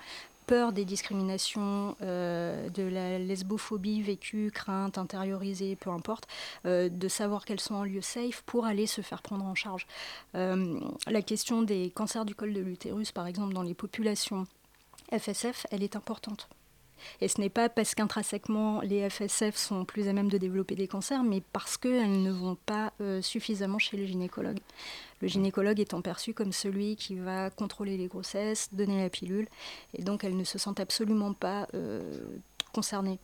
peur 0.51 0.73
des 0.73 0.83
discriminations, 0.83 1.95
euh, 2.01 2.69
de 2.71 2.83
la 2.83 3.17
lesbophobie 3.19 4.01
vécue, 4.01 4.51
crainte, 4.51 4.97
intériorisée, 4.97 5.77
peu 5.77 5.89
importe, 5.91 6.27
euh, 6.65 6.89
de 6.89 7.07
savoir 7.07 7.45
qu'elles 7.45 7.61
sont 7.61 7.75
en 7.75 7.83
lieu 7.85 8.01
safe 8.01 8.41
pour 8.45 8.65
aller 8.65 8.85
se 8.85 8.99
faire 8.99 9.21
prendre 9.21 9.45
en 9.45 9.55
charge. 9.55 9.87
Euh, 10.35 10.77
la 11.07 11.21
question 11.21 11.61
des 11.61 11.89
cancers 11.89 12.25
du 12.25 12.35
col 12.35 12.51
de 12.51 12.59
l'utérus, 12.59 13.13
par 13.13 13.27
exemple, 13.27 13.53
dans 13.53 13.63
les 13.63 13.73
populations 13.73 14.45
FSF, 15.17 15.67
elle 15.71 15.83
est 15.83 15.95
importante. 15.95 16.49
Et 17.21 17.27
ce 17.27 17.39
n'est 17.39 17.49
pas 17.49 17.69
parce 17.69 17.95
qu'intrinsèquement 17.95 18.81
les 18.81 19.09
FSF 19.09 19.55
sont 19.55 19.85
plus 19.85 20.07
à 20.07 20.13
même 20.13 20.29
de 20.29 20.37
développer 20.37 20.75
des 20.75 20.87
cancers, 20.87 21.23
mais 21.23 21.41
parce 21.53 21.77
qu'elles 21.77 22.21
ne 22.21 22.31
vont 22.31 22.57
pas 22.65 22.93
euh, 23.01 23.21
suffisamment 23.21 23.79
chez 23.79 23.97
le 23.97 24.05
gynécologue. 24.05 24.59
Le 25.21 25.27
gynécologue 25.27 25.79
étant 25.79 26.01
perçu 26.01 26.33
comme 26.33 26.51
celui 26.51 26.95
qui 26.95 27.15
va 27.15 27.49
contrôler 27.49 27.97
les 27.97 28.07
grossesses, 28.07 28.69
donner 28.73 29.01
la 29.01 29.09
pilule, 29.09 29.47
et 29.93 30.03
donc 30.03 30.23
elles 30.23 30.35
ne 30.35 30.43
se 30.43 30.57
sentent 30.57 30.79
absolument 30.79 31.33
pas 31.33 31.67
euh, 31.73 32.01
concernées. 32.73 33.19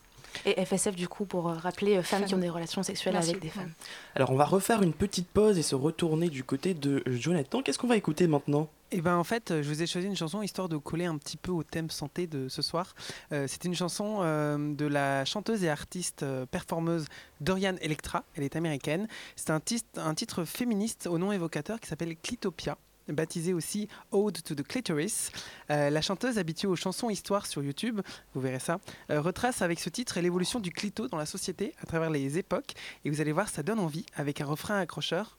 Et 0.45 0.63
FSF, 0.65 0.95
du 0.95 1.07
coup, 1.07 1.25
pour 1.25 1.49
euh, 1.49 1.53
rappeler, 1.53 1.97
euh, 1.97 2.03
femmes 2.03 2.25
qui 2.25 2.35
ont 2.35 2.39
des 2.39 2.49
relations 2.49 2.83
sexuelles 2.83 3.13
Merci. 3.13 3.31
avec 3.31 3.41
des 3.41 3.49
femmes. 3.49 3.71
Alors 4.15 4.31
on 4.31 4.35
va 4.35 4.45
refaire 4.45 4.83
une 4.83 4.93
petite 4.93 5.27
pause 5.27 5.57
et 5.57 5.63
se 5.63 5.75
retourner 5.75 6.29
du 6.29 6.43
côté 6.43 6.73
de 6.73 7.01
Jonathan. 7.07 7.61
Qu'est-ce 7.61 7.79
qu'on 7.79 7.87
va 7.87 7.97
écouter 7.97 8.27
maintenant? 8.27 8.69
Et 8.91 9.01
ben 9.01 9.17
en 9.17 9.25
fait, 9.25 9.51
euh, 9.51 9.61
je 9.61 9.67
vous 9.67 9.83
ai 9.83 9.87
choisi 9.87 10.07
une 10.07 10.15
chanson 10.15 10.41
histoire 10.41 10.69
de 10.69 10.77
coller 10.77 11.05
un 11.05 11.17
petit 11.17 11.35
peu 11.35 11.51
au 11.51 11.61
thème 11.61 11.89
santé 11.89 12.25
de 12.25 12.47
ce 12.47 12.61
soir. 12.61 12.95
Euh, 13.33 13.45
c'est 13.49 13.65
une 13.65 13.75
chanson 13.75 14.19
euh, 14.21 14.73
de 14.73 14.85
la 14.85 15.25
chanteuse 15.25 15.65
et 15.65 15.69
artiste 15.69 16.23
euh, 16.23 16.45
performeuse 16.45 17.05
Dorian 17.41 17.75
Electra. 17.81 18.23
Elle 18.35 18.43
est 18.43 18.55
américaine. 18.55 19.09
C'est 19.35 19.49
un, 19.49 19.59
titre 19.59 20.45
féministe 20.45 21.07
au 21.07 21.17
nom 21.17 21.33
évocateur 21.33 21.81
qui 21.81 21.87
s'appelle 21.87 22.15
Clitopia 22.15 22.77
baptisé 23.09 23.53
aussi 23.53 23.87
Ode 24.11 24.41
to 24.43 24.53
the 24.53 24.63
Clitoris. 24.63 25.31
La 25.69 26.01
chanteuse 26.01 26.37
habituée 26.37 26.67
aux 26.67 26.75
chansons 26.75 27.09
histoire 27.09 27.45
sur 27.45 27.63
YouTube, 27.63 28.01
vous 28.33 28.41
verrez 28.41 28.59
ça, 28.59 28.81
retrace 29.07 29.61
avec 29.61 29.79
ce 29.79 29.89
titre 29.89 30.19
l'évolution 30.19 30.59
du 30.59 30.71
clito 30.71 31.07
dans 31.07 31.15
la 31.15 31.25
société 31.25 31.73
à 31.81 31.85
travers 31.85 32.09
les 32.09 32.37
époques. 32.37 32.73
Et 33.05 33.09
vous 33.09 33.21
allez 33.21 33.31
voir, 33.31 33.47
ça 33.47 33.63
donne 33.63 33.79
envie 33.79 34.05
avec 34.17 34.41
un 34.41 34.45
refrain 34.45 34.77
accrocheur. 34.77 35.36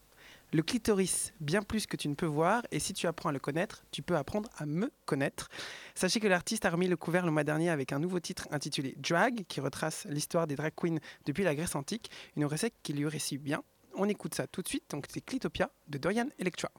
Le 0.50 0.62
clitoris, 0.62 1.34
bien 1.40 1.62
plus 1.62 1.86
que 1.86 1.98
tu 1.98 2.08
ne 2.08 2.14
peux 2.14 2.24
voir, 2.24 2.62
et 2.70 2.78
si 2.78 2.94
tu 2.94 3.06
apprends 3.06 3.28
à 3.28 3.32
le 3.32 3.38
connaître, 3.38 3.84
tu 3.90 4.00
peux 4.00 4.16
apprendre 4.16 4.48
à 4.56 4.64
me 4.64 4.90
connaître. 5.04 5.50
Sachez 5.94 6.20
que 6.20 6.26
l'artiste 6.26 6.64
a 6.64 6.70
remis 6.70 6.88
le 6.88 6.96
couvert 6.96 7.26
le 7.26 7.30
mois 7.30 7.44
dernier 7.44 7.68
avec 7.68 7.92
un 7.92 7.98
nouveau 7.98 8.18
titre 8.18 8.48
intitulé 8.50 8.94
Drag, 8.96 9.44
qui 9.46 9.60
retrace 9.60 10.06
l'histoire 10.08 10.46
des 10.46 10.56
drag 10.56 10.72
queens 10.74 11.00
depuis 11.26 11.44
la 11.44 11.54
Grèce 11.54 11.74
antique, 11.74 12.10
une 12.34 12.46
recette 12.46 12.72
qui 12.82 12.94
lui 12.94 13.06
réussit 13.06 13.38
bien. 13.38 13.62
On 13.94 14.08
écoute 14.08 14.34
ça 14.34 14.46
tout 14.46 14.62
de 14.62 14.68
suite, 14.68 14.84
donc 14.88 15.04
c'est 15.10 15.20
Clitopia 15.20 15.70
de 15.86 15.98
Dorian 15.98 16.28
Electra. 16.38 16.70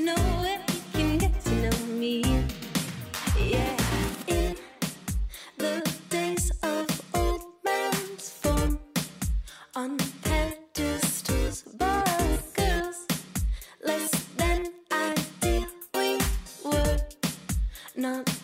Know 0.00 0.16
can 0.92 1.18
get 1.18 1.40
to 1.40 1.54
know 1.56 1.86
me. 1.86 2.22
Yeah, 3.38 3.76
in 4.26 4.56
the 5.58 5.90
days 6.08 6.50
of 6.62 6.86
old 7.14 7.42
man's 7.64 8.30
form, 8.30 8.78
on 9.74 9.98
pedestals, 10.22 11.64
girls, 12.54 13.06
less 13.84 14.10
than 14.36 14.68
ideal. 14.92 15.66
We 15.94 16.18
were 16.64 16.98
not 17.96 18.39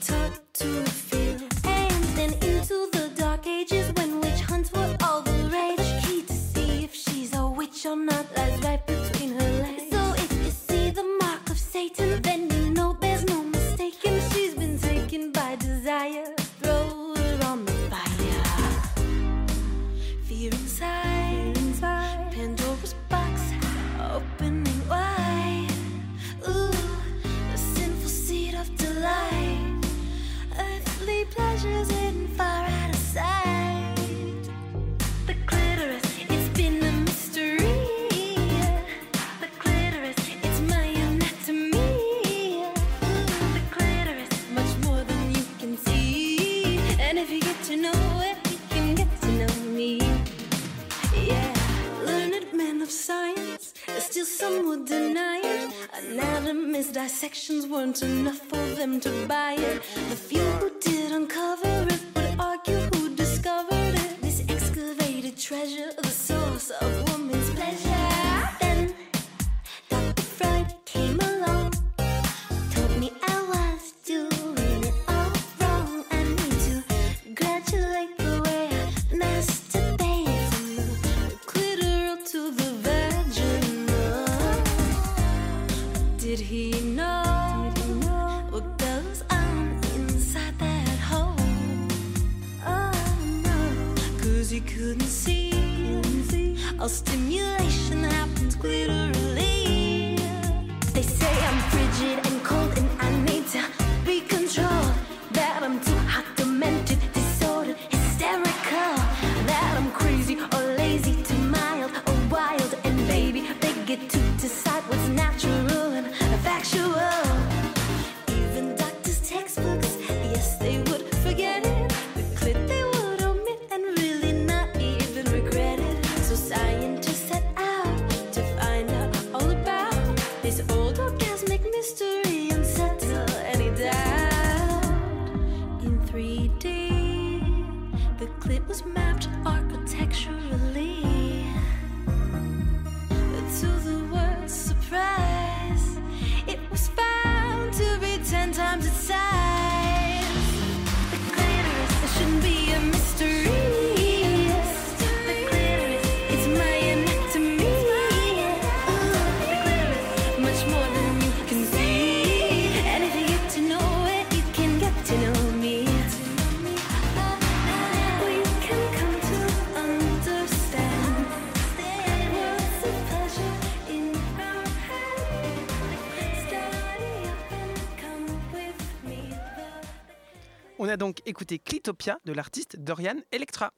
Écouté 181.28 181.58
Clitopia 181.58 182.20
de 182.24 182.32
l'artiste 182.32 182.76
Dorian 182.78 183.16
Electra. 183.32 183.72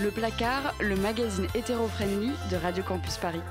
Le 0.00 0.10
placard, 0.10 0.74
le 0.80 0.96
magazine 0.96 1.46
hétéro-friendly 1.54 2.30
de 2.50 2.56
Radio 2.56 2.82
Campus 2.82 3.18
Paris. 3.18 3.42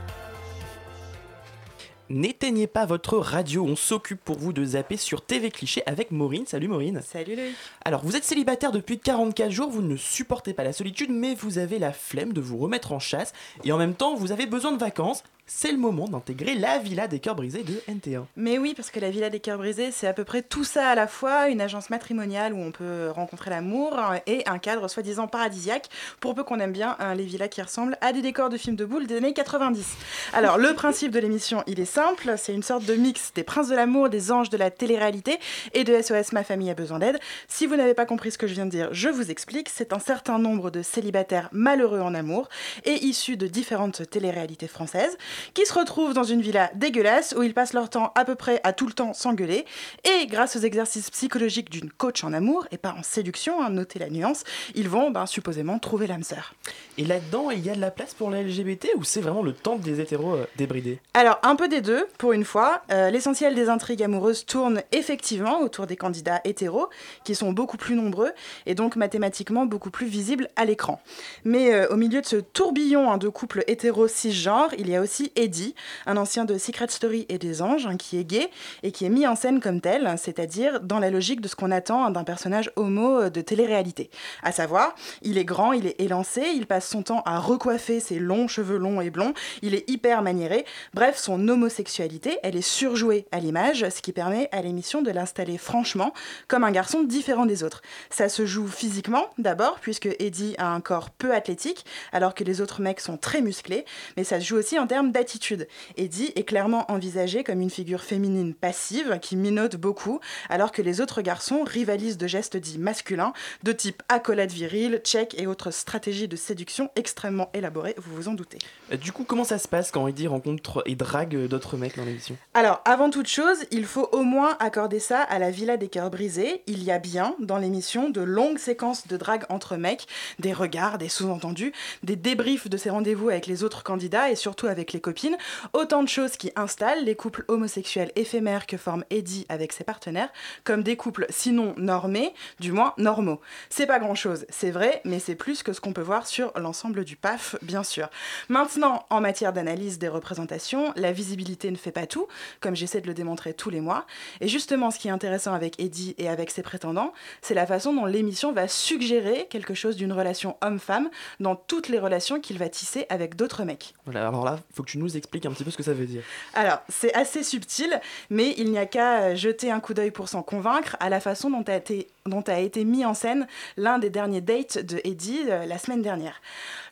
N'éteignez 2.09 2.65
pas 2.65 2.87
votre 2.87 3.19
radio, 3.19 3.63
on 3.63 3.75
s'occupe 3.75 4.19
pour 4.23 4.39
vous 4.39 4.51
de 4.51 4.65
zapper 4.65 4.97
sur 4.97 5.23
TV 5.23 5.51
Cliché 5.51 5.83
avec 5.85 6.09
Maureen. 6.09 6.47
Salut 6.47 6.67
Maureen. 6.67 7.03
Salut 7.03 7.35
Loïc. 7.35 7.55
Alors, 7.83 8.03
vous 8.03 8.15
êtes 8.15 8.23
célibataire 8.23 8.71
depuis 8.71 8.97
44 8.97 9.51
jours, 9.51 9.69
vous 9.69 9.83
ne 9.83 9.95
supportez 9.95 10.55
pas 10.55 10.63
la 10.63 10.73
solitude, 10.73 11.11
mais 11.11 11.35
vous 11.35 11.59
avez 11.59 11.77
la 11.77 11.93
flemme 11.93 12.33
de 12.33 12.41
vous 12.41 12.57
remettre 12.57 12.93
en 12.93 12.99
chasse, 12.99 13.31
et 13.63 13.71
en 13.71 13.77
même 13.77 13.93
temps, 13.93 14.15
vous 14.15 14.31
avez 14.31 14.47
besoin 14.47 14.71
de 14.71 14.79
vacances. 14.79 15.23
C'est 15.47 15.71
le 15.71 15.77
moment 15.77 16.07
d'intégrer 16.07 16.55
la 16.55 16.79
Villa 16.79 17.07
des 17.07 17.19
Cœurs 17.19 17.35
Brisés 17.35 17.63
de 17.63 17.79
NT1. 17.87 18.23
Mais 18.35 18.57
oui, 18.57 18.73
parce 18.75 18.89
que 18.89 18.99
la 18.99 19.11
Villa 19.11 19.29
des 19.29 19.39
Cœurs 19.39 19.59
Brisés, 19.59 19.91
c'est 19.91 20.07
à 20.07 20.13
peu 20.13 20.23
près 20.23 20.41
tout 20.41 20.63
ça 20.63 20.89
à 20.89 20.95
la 20.95 21.07
fois, 21.07 21.49
une 21.49 21.61
agence 21.61 21.91
matrimoniale 21.91 22.53
où 22.53 22.57
on 22.57 22.71
peut 22.71 23.09
rencontrer 23.11 23.51
l'amour 23.51 23.97
euh, 23.97 24.17
et 24.25 24.41
un 24.47 24.57
cadre 24.57 24.87
soi-disant 24.87 25.27
paradisiaque, 25.27 25.89
pour 26.19 26.33
peu 26.33 26.43
qu'on 26.43 26.59
aime 26.59 26.71
bien 26.71 26.97
euh, 26.99 27.13
les 27.13 27.25
villas 27.25 27.47
qui 27.47 27.61
ressemblent 27.61 27.95
à 28.01 28.11
des 28.11 28.23
décors 28.23 28.49
de 28.49 28.57
films 28.57 28.75
de 28.75 28.85
boules 28.85 29.05
des 29.05 29.17
années 29.17 29.33
90. 29.33 29.85
Alors, 30.33 30.57
le 30.57 30.73
principe 30.73 31.11
de 31.11 31.19
l'émission, 31.19 31.63
il 31.67 31.79
est 31.79 31.85
simple, 31.85 32.33
c'est 32.37 32.53
une 32.53 32.63
sorte 32.63 32.85
de 32.85 32.95
mix 32.95 33.31
des 33.35 33.43
princes 33.43 33.67
de 33.67 33.75
l'amour, 33.75 34.09
des 34.09 34.31
anges 34.31 34.49
de 34.49 34.57
la 34.57 34.71
télé-réalité 34.71 35.37
et 35.73 35.83
de 35.83 36.01
SOS 36.01 36.31
Ma 36.31 36.43
famille 36.43 36.71
a 36.71 36.75
besoin 36.75 36.97
d'aide. 36.97 37.19
Si 37.47 37.67
vous 37.67 37.75
n'avez 37.75 37.93
pas 37.93 38.07
compris 38.07 38.31
ce 38.31 38.39
que 38.39 38.47
je 38.47 38.55
viens 38.55 38.65
de 38.65 38.71
dire, 38.71 38.89
je 38.91 39.09
vous 39.09 39.29
explique, 39.29 39.69
c'est 39.69 39.93
un 39.93 39.99
certain 39.99 40.39
nombre 40.39 40.71
de 40.71 40.81
célibataires 40.81 41.49
malheureux 41.51 42.01
en 42.01 42.15
amour 42.15 42.49
et 42.83 42.93
issus 43.05 43.37
de 43.37 43.45
différentes 43.45 44.09
télé-réalités 44.09 44.67
françaises 44.67 45.17
qui 45.53 45.65
se 45.65 45.73
retrouvent 45.73 46.13
dans 46.13 46.23
une 46.23 46.41
villa 46.41 46.71
dégueulasse 46.75 47.36
où 47.38 47.43
ils 47.43 47.53
passent 47.53 47.73
leur 47.73 47.89
temps 47.89 48.11
à 48.15 48.25
peu 48.25 48.36
près 48.36 48.61
à 48.63 48.73
tout 48.73 48.88
le 48.88 48.93
temps 48.93 49.13
s'engueuler. 49.13 49.65
Et 50.03 50.27
grâce 50.27 50.55
aux 50.55 50.59
exercices 50.59 51.09
psychologiques 51.09 51.69
d'une 51.69 51.89
coach 51.89 52.23
en 52.23 52.33
amour, 52.33 52.67
et 52.71 52.77
pas 52.77 52.95
en 52.97 53.03
séduction, 53.03 53.61
hein, 53.61 53.69
notez 53.69 53.99
la 53.99 54.09
nuance, 54.09 54.43
ils 54.75 54.89
vont 54.89 55.11
ben, 55.11 55.25
supposément 55.25 55.79
trouver 55.79 56.07
l'âme 56.07 56.23
sœur. 56.23 56.53
Et 56.97 57.05
là-dedans, 57.05 57.51
il 57.51 57.65
y 57.65 57.69
a 57.69 57.75
de 57.75 57.81
la 57.81 57.91
place 57.91 58.13
pour 58.13 58.29
la 58.29 58.41
LGBT 58.41 58.89
ou 58.95 59.03
c'est 59.03 59.21
vraiment 59.21 59.43
le 59.43 59.53
temple 59.53 59.83
des 59.83 59.99
hétéros 59.99 60.36
euh, 60.36 60.45
débridés? 60.57 60.99
Alors, 61.13 61.39
un 61.43 61.55
peu 61.55 61.67
des 61.67 61.81
deux, 61.81 62.05
pour 62.17 62.33
une 62.33 62.45
fois. 62.45 62.81
Euh, 62.91 63.09
L'essentiel 63.09 63.55
des 63.55 63.69
intrigues 63.69 64.03
amoureuses 64.03 64.45
tourne 64.45 64.81
effectivement 64.91 65.59
autour 65.59 65.88
des 65.88 65.95
candidats 65.95 66.41
hétéros, 66.43 66.89
qui 67.23 67.36
sont 67.36 67.51
beaucoup 67.51 67.77
plus 67.77 67.95
nombreux 67.95 68.31
et 68.65 68.75
donc 68.75 68.95
mathématiquement 68.95 69.65
beaucoup 69.65 69.89
plus 69.89 70.07
visibles 70.07 70.49
à 70.55 70.65
l'écran. 70.65 71.01
Mais 71.43 71.73
euh, 71.73 71.88
au 71.89 71.95
milieu 71.95 72.21
de 72.21 72.25
ce 72.25 72.38
tourbillon 72.38 73.11
hein, 73.11 73.17
de 73.17 73.29
couples 73.29 73.63
hétéros 73.67 74.07
cisgenres, 74.07 74.73
il 74.77 74.89
y 74.89 74.95
a 74.95 75.01
aussi 75.01 75.24
Eddie, 75.36 75.76
un 76.05 76.17
ancien 76.17 76.45
de 76.45 76.57
Secret 76.57 76.88
Story 76.89 77.26
et 77.30 77.38
des 77.38 77.61
Anges, 77.61 77.86
hein, 77.86 77.97
qui 77.97 78.17
est 78.17 78.23
gay 78.23 78.49
et 78.84 78.91
qui 78.91 79.05
est 79.05 79.09
mis 79.09 79.28
en 79.28 79.36
scène 79.36 79.59
comme 79.59 79.82
tel, 79.82 80.15
c'est-à-dire 80.17 80.82
dans 80.82 80.99
la 80.99 81.09
logique 81.09 81.41
de 81.41 81.47
ce 81.47 81.55
qu'on 81.55 81.71
attend 81.71 82.09
d'un 82.09 82.23
personnage 82.23 82.71
homo 82.76 83.21
euh, 83.21 83.30
de 83.30 83.41
télé-réalité. 83.41 84.09
À 84.43 84.51
savoir, 84.51 84.95
il 85.21 85.38
est 85.38 85.45
grand, 85.45 85.73
il 85.73 85.88
est 85.88 85.99
élancé, 85.99 86.43
il 86.55 86.67
passe 86.67 86.88
son 86.88 87.03
temps 87.03 87.21
à 87.26 87.39
recoiffer 87.39 87.99
ses 87.99 88.19
longs 88.19 88.47
cheveux 88.47 88.78
longs 88.78 89.01
et 89.01 89.09
blonds, 89.09 89.34
il 89.61 89.76
est 89.76 89.89
hyper 89.89 90.21
maniéré. 90.21 90.65
Bref, 90.93 91.17
son 91.17 91.47
homosexualité, 91.47 92.39
elle 92.43 92.55
est 92.55 92.61
surjouée 92.61 93.26
à 93.32 93.39
l'image, 93.39 93.88
ce 93.89 94.01
qui 94.01 94.11
permet 94.11 94.49
à 94.51 94.61
l'émission 94.61 95.01
de 95.01 95.11
l'installer 95.11 95.57
franchement 95.57 96.13
comme 96.47 96.63
un 96.63 96.71
garçon 96.71 97.03
différent 97.03 97.45
des 97.45 97.63
autres. 97.63 97.82
Ça 98.09 98.30
se 98.30 98.45
joue 98.45 98.67
physiquement 98.67 99.30
d'abord, 99.38 99.80
puisque 99.82 100.09
Eddie 100.19 100.55
a 100.57 100.67
un 100.67 100.82
corps 100.82 101.09
peu 101.09 101.34
athlétique, 101.34 101.86
alors 102.11 102.34
que 102.34 102.43
les 102.43 102.61
autres 102.61 102.82
mecs 102.82 102.99
sont 102.99 103.17
très 103.17 103.41
musclés, 103.41 103.86
mais 104.17 104.23
ça 104.23 104.39
se 104.39 104.45
joue 104.45 104.57
aussi 104.57 104.80
en 104.80 104.88
termes 104.88 105.11
d'attitude. 105.16 105.68
Eddie 105.95 106.34
est 106.36 106.43
clairement 106.43 106.91
envisagé 106.91 107.45
comme 107.45 107.61
une 107.61 107.70
figure 107.70 108.01
féminine 108.01 108.53
passive 108.53 109.18
qui 109.22 109.38
minote 109.38 109.78
beaucoup, 109.78 110.20
alors 110.49 110.74
que 110.74 110.82
les 110.82 110.99
autres 110.99 111.22
garçons 111.22 111.63
rivalisent 111.63 112.18
de 112.18 112.28
gestes 112.28 112.57
dits 112.57 112.78
masculins, 112.78 113.32
de 113.63 113.72
type 113.72 114.03
accolade 114.09 114.51
virile, 114.51 114.99
check 115.03 115.34
et 115.39 115.47
autres 115.47 115.72
stratégies 115.72 116.28
de 116.28 116.36
séduction 116.36 116.89
extrêmement 116.97 117.49
élaborées, 117.53 117.95
vous 117.97 118.13
vous 118.13 118.28
en 118.28 118.34
doutez. 118.34 118.57
Euh, 118.91 118.97
Du 118.97 119.13
coup, 119.13 119.24
comment 119.24 119.45
ça 119.45 119.57
se 119.57 119.70
passe 119.70 119.89
quand 119.89 120.05
Eddie 120.07 120.28
rencontre 120.28 120.84
et 120.86 120.95
drague 120.95 121.47
d'autres 121.47 121.78
mecs 121.78 121.95
dans 121.95 122.03
l'émission? 122.03 122.36
Alors, 122.53 122.82
avant 122.84 123.09
toute 123.09 123.28
chose, 123.28 123.59
il 123.72 123.86
faut 123.86 124.09
au 124.11 124.24
moins 124.24 124.57
accorder 124.59 124.99
ça 124.99 125.22
à 125.22 125.39
la 125.39 125.49
Villa 125.49 125.78
des 125.78 125.88
Cœurs 125.88 126.09
Brisés. 126.09 126.61
Il 126.68 126.84
y 126.84 126.91
a 126.91 126.99
bien, 126.99 127.36
dans 127.39 127.57
l'émission, 127.57 128.09
de 128.09 128.22
longues 128.22 128.57
séquences 128.57 129.07
de 129.07 129.16
drague 129.16 129.45
entre 129.47 129.78
mecs, 129.78 130.07
des 130.39 130.51
regards, 130.51 130.97
des 130.97 131.07
sous-entendus, 131.07 131.72
des 132.03 132.18
débriefs 132.18 132.70
de 132.70 132.76
ses 132.76 132.89
rendez-vous 132.89 133.30
avec 133.30 133.47
les 133.47 133.63
autres 133.63 133.84
candidats 133.84 134.30
et 134.30 134.36
surtout 134.36 134.68
avec 134.68 134.91
les 134.91 134.99
copines. 135.06 135.38
Autant 135.74 136.01
de 136.01 136.10
choses 136.10 136.36
qui 136.36 136.51
installent 136.56 137.06
les 137.06 137.14
couples 137.14 137.45
homosexuels 137.47 138.12
éphémères 138.16 138.66
que 138.66 138.76
forme 138.76 139.03
Eddie 139.12 139.45
avec 139.49 139.72
ses 139.72 139.84
partenaires, 139.84 140.30
comme 140.64 140.82
des 140.82 140.97
couples 140.97 141.28
sinon 141.30 141.76
normés, 141.78 142.34
du 142.60 142.72
moins 142.72 142.95
normaux. 142.97 143.39
C'est 143.70 143.86
pas 143.86 143.99
grand-chose, 143.99 144.47
c'est 144.49 144.72
vrai, 144.72 145.01
mais 145.06 145.20
c'est 145.20 145.36
plus 145.36 145.62
que 145.62 145.74
ce 145.74 145.80
qu'on 145.80 145.93
peut 145.93 146.01
voir 146.01 146.26
sur 146.26 146.51
l'ensemble 146.58 147.06
du 147.06 147.16
PAF, 147.16 147.56
bien 147.62 147.84
sûr. 147.84 148.10
Maintenant, 148.49 149.06
en 149.12 149.22
matière 149.22 149.53
d'analyse 149.53 149.99
des 149.99 150.08
représentations, 150.08 150.91
la 150.95 151.12
visibilité 151.12 151.70
ne 151.70 151.78
fait 151.78 151.91
pas 151.91 152.08
tout, 152.08 152.28
comme 152.60 152.76
j'essaie 152.76 153.01
de 153.01 153.08
le 153.08 153.14
démontrer 153.14 153.53
tous 153.53 153.70
les 153.70 153.82
mois. 153.82 154.08
Et 154.41 154.47
justement, 154.47 154.89
ce 154.89 154.97
qui 154.97 155.08
est 155.08 155.12
intéressant 155.12 155.53
avec 155.53 155.80
Eddie 155.80 156.16
et 156.18 156.30
avec 156.30 156.49
ses 156.49 156.64
prétendants, 156.64 157.14
c'est 157.43 157.53
la 157.53 157.68
façon 157.68 157.93
dont 157.93 158.06
l'émission 158.06 158.53
va 158.53 158.68
suggérer 158.68 159.47
quelque 159.51 159.76
chose 159.76 159.97
d'une 159.97 160.14
relation 160.14 160.58
homme-femme 160.62 161.12
dans 161.39 161.56
toutes 161.56 161.89
les 161.89 161.99
relations 161.99 162.39
qu'il 162.39 162.58
va 162.58 162.70
tisser 162.70 163.06
avec 163.10 163.36
d'autres 163.36 163.64
mecs. 163.66 163.93
Alors 164.08 164.43
là, 164.43 164.58
faut 164.74 164.82
que 164.82 164.89
tu 164.89 164.94
nous 164.97 165.17
expliques 165.17 165.45
un 165.45 165.51
petit 165.51 165.63
peu 165.63 165.71
ce 165.71 165.77
que 165.77 165.83
ça 165.83 165.93
veut 165.93 166.05
dire. 166.05 166.21
Alors, 166.53 166.79
c'est 166.89 167.13
assez 167.13 167.43
subtil, 167.43 167.99
mais 168.29 168.53
il 168.57 168.71
n'y 168.71 168.77
a 168.77 168.85
qu'à 168.85 169.21
euh, 169.21 169.35
jeter 169.35 169.71
un 169.71 169.79
coup 169.79 169.93
d'œil 169.93 170.11
pour 170.11 170.29
s'en 170.29 170.43
convaincre 170.43 170.95
à 170.99 171.09
la 171.09 171.19
façon 171.19 171.49
dont 171.49 171.63
a 171.63 171.75
été, 171.75 172.07
dont 172.25 172.41
a 172.41 172.59
été 172.59 172.83
mis 172.85 173.05
en 173.05 173.13
scène 173.13 173.47
l'un 173.77 173.99
des 173.99 174.09
derniers 174.09 174.41
dates 174.41 174.77
de 174.77 175.01
Eddie 175.03 175.41
euh, 175.49 175.65
la 175.65 175.77
semaine 175.77 176.01
dernière. 176.01 176.41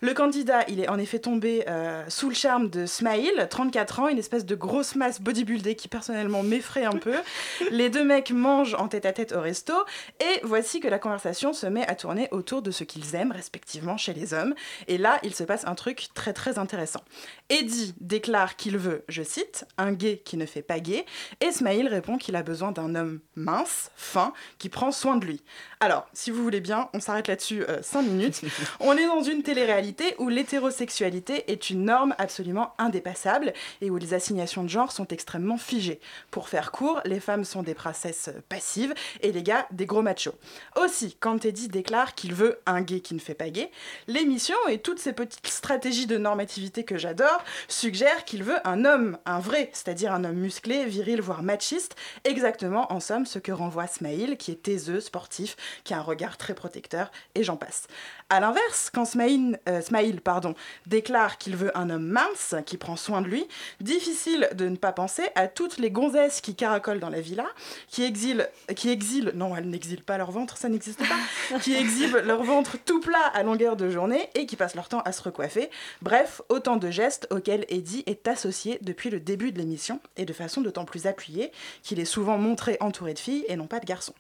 Le 0.02 0.14
candidat, 0.14 0.66
il 0.68 0.80
est 0.80 0.90
en 0.90 1.00
effet 1.00 1.20
tombé 1.20 1.64
euh, 1.68 2.04
sous 2.10 2.30
le 2.30 2.36
charme 2.36 2.70
de 2.70 2.86
Smaïl, 2.86 3.48
34 3.50 4.00
ans, 4.02 4.08
une 4.08 4.18
espèce 4.18 4.46
de 4.46 4.56
grosse 4.56 4.96
masse 4.96 5.22
bodybuildée 5.22 5.76
qui 5.76 5.88
personnellement 5.88 6.44
m'effraie 6.44 6.86
un 6.86 6.98
peu. 6.98 7.16
Les 7.72 7.90
deux 7.90 8.04
mecs 8.04 8.32
mangent 8.32 8.76
en 8.76 8.88
tête 8.88 9.06
à 9.06 9.14
tête 9.14 9.32
au 9.32 9.42
resto, 9.42 9.74
et 10.20 10.42
voici 10.44 10.80
que 10.80 10.88
la 10.88 11.00
conversation 11.00 11.54
se 11.54 11.66
met 11.68 11.88
à 11.88 11.96
tourner 11.96 12.28
autour 12.32 12.62
de 12.62 12.72
ce 12.72 12.84
qu'ils 12.84 13.16
aiment 13.16 13.32
respectivement 13.32 13.98
chez 13.98 14.14
les 14.14 14.34
hommes. 14.34 14.54
Et 14.88 14.98
là, 14.98 15.20
il 15.24 15.34
se 15.34 15.44
passe 15.44 15.66
un 15.66 15.76
truc 15.76 16.10
très 16.14 16.34
très 16.34 16.58
intéressant. 16.60 17.02
Eddie 17.50 17.93
déclare 18.00 18.56
qu'il 18.56 18.78
veut, 18.78 19.04
je 19.08 19.24
cite, 19.24 19.66
un 19.78 19.92
gay 19.92 20.22
qui 20.24 20.38
ne 20.38 20.46
fait 20.46 20.62
pas 20.62 20.80
gay, 20.80 21.06
et 21.42 21.52
Smaïl 21.52 21.88
répond 21.88 22.18
qu'il 22.18 22.36
a 22.36 22.44
besoin 22.44 22.72
d'un 22.72 22.96
homme 22.96 23.20
mince, 23.36 23.92
fin, 23.96 24.34
qui 24.58 24.70
prend 24.70 24.92
soin 24.92 25.18
de 25.18 25.26
lui. 25.26 25.44
Alors, 25.80 26.08
si 26.14 26.32
vous 26.32 26.44
voulez 26.44 26.62
bien, 26.62 26.90
on 26.94 27.00
s'arrête 27.00 27.28
là-dessus 27.28 27.64
5 27.82 28.04
minutes. 28.04 28.42
On 28.80 28.96
est 28.96 29.06
dans 29.06 29.22
une 29.22 29.44
télé-réalité 29.44 30.16
où 30.18 30.30
l'hétérosexualité 30.30 31.52
est 31.52 31.70
une 31.70 31.86
norme 31.86 32.16
absolument 32.18 32.74
indépassable 32.78 33.54
et 33.82 33.90
où 33.90 33.98
les 33.98 34.14
assignations 34.14 34.64
de 34.64 34.70
genre 34.70 34.92
sont 34.92 35.08
extrêmement 35.08 35.58
figées. 35.58 36.00
Pour 36.32 36.50
faire 36.50 36.72
court, 36.72 37.02
les 37.06 37.20
femmes 37.20 37.44
sont 37.44 37.64
des 37.64 37.74
princesses 37.74 38.30
passives 38.50 38.94
et 39.22 39.32
les 39.32 39.44
gars 39.44 39.68
des 39.72 39.86
gros 39.86 40.02
machos. 40.02 40.36
Aussi, 40.82 41.18
quand 41.20 41.40
Teddy 41.40 41.68
déclare 41.68 42.16
qu'il 42.16 42.34
veut 42.34 42.60
un 42.66 42.82
gay 42.82 43.00
qui 43.00 43.14
ne 43.14 43.20
fait 43.20 43.34
pas 43.34 43.50
gay, 43.50 43.70
l'émission 44.08 44.56
et 44.70 44.80
toutes 44.80 45.00
ces 45.00 45.14
petites 45.14 45.46
stratégies 45.48 46.08
de 46.08 46.18
normativité 46.18 46.84
que 46.84 46.98
j'adore 46.98 47.44
suggèrent 47.74 48.26
qu'il 48.26 48.44
veut 48.44 48.66
un 48.68 48.86
homme, 48.86 49.18
un 49.26 49.40
vrai, 49.40 49.70
c'est-à-dire 49.74 50.14
un 50.14 50.24
homme 50.24 50.38
musclé, 50.38 50.86
viril, 50.86 51.22
voire 51.22 51.44
machiste, 51.44 51.96
exactement 52.24 52.92
en 52.92 53.00
somme 53.00 53.26
ce 53.26 53.40
que 53.40 53.52
renvoie 53.52 53.88
Smaïl, 53.88 54.38
qui 54.38 54.52
est 54.52 54.64
taiseux, 54.64 55.02
sportif, 55.02 55.56
qui 55.84 55.94
a 55.94 55.98
un 55.98 56.02
regard 56.02 56.38
très 56.38 56.54
protecteur, 56.54 57.12
et 57.36 57.44
j'en 57.44 57.58
passe. 57.58 57.88
A 58.34 58.40
l'inverse, 58.40 58.90
quand 58.92 59.06
Smaïl, 59.06 59.60
euh, 59.70 59.80
Smaïl, 59.80 60.20
pardon, 60.20 60.56
déclare 60.88 61.38
qu'il 61.38 61.56
veut 61.56 61.70
un 61.78 61.92
homme 61.92 62.08
mince, 62.08 62.56
qui 62.66 62.78
prend 62.78 62.96
soin 62.96 63.22
de 63.22 63.28
lui, 63.28 63.48
difficile 63.80 64.50
de 64.56 64.68
ne 64.68 64.76
pas 64.76 64.92
penser 64.92 65.22
à 65.36 65.48
toutes 65.48 65.78
les 65.78 65.92
gonzesses 65.92 66.42
qui 66.42 66.56
caracolent 66.56 67.00
dans 67.00 67.12
la 67.12 67.22
villa, 67.22 67.46
qui 67.90 68.02
exilent, 68.04 68.50
qui 68.76 68.90
exilent, 68.90 69.34
non, 69.36 69.56
elles 69.56 69.70
n'exilent 69.70 70.02
pas 70.02 70.18
leur 70.18 70.32
ventre, 70.32 70.58
ça 70.58 70.68
n'existe 70.68 71.08
pas, 71.08 71.60
qui 71.60 71.76
exhibent 71.76 72.24
leur 72.26 72.42
ventre 72.42 72.78
tout 72.84 73.00
plat 73.02 73.24
à 73.36 73.44
longueur 73.44 73.76
de 73.76 73.92
journée 73.92 74.28
et 74.34 74.48
qui 74.48 74.56
passent 74.56 74.74
leur 74.74 74.90
temps 74.90 75.02
à 75.02 75.12
se 75.12 75.22
recoiffer. 75.22 75.70
Bref, 76.02 76.42
autant 76.50 76.78
de 76.78 76.90
gestes 76.90 77.28
auxquels 77.30 77.68
Eddie 77.70 78.02
est 78.08 78.28
associé 78.28 78.80
depuis 78.82 79.12
le 79.12 79.20
début 79.20 79.52
de 79.52 79.60
l'émission 79.60 80.00
et 80.18 80.26
de 80.26 80.34
façon 80.34 80.62
d'autant 80.62 80.86
plus 80.86 81.06
appuyée 81.06 81.52
qu'il 81.84 82.00
est 82.00 82.06
souvent 82.06 82.40
montré 82.40 82.78
entouré 82.80 83.14
de 83.14 83.20
filles 83.20 83.46
et 83.48 83.56
non 83.58 83.68
pas 83.68 83.80
de 83.80 83.86
garçons. 83.86 84.16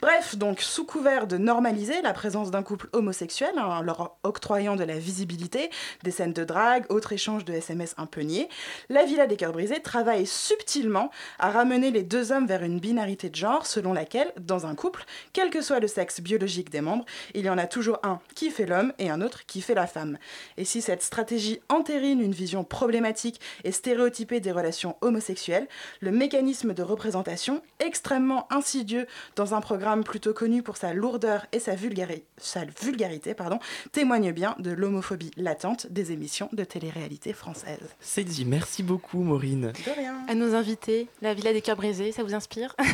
Bref, 0.00 0.36
donc 0.36 0.60
sous 0.60 0.84
couvert 0.84 1.26
de 1.26 1.36
normaliser 1.36 2.00
la 2.02 2.12
présence 2.12 2.52
d'un 2.52 2.62
couple 2.62 2.88
homosexuel, 2.92 3.55
hein, 3.58 3.82
leur 3.82 4.16
octroyant 4.22 4.76
de 4.76 4.84
la 4.84 4.98
visibilité, 4.98 5.70
des 6.02 6.10
scènes 6.10 6.32
de 6.32 6.44
drague, 6.44 6.86
autres 6.90 7.12
échanges 7.12 7.44
de 7.44 7.52
SMS 7.52 7.94
un 7.98 8.06
peu 8.06 8.22
niais, 8.22 8.48
la 8.88 9.04
Villa 9.04 9.26
des 9.26 9.36
Cœurs 9.36 9.52
Brisés 9.52 9.80
travaille 9.80 10.26
subtilement 10.26 11.10
à 11.38 11.50
ramener 11.50 11.90
les 11.90 12.02
deux 12.02 12.32
hommes 12.32 12.46
vers 12.46 12.62
une 12.62 12.80
binarité 12.80 13.30
de 13.30 13.34
genre 13.34 13.66
selon 13.66 13.92
laquelle, 13.92 14.32
dans 14.40 14.66
un 14.66 14.74
couple, 14.74 15.04
quel 15.32 15.50
que 15.50 15.62
soit 15.62 15.80
le 15.80 15.88
sexe 15.88 16.20
biologique 16.20 16.70
des 16.70 16.80
membres, 16.80 17.04
il 17.34 17.44
y 17.44 17.50
en 17.50 17.58
a 17.58 17.66
toujours 17.66 17.98
un 18.02 18.20
qui 18.34 18.50
fait 18.50 18.66
l'homme 18.66 18.92
et 18.98 19.10
un 19.10 19.20
autre 19.20 19.46
qui 19.46 19.60
fait 19.60 19.74
la 19.74 19.86
femme. 19.86 20.18
Et 20.56 20.64
si 20.64 20.82
cette 20.82 21.02
stratégie 21.02 21.60
entérine 21.68 22.20
une 22.20 22.32
vision 22.32 22.64
problématique 22.64 23.40
et 23.64 23.72
stéréotypée 23.72 24.40
des 24.40 24.52
relations 24.52 24.96
homosexuelles, 25.00 25.68
le 26.00 26.10
mécanisme 26.10 26.74
de 26.74 26.82
représentation, 26.82 27.62
extrêmement 27.80 28.46
insidieux 28.52 29.06
dans 29.34 29.54
un 29.54 29.60
programme 29.60 30.04
plutôt 30.04 30.32
connu 30.32 30.62
pour 30.62 30.76
sa 30.76 30.92
lourdeur 30.92 31.46
et 31.52 31.60
sa 31.60 31.74
vulgarité, 31.74 33.34
pardon, 33.36 33.58
témoigne 33.92 34.32
bien 34.32 34.56
de 34.58 34.72
l'homophobie 34.72 35.30
latente 35.36 35.86
des 35.90 36.10
émissions 36.12 36.48
de 36.52 36.64
télé-réalité 36.64 37.32
françaises. 37.32 37.94
C'est 38.00 38.24
dit, 38.24 38.44
merci 38.44 38.82
beaucoup 38.82 39.22
Maureen. 39.22 39.72
De 39.86 39.90
rien. 39.96 40.16
À 40.28 40.34
nos 40.34 40.54
invités, 40.54 41.08
la 41.22 41.34
Villa 41.34 41.52
des 41.52 41.60
Cœurs 41.62 41.76
Brisés, 41.76 42.10
ça 42.12 42.22
vous 42.24 42.34
inspire? 42.34 42.74
Ça 42.78 42.84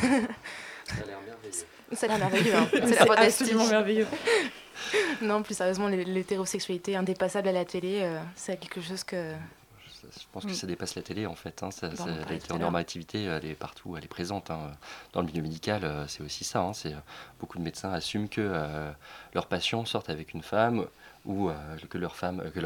a 1.03 1.07
l'air 1.07 1.19
merveilleux. 1.27 1.65
Ça 1.93 2.07
a 2.07 2.09
l'air 2.09 2.19
merveilleux, 2.19 2.55
hein. 2.55 2.69
C'est 2.89 2.99
absolument 3.11 3.67
merveilleux. 3.69 4.07
Non, 5.23 5.43
plus 5.43 5.55
sérieusement, 5.57 5.89
l'hé- 5.89 6.05
l'hétérosexualité 6.05 6.97
indépassable 6.97 7.49
à 7.49 7.53
la 7.53 7.65
télé, 7.65 8.01
euh, 8.03 8.19
c'est 8.35 8.59
quelque 8.59 8.81
chose 8.81 9.05
que 9.05 9.33
je 10.11 10.25
pense 10.33 10.45
que 10.45 10.51
Mm. 10.51 10.55
ça 10.55 10.67
dépasse 10.67 10.95
la 10.97 11.03
télé 11.03 11.27
en 11.27 11.35
fait. 11.35 11.63
hein. 11.63 11.71
Ça- 11.71 11.89
Bon, 11.89 11.97
ça- 11.97 12.07
la 12.07 12.33
hétéronormativité, 12.35 13.25
elle 13.25 13.45
est 13.45 13.55
partout, 13.55 13.97
elle 13.97 14.05
est 14.05 14.09
présente. 14.09 14.51
hein. 14.51 14.73
Dans 15.13 15.21
le 15.21 15.27
milieu 15.27 15.43
médical, 15.43 15.85
euh, 15.85 16.07
c'est 16.09 16.23
aussi 16.23 16.45
ça. 16.45 16.61
hein. 16.61 16.73
C'est, 16.73 16.93
euh, 16.95 16.99
beaucoup 17.41 17.59
de 17.59 17.63
médecins 17.63 17.93
assument 17.93 18.29
que 18.29 18.41
euh, 18.41 18.91
leurs 19.35 19.47
patients 19.47 19.85
sortent 19.85 20.11
avec 20.11 20.35
une 20.35 20.43
femme 20.43 20.87
ou 21.25 21.49
euh, 21.51 21.55
que 21.89 21.99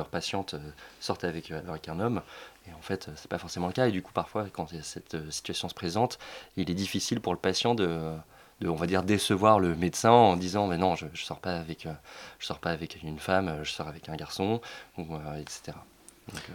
patientes 0.09 0.55
euh, 0.55 0.71
sortent 1.01 1.25
avec, 1.25 1.51
avec 1.51 1.89
un 1.89 2.01
homme. 2.01 2.23
Et 2.69 2.73
en 2.73 2.81
fait, 2.83 3.11
c'est 3.17 3.29
pas 3.29 3.39
forcément 3.39 3.67
le 3.67 3.73
cas. 3.73 3.87
Et 3.89 3.93
du 3.93 4.03
coup, 4.03 4.13
parfois, 4.13 4.47
quand 4.53 4.69
cette 4.83 5.17
situation 5.31 5.69
se 5.69 5.75
présente, 5.75 6.19
il 6.57 6.71
est 6.71 6.75
difficile 6.75 7.21
pour 7.21 7.33
le 7.33 7.39
patient 7.39 7.75
de, 7.75 8.17
de, 8.61 8.69
on 8.69 8.75
va 8.75 8.87
dire, 8.87 9.03
décevoir 9.03 9.61
le 9.61 9.77
médecin 9.77 10.11
en 10.11 10.37
disant, 10.37 10.67
mais 10.67 10.79
non, 10.79 10.97
je, 10.97 11.07
je 11.13 11.23
sors 11.23 11.39
pas 11.39 11.55
avec, 11.57 11.85
euh, 11.87 11.93
je 12.39 12.47
sors 12.47 12.59
pas 12.59 12.71
avec 12.71 13.01
une 13.03 13.19
femme, 13.19 13.61
je 13.63 13.71
sors 13.71 13.87
avec 13.89 14.09
un 14.09 14.17
garçon, 14.17 14.61
ou, 14.99 15.15
euh, 15.15 15.37
etc. 15.37 15.77
Donc, 16.33 16.43
euh, 16.51 16.53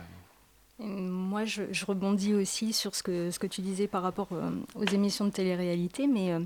Moi, 0.83 1.45
je, 1.45 1.85
rebondis 1.85 2.33
aussi 2.33 2.73
sur 2.73 2.95
ce 2.95 3.03
que, 3.03 3.47
tu 3.47 3.61
disais 3.61 3.87
par 3.87 4.01
rapport 4.01 4.29
euh, 4.31 4.49
aux 4.75 4.85
émissions 4.85 5.25
de 5.25 5.29
télé-réalité, 5.29 6.07
mais 6.07 6.31
euh, 6.31 6.39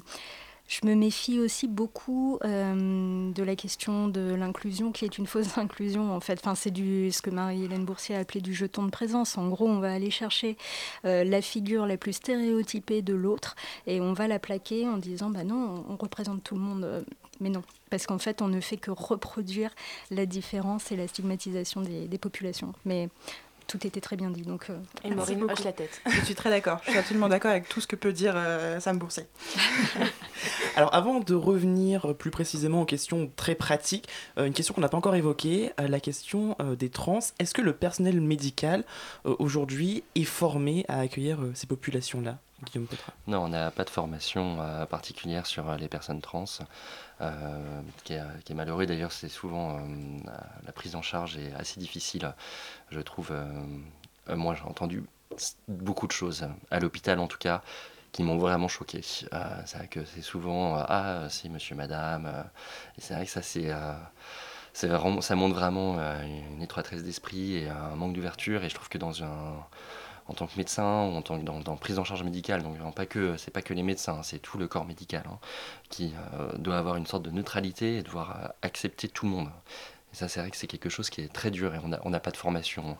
je 0.67 0.85
me 0.85 0.93
méfie 0.93 1.39
aussi 1.39 1.67
beaucoup 1.67 2.37
euh, 2.43 3.31
de 3.31 3.43
la 3.43 3.55
question 3.55 4.09
de 4.09 4.33
l'inclusion, 4.33 4.91
qui 4.91 5.05
est 5.05 5.17
une 5.17 5.25
fausse 5.25 5.57
inclusion 5.57 6.13
en 6.13 6.19
fait. 6.19 6.41
C'est 6.55 6.75
ce 6.75 7.21
que 7.21 7.29
Marie-Hélène 7.29 7.85
Boursier 7.85 8.15
a 8.15 8.19
appelé 8.19 8.41
du 8.41 8.53
jeton 8.53 8.83
de 8.83 8.91
présence. 8.91 9.37
En 9.37 9.47
gros, 9.47 9.67
on 9.67 9.79
va 9.79 9.93
aller 9.93 10.11
chercher 10.11 10.57
la 11.03 11.41
figure 11.41 11.85
la 11.85 11.97
plus 11.97 12.13
stéréotypée 12.13 13.01
de 13.01 13.13
l'autre 13.13 13.55
et 13.87 14.01
on 14.01 14.13
va 14.13 14.27
la 14.27 14.39
plaquer 14.39 14.87
en 14.87 14.97
disant 14.97 15.29
bah 15.29 15.43
non, 15.43 15.85
on 15.87 15.95
représente 15.95 16.43
tout 16.43 16.55
le 16.55 16.61
monde. 16.61 17.05
Mais 17.41 17.49
non, 17.49 17.63
parce 17.89 18.07
qu'en 18.07 18.17
fait, 18.17 18.41
on 18.41 18.47
ne 18.47 18.61
fait 18.61 18.77
que 18.77 18.91
reproduire 18.91 19.71
la 20.09 20.25
différence 20.25 20.91
et 20.91 20.95
la 20.95 21.07
stigmatisation 21.07 21.81
des, 21.81 22.07
des 22.07 22.17
populations. 22.17 22.73
Mais 22.85 23.09
tout 23.67 23.85
était 23.85 24.01
très 24.01 24.15
bien 24.15 24.29
dit. 24.29 24.41
Donc, 24.41 24.69
euh, 24.69 24.77
Et 25.03 25.11
Maureen 25.11 25.43
hoche 25.43 25.63
la 25.63 25.73
tête. 25.73 26.01
Je 26.05 26.25
suis 26.25 26.35
très 26.35 26.49
d'accord. 26.49 26.79
Je 26.85 26.91
suis 26.91 26.99
absolument 26.99 27.29
d'accord 27.29 27.51
avec 27.51 27.67
tout 27.67 27.81
ce 27.81 27.87
que 27.87 27.95
peut 27.95 28.13
dire 28.13 28.33
euh, 28.35 28.79
Sam 28.79 28.97
Boursier. 28.97 29.23
Alors 30.75 30.93
avant 30.93 31.19
de 31.19 31.33
revenir 31.33 32.15
plus 32.15 32.31
précisément 32.31 32.81
aux 32.81 32.85
questions 32.85 33.31
très 33.35 33.55
pratiques, 33.55 34.07
euh, 34.37 34.45
une 34.45 34.53
question 34.53 34.73
qu'on 34.73 34.81
n'a 34.81 34.89
pas 34.89 34.97
encore 34.97 35.15
évoquée, 35.15 35.71
euh, 35.79 35.87
la 35.87 35.99
question 35.99 36.55
euh, 36.61 36.75
des 36.75 36.89
trans. 36.89 37.19
Est-ce 37.39 37.53
que 37.53 37.61
le 37.61 37.73
personnel 37.73 38.21
médical 38.21 38.83
euh, 39.25 39.35
aujourd'hui 39.39 40.03
est 40.15 40.23
formé 40.23 40.85
à 40.87 40.99
accueillir 40.99 41.41
euh, 41.41 41.51
ces 41.53 41.67
populations-là 41.67 42.37
Guillaume 42.65 42.87
Petra? 42.87 43.13
Non, 43.27 43.43
on 43.43 43.49
n'a 43.49 43.69
pas 43.71 43.83
de 43.83 43.89
formation 43.89 44.57
euh, 44.61 44.85
particulière 44.85 45.45
sur 45.45 45.69
euh, 45.69 45.77
les 45.77 45.87
personnes 45.87 46.21
trans. 46.21 46.45
Euh, 47.21 47.81
qui, 48.03 48.13
est, 48.13 48.53
malheureux 48.53 48.85
d'ailleurs, 48.85 49.11
c'est 49.13 49.29
souvent 49.29 49.77
euh, 49.77 49.79
la 50.65 50.71
prise 50.73 50.95
en 50.95 51.01
charge 51.01 51.37
est 51.37 51.53
assez 51.53 51.79
difficile, 51.79 52.33
je 52.91 52.99
trouve. 52.99 53.29
euh, 53.31 53.45
euh, 54.29 54.35
moi, 54.35 54.55
j'ai 54.55 54.63
entendu 54.63 55.03
beaucoup 55.67 56.07
de 56.07 56.11
choses 56.11 56.47
à 56.71 56.79
l'hôpital 56.79 57.19
en 57.19 57.27
tout 57.27 57.37
cas 57.37 57.61
qui 58.15 58.23
m'ont 58.23 58.37
vraiment 58.37 58.69
choqué. 58.69 59.01
Euh, 59.33 59.61
c'est 59.65 59.77
vrai 59.77 59.87
que 59.89 60.05
c'est 60.05 60.21
souvent 60.21 60.77
euh, 60.77 60.83
ah 60.87 61.27
c'est 61.29 61.49
monsieur 61.49 61.75
madame 61.75 62.25
euh, 62.27 62.43
c'est 62.97 63.13
vrai 63.13 63.25
que 63.25 63.31
ça 63.31 63.41
c'est 63.41 63.69
ça 64.73 65.35
montre 65.35 65.53
vraiment 65.53 65.99
une 66.23 66.61
étroitesse 66.61 67.03
d'esprit 67.03 67.57
et 67.57 67.67
un 67.67 67.95
manque 67.95 68.13
d'ouverture. 68.13 68.63
Et 68.63 68.69
je 68.69 68.75
trouve 68.75 68.87
que 68.87 68.97
dans 68.97 69.21
un 69.21 69.65
en 70.27 70.33
tant 70.33 70.47
que 70.47 70.57
médecin 70.57 71.03
ou 71.07 71.15
en 71.17 71.21
tant 71.21 71.37
que 71.37 71.43
dans, 71.43 71.75
prise 71.75 71.99
en 71.99 72.03
charge 72.05 72.23
médicale 72.23 72.63
donc 72.63 72.75
vraiment 72.75 72.91
pas 72.91 73.05
que 73.05 73.37
c'est 73.37 73.51
pas 73.51 73.61
que 73.61 73.73
les 73.73 73.83
médecins 73.83 74.23
c'est 74.23 74.39
tout 74.39 74.57
le 74.57 74.67
corps 74.67 74.85
médical 74.85 75.23
hein, 75.29 75.37
qui 75.89 76.13
doit 76.57 76.77
avoir 76.77 76.95
une 76.95 77.05
sorte 77.05 77.23
de 77.23 77.31
neutralité 77.31 77.97
et 77.97 78.03
devoir 78.03 78.53
accepter 78.61 79.09
tout 79.09 79.25
le 79.25 79.31
monde. 79.31 79.49
Et 80.13 80.15
ça 80.15 80.29
c'est 80.29 80.39
vrai 80.39 80.51
que 80.51 80.57
c'est 80.57 80.67
quelque 80.67 80.89
chose 80.89 81.09
qui 81.09 81.19
est 81.21 81.33
très 81.33 81.51
dur 81.51 81.75
et 81.75 81.79
on 82.03 82.09
n'a 82.09 82.19
pas 82.21 82.31
de 82.31 82.37
formation. 82.37 82.97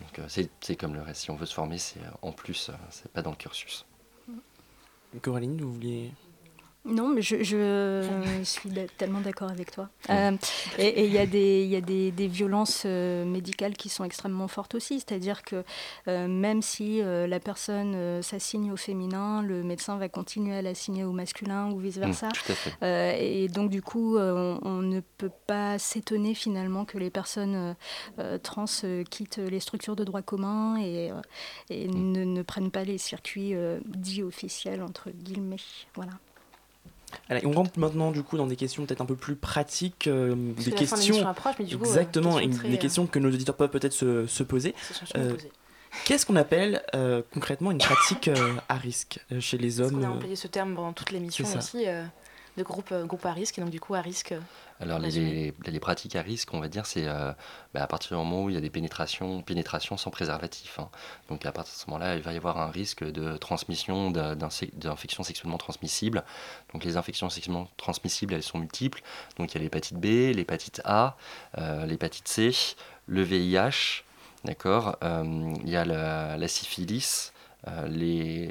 Donc 0.00 0.28
c'est 0.28 0.76
comme 0.76 0.94
le 0.94 1.02
reste. 1.02 1.22
Si 1.22 1.30
on 1.30 1.36
veut 1.36 1.46
se 1.46 1.54
former 1.54 1.78
c'est 1.78 2.00
en 2.22 2.32
plus 2.32 2.70
c'est 2.90 3.12
pas 3.12 3.22
dans 3.22 3.30
le 3.30 3.36
cursus 3.36 3.85
Coraline, 5.22 5.60
vous 5.60 5.72
vouliez 5.74 6.12
Non, 6.86 7.08
mais 7.08 7.22
je, 7.22 7.42
je 7.42 8.40
suis 8.44 8.70
tellement 8.96 9.20
d'accord 9.20 9.50
avec 9.50 9.72
toi. 9.72 9.88
Euh, 10.10 10.36
et 10.78 11.04
il 11.04 11.12
y 11.12 11.18
a 11.18 11.26
des, 11.26 11.62
il 11.64 11.68
y 11.68 11.76
a 11.76 11.80
des, 11.80 12.12
des 12.12 12.28
violences 12.28 12.84
euh, 12.86 13.24
médicales 13.24 13.76
qui 13.76 13.88
sont 13.88 14.04
extrêmement 14.04 14.48
fortes 14.48 14.74
aussi. 14.74 15.00
C'est-à-dire 15.00 15.42
que 15.42 15.64
euh, 16.06 16.28
même 16.28 16.62
si 16.62 17.02
la 17.02 17.40
personne 17.40 18.22
s'assigne 18.22 18.70
au 18.72 18.76
féminin, 18.76 19.42
le 19.42 19.62
médecin 19.62 19.96
va 19.96 20.08
continuer 20.08 20.56
à 20.56 20.62
l'assigner 20.62 21.04
au 21.04 21.12
masculin 21.12 21.70
ou 21.72 21.78
vice-versa. 21.78 22.28
Mm. 22.28 22.52
Euh, 22.82 23.16
et 23.18 23.48
donc, 23.48 23.70
du 23.70 23.82
coup, 23.82 24.16
on, 24.16 24.58
on 24.62 24.82
ne 24.82 25.00
peut 25.00 25.30
pas 25.46 25.78
s'étonner 25.78 26.34
finalement 26.34 26.84
que 26.84 26.98
les 26.98 27.10
personnes 27.10 27.74
trans 28.42 28.64
quittent 29.10 29.38
les 29.38 29.60
structures 29.60 29.96
de 29.96 30.04
droit 30.04 30.22
commun 30.22 30.78
et, 30.78 31.10
et 31.70 31.88
ne, 31.88 32.24
ne 32.24 32.42
prennent 32.42 32.70
pas 32.70 32.84
les 32.84 32.98
circuits 32.98 33.54
dits 33.84 34.22
officiels, 34.22 34.82
entre 34.82 35.10
guillemets. 35.10 35.56
Voilà. 35.94 36.12
Allez, 37.28 37.46
on 37.46 37.52
rentre 37.52 37.78
maintenant 37.78 38.10
du 38.10 38.22
coup 38.22 38.36
dans 38.36 38.46
des 38.46 38.56
questions 38.56 38.84
peut-être 38.84 39.00
un 39.00 39.06
peu 39.06 39.16
plus 39.16 39.36
pratiques, 39.36 40.06
euh, 40.06 40.34
des 40.34 40.70
que 40.70 40.76
questions 40.76 40.98
l'émission 40.98 41.28
approche, 41.28 41.54
mais 41.58 41.64
du 41.64 41.78
coup, 41.78 41.84
exactement, 41.84 42.34
très, 42.34 42.46
des 42.46 42.74
euh, 42.74 42.76
questions 42.76 43.06
que 43.06 43.18
nos 43.18 43.28
auditeurs 43.28 43.56
peuvent 43.56 43.70
peut-être 43.70 43.92
se, 43.92 44.26
se 44.26 44.42
poser. 44.42 44.74
Euh. 45.16 45.34
Qu'est-ce 46.04 46.26
qu'on 46.26 46.36
appelle 46.36 46.82
euh, 46.94 47.22
concrètement 47.32 47.70
une 47.70 47.78
pratique 47.78 48.30
à 48.68 48.74
risque 48.74 49.20
chez 49.40 49.56
les 49.56 49.80
hommes 49.80 50.00
qu'on 50.00 50.06
a 50.06 50.10
employé 50.10 50.36
ce 50.36 50.46
terme 50.46 50.74
pendant 50.74 50.92
toute 50.92 51.10
l'émission 51.10 51.46
aussi, 51.56 51.86
de 52.56 52.62
groupe, 52.62 52.90
euh, 52.92 53.04
groupe 53.04 53.24
à 53.26 53.32
risque, 53.32 53.58
et 53.58 53.60
donc 53.60 53.70
du 53.70 53.80
coup 53.80 53.94
à 53.94 54.00
risque. 54.00 54.32
euh, 54.32 54.40
Alors 54.80 54.98
les, 54.98 55.10
les- 55.10 55.54
les 55.66 55.80
pratiques 55.80 56.16
à 56.16 56.22
risque, 56.22 56.52
on 56.54 56.60
va 56.60 56.68
dire, 56.68 56.86
c'est 56.86 57.06
euh, 57.06 57.32
bah, 57.74 57.82
à 57.82 57.86
partir 57.86 58.10
du 58.10 58.14
moment 58.24 58.44
où 58.44 58.50
il 58.50 58.54
y 58.54 58.58
a 58.58 58.60
des 58.60 58.70
pénétrations, 58.70 59.42
pénétrations 59.42 59.96
sans 59.96 60.10
préservatif. 60.10 60.78
hein. 60.78 60.88
Donc 61.28 61.44
à 61.46 61.52
partir 61.52 61.74
de 61.74 61.78
ce 61.78 61.86
moment-là, 61.90 62.16
il 62.16 62.22
va 62.22 62.32
y 62.32 62.36
avoir 62.36 62.58
un 62.58 62.70
risque 62.70 63.04
de 63.04 63.36
transmission 63.36 64.10
d'infections 64.10 65.22
sexuellement 65.22 65.58
transmissibles. 65.58 66.24
Donc 66.72 66.84
les 66.84 66.96
infections 66.96 67.30
sexuellement 67.30 67.68
transmissibles, 67.76 68.34
elles 68.34 68.42
sont 68.42 68.58
multiples. 68.58 69.02
Donc 69.38 69.52
il 69.52 69.58
y 69.58 69.60
a 69.60 69.62
l'hépatite 69.62 69.96
B, 69.98 70.34
l'hépatite 70.34 70.80
A, 70.84 71.16
euh, 71.58 71.86
l'hépatite 71.86 72.28
C, 72.28 72.50
le 73.06 73.22
VIH, 73.22 74.02
d'accord. 74.44 74.96
Euh, 75.02 75.52
il 75.64 75.70
y 75.70 75.76
a 75.76 75.84
la, 75.84 76.36
la 76.36 76.48
syphilis, 76.48 77.32
les 77.88 78.50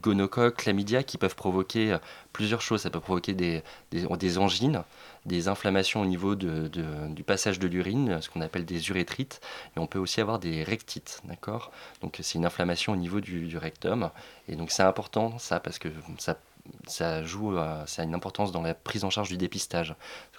gonocoques, 0.00 0.56
chlamydia 0.56 1.02
qui 1.02 1.18
peuvent 1.18 1.36
provoquer 1.36 1.92
euh, 1.92 1.98
plusieurs 2.32 2.60
choses. 2.60 2.82
Ça 2.82 2.90
peut 2.90 3.00
provoquer 3.00 3.34
des, 3.34 3.62
des, 3.90 4.06
des 4.06 4.38
angines, 4.38 4.82
des 5.26 5.48
inflammations 5.48 6.02
au 6.02 6.06
niveau 6.06 6.34
de, 6.34 6.68
du 7.08 7.22
passage 7.22 7.58
de 7.58 7.66
l'urine, 7.66 8.20
ce 8.20 8.28
qu'on 8.28 8.40
appelle 8.40 8.64
des 8.64 8.90
urétrites, 8.90 9.40
et 9.76 9.80
on 9.80 9.86
peut 9.86 9.98
aussi 9.98 10.20
avoir 10.20 10.38
des 10.38 10.62
rectites, 10.62 11.20
d'accord? 11.24 11.70
Donc 12.02 12.18
c'est 12.22 12.38
une 12.38 12.46
inflammation 12.46 12.92
au 12.92 12.96
niveau 12.96 13.20
du, 13.20 13.46
du 13.46 13.56
rectum, 13.56 14.10
et 14.48 14.56
donc 14.56 14.70
c'est 14.70 14.82
important 14.82 15.38
ça 15.38 15.60
parce 15.60 15.78
que 15.78 15.88
ça 16.18 16.36
ça 16.86 17.22
joue, 17.22 17.58
euh, 17.58 17.84
ça 17.84 18.00
a 18.00 18.04
une 18.06 18.14
importance 18.14 18.50
dans 18.50 18.62
la 18.62 18.72
prise 18.72 19.04
en 19.04 19.10
charge 19.10 19.28
du 19.28 19.36
dépistage. 19.36 19.94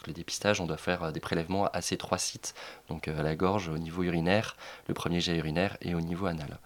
Le 0.07 0.13
dépistage, 0.13 0.59
on 0.59 0.65
doit 0.65 0.77
faire 0.77 1.03
euh, 1.03 1.11
des 1.11 1.19
prélèvements 1.19 1.67
à 1.67 1.81
ces 1.81 1.97
trois 1.97 2.17
sites, 2.17 2.55
donc 2.89 3.07
à 3.07 3.21
la 3.21 3.35
gorge, 3.35 3.69
au 3.69 3.77
niveau 3.77 4.01
urinaire, 4.01 4.55
le 4.87 4.95
premier 4.95 5.19
jet 5.19 5.37
urinaire 5.37 5.77
et 5.81 5.93
au 5.93 6.01
niveau 6.01 6.25
anal. 6.25 6.57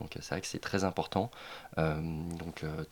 Donc 0.00 0.16
euh, 0.16 0.20
c'est 0.22 0.34
vrai 0.34 0.40
que 0.40 0.46
c'est 0.46 0.60
très 0.60 0.84
important. 0.84 1.30
Euh, 1.78 2.00
donc 2.38 2.64
euh, 2.64 2.84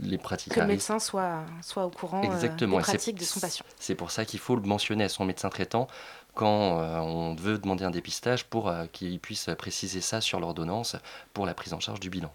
les 0.00 0.18
pratiques 0.18 0.54
Que 0.54 0.60
le 0.60 0.66
médecin 0.66 0.98
soit, 0.98 1.44
soit 1.62 1.84
au 1.84 1.90
courant 1.90 2.22
Exactement. 2.22 2.78
des 2.78 2.82
pratiques 2.82 3.18
de 3.18 3.24
son 3.24 3.40
patient. 3.40 3.64
C'est 3.78 3.94
pour 3.94 4.10
ça 4.10 4.24
qu'il 4.24 4.38
faut 4.38 4.56
le 4.56 4.62
mentionner 4.62 5.04
à 5.04 5.08
son 5.08 5.24
médecin 5.24 5.48
traitant 5.48 5.88
quand 6.34 6.78
on 6.78 7.34
veut 7.34 7.58
demander 7.58 7.84
un 7.84 7.90
dépistage 7.90 8.44
pour 8.44 8.72
qu'il 8.92 9.20
puisse 9.20 9.50
préciser 9.58 10.00
ça 10.00 10.22
sur 10.22 10.40
l'ordonnance 10.40 10.96
pour 11.34 11.44
la 11.44 11.52
prise 11.52 11.74
en 11.74 11.80
charge 11.80 12.00
du 12.00 12.08
bilan. 12.08 12.32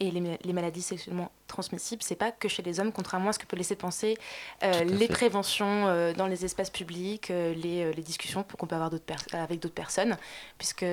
Et 0.00 0.10
les, 0.10 0.20
ma- 0.20 0.36
les 0.42 0.52
maladies 0.52 0.82
sexuellement 0.82 1.30
transmissibles, 1.46 2.02
c'est 2.02 2.14
pas 2.16 2.30
que 2.32 2.48
chez 2.48 2.62
les 2.62 2.80
hommes, 2.80 2.92
contrairement 2.92 3.30
à 3.30 3.32
ce 3.32 3.38
que 3.38 3.46
peut 3.46 3.56
laisser 3.56 3.76
penser 3.76 4.16
euh, 4.62 4.84
les 4.84 5.06
fait. 5.06 5.12
préventions 5.12 5.86
euh, 5.88 6.12
dans 6.12 6.26
les 6.26 6.44
espaces 6.44 6.70
publics, 6.70 7.30
euh, 7.30 7.54
les, 7.54 7.92
les 7.92 8.02
discussions 8.02 8.44
qu'on 8.44 8.66
peut 8.66 8.74
avoir 8.76 8.90
d'autres 8.90 9.04
avec 9.32 9.60
d'autres 9.60 9.74
personnes, 9.74 10.16
puisque 10.58 10.84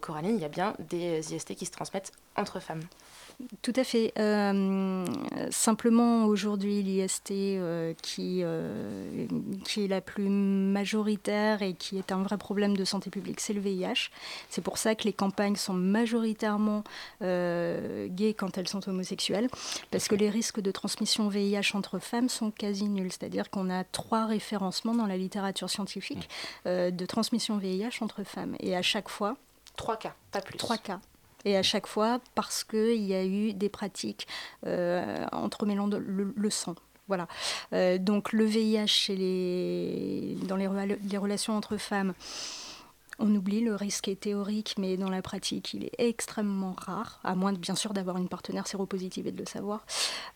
Coraline, 0.00 0.36
il 0.36 0.42
y 0.42 0.44
a 0.44 0.48
bien 0.48 0.74
des 0.78 1.34
IST 1.34 1.54
qui 1.54 1.66
se 1.66 1.72
transmettent 1.72 2.12
entre 2.36 2.60
femmes. 2.60 2.82
Tout 3.62 3.72
à 3.76 3.84
fait. 3.84 4.12
Euh, 4.18 5.04
simplement, 5.50 6.26
aujourd'hui, 6.26 6.82
l'IST 6.82 7.30
euh, 7.30 7.94
qui, 8.02 8.40
euh, 8.42 9.26
qui 9.64 9.84
est 9.84 9.88
la 9.88 10.00
plus 10.00 10.28
majoritaire 10.28 11.62
et 11.62 11.74
qui 11.74 11.98
est 11.98 12.12
un 12.12 12.22
vrai 12.22 12.38
problème 12.38 12.76
de 12.76 12.84
santé 12.84 13.10
publique, 13.10 13.40
c'est 13.40 13.52
le 13.52 13.60
VIH. 13.60 14.10
C'est 14.50 14.62
pour 14.62 14.78
ça 14.78 14.94
que 14.94 15.04
les 15.04 15.12
campagnes 15.12 15.56
sont 15.56 15.74
majoritairement 15.74 16.84
gays 17.20 18.34
quand 18.34 18.58
elles 18.58 18.68
sont 18.68 18.88
homosexuelles, 18.88 19.48
parce 19.90 20.08
que 20.08 20.14
les 20.14 20.30
risques 20.30 20.60
de 20.60 20.70
transmission 20.70 21.28
VIH 21.28 21.74
entre 21.74 21.98
femmes 21.98 22.28
sont 22.28 22.50
quasi 22.50 22.88
nuls. 22.88 23.10
C'est-à-dire 23.10 23.50
qu'on 23.50 23.70
a 23.70 23.84
trois 23.84 24.26
référencements 24.26 24.94
dans 24.94 25.06
la 25.06 25.16
littérature 25.16 25.70
scientifique 25.70 26.28
euh, 26.66 26.90
de 26.90 27.06
transmission 27.06 27.58
VIH 27.58 28.02
entre 28.02 28.24
femmes. 28.24 28.56
Et 28.60 28.76
à 28.76 28.82
chaque 28.82 29.08
fois, 29.08 29.36
Trois 29.76 29.96
cas, 29.96 30.14
pas 30.30 30.40
plus. 30.40 30.56
Trois 30.56 30.78
cas. 30.78 31.00
Et 31.44 31.56
à 31.56 31.62
chaque 31.62 31.86
fois, 31.86 32.20
parce 32.34 32.64
qu'il 32.64 33.02
y 33.04 33.14
a 33.14 33.24
eu 33.24 33.52
des 33.52 33.68
pratiques 33.68 34.26
euh, 34.66 35.26
entremêlant 35.32 35.88
de- 35.88 35.96
le, 36.36 36.50
sang. 36.50 36.74
Voilà. 37.08 37.28
Euh, 37.72 37.98
donc 37.98 38.32
le 38.32 38.44
VIH 38.44 39.08
dans 40.46 40.56
les, 40.56 40.66
rela- 40.66 40.98
les 41.10 41.18
relations 41.18 41.56
entre 41.56 41.76
femmes, 41.76 42.14
on 43.20 43.32
oublie, 43.34 43.60
le 43.60 43.76
risque 43.76 44.08
est 44.08 44.18
théorique, 44.18 44.74
mais 44.76 44.96
dans 44.96 45.08
la 45.10 45.22
pratique, 45.22 45.72
il 45.74 45.84
est 45.84 45.92
extrêmement 45.98 46.74
rare, 46.76 47.20
à 47.22 47.36
moins 47.36 47.52
bien 47.52 47.76
sûr 47.76 47.92
d'avoir 47.92 48.16
une 48.16 48.28
partenaire 48.28 48.66
séropositive 48.66 49.26
et 49.28 49.32
de 49.32 49.38
le 49.38 49.46
savoir. 49.46 49.86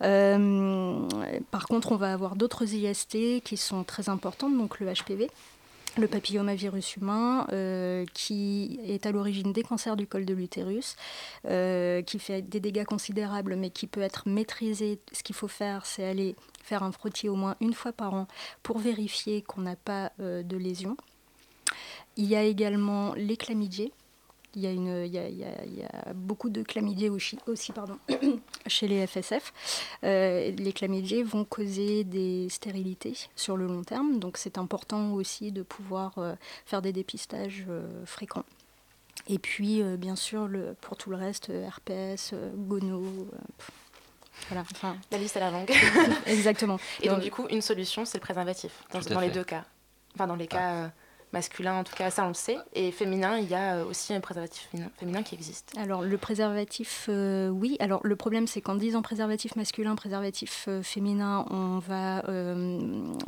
Euh, 0.04 1.08
par 1.50 1.66
contre, 1.66 1.90
on 1.92 1.96
va 1.96 2.12
avoir 2.12 2.36
d'autres 2.36 2.72
IST 2.74 3.42
qui 3.42 3.56
sont 3.56 3.82
très 3.82 4.08
importantes, 4.08 4.56
donc 4.56 4.78
le 4.78 4.92
HPV. 4.92 5.28
Le 5.98 6.06
papillomavirus 6.06 6.96
humain, 6.96 7.44
euh, 7.52 8.04
qui 8.14 8.78
est 8.84 9.04
à 9.04 9.10
l'origine 9.10 9.52
des 9.52 9.64
cancers 9.64 9.96
du 9.96 10.06
col 10.06 10.24
de 10.24 10.32
l'utérus, 10.32 10.94
euh, 11.46 12.02
qui 12.02 12.20
fait 12.20 12.40
des 12.40 12.60
dégâts 12.60 12.84
considérables, 12.84 13.56
mais 13.56 13.70
qui 13.70 13.88
peut 13.88 14.02
être 14.02 14.28
maîtrisé. 14.28 15.00
Ce 15.12 15.24
qu'il 15.24 15.34
faut 15.34 15.48
faire, 15.48 15.86
c'est 15.86 16.04
aller 16.04 16.36
faire 16.62 16.84
un 16.84 16.92
frottis 16.92 17.28
au 17.28 17.34
moins 17.34 17.56
une 17.60 17.74
fois 17.74 17.92
par 17.92 18.14
an 18.14 18.28
pour 18.62 18.78
vérifier 18.78 19.42
qu'on 19.42 19.62
n'a 19.62 19.74
pas 19.74 20.12
euh, 20.20 20.44
de 20.44 20.56
lésions. 20.56 20.96
Il 22.16 22.26
y 22.26 22.36
a 22.36 22.44
également 22.44 23.12
les 23.14 23.36
chlamydiés. 23.36 23.92
Il 24.54 24.62
y 24.62 24.66
a, 24.66 24.72
une, 24.72 25.04
il 25.04 25.12
y 25.12 25.18
a, 25.18 25.28
il 25.28 25.36
y 25.38 25.44
a- 25.44 25.64
il 25.64 25.78
y 25.78 25.82
a 25.84 26.12
beaucoup 26.14 26.48
de 26.48 26.62
chlamydiés 26.62 27.10
aussi, 27.10 27.38
aussi 27.46 27.70
pardon, 27.72 27.98
chez 28.66 28.88
les 28.88 29.06
FSF. 29.06 29.52
Euh, 30.04 30.50
les 30.50 30.72
chlamydiés 30.72 31.22
vont 31.22 31.44
causer 31.44 32.02
des 32.04 32.48
stérilités 32.48 33.14
sur 33.36 33.56
le 33.56 33.66
long 33.66 33.84
terme, 33.84 34.18
donc 34.18 34.38
c'est 34.38 34.56
important 34.58 35.12
aussi 35.12 35.52
de 35.52 35.62
pouvoir 35.62 36.18
euh, 36.18 36.34
faire 36.64 36.80
des 36.82 36.92
dépistages 36.92 37.66
euh, 37.68 37.86
fréquents. 38.06 38.44
Et 39.28 39.38
puis, 39.38 39.82
euh, 39.82 39.96
bien 39.96 40.16
sûr, 40.16 40.48
le, 40.48 40.74
pour 40.80 40.96
tout 40.96 41.10
le 41.10 41.16
reste, 41.16 41.50
RPS, 41.52 42.30
euh, 42.32 42.50
gono, 42.56 43.02
euh, 43.02 43.38
voilà, 44.48 44.64
enfin... 44.70 44.96
La 45.10 45.18
liste 45.18 45.36
est 45.36 45.40
la 45.40 45.50
longue. 45.50 45.70
Exactement. 46.26 46.78
Et 47.02 47.08
donc, 47.08 47.20
du 47.20 47.30
coup, 47.30 47.46
une 47.50 47.60
solution, 47.60 48.04
c'est 48.04 48.18
le 48.18 48.22
préservatif, 48.22 48.84
dans, 49.10 49.20
les 49.20 49.30
deux 49.30 49.44
cas. 49.44 49.64
Enfin, 50.14 50.26
dans 50.26 50.36
les 50.36 50.46
cas 50.46 50.90
masculins, 51.32 51.74
en 51.74 51.84
tout 51.84 51.94
cas, 51.94 52.10
ça 52.10 52.24
on 52.24 52.28
le 52.28 52.34
sait. 52.34 52.58
Et 52.74 52.90
féminin, 52.90 53.38
il 53.38 53.48
y 53.48 53.54
a 53.54 53.76
euh, 53.76 53.84
aussi 53.84 54.14
un 54.14 54.20
préservatif 54.20 54.68
féminin, 54.98 55.22
qui 55.22 55.34
existe. 55.34 55.72
Alors 55.76 56.02
le 56.02 56.18
préservatif, 56.18 57.06
euh, 57.08 57.48
oui. 57.48 57.76
Alors 57.80 58.00
le 58.04 58.16
problème 58.16 58.46
c'est 58.46 58.60
qu'en 58.60 58.74
disant 58.74 59.02
préservatif 59.02 59.56
masculin, 59.56 59.94
préservatif 59.94 60.66
euh, 60.68 60.82
féminin, 60.82 61.44
on 61.50 61.78
va, 61.78 62.24
euh, 62.28 62.78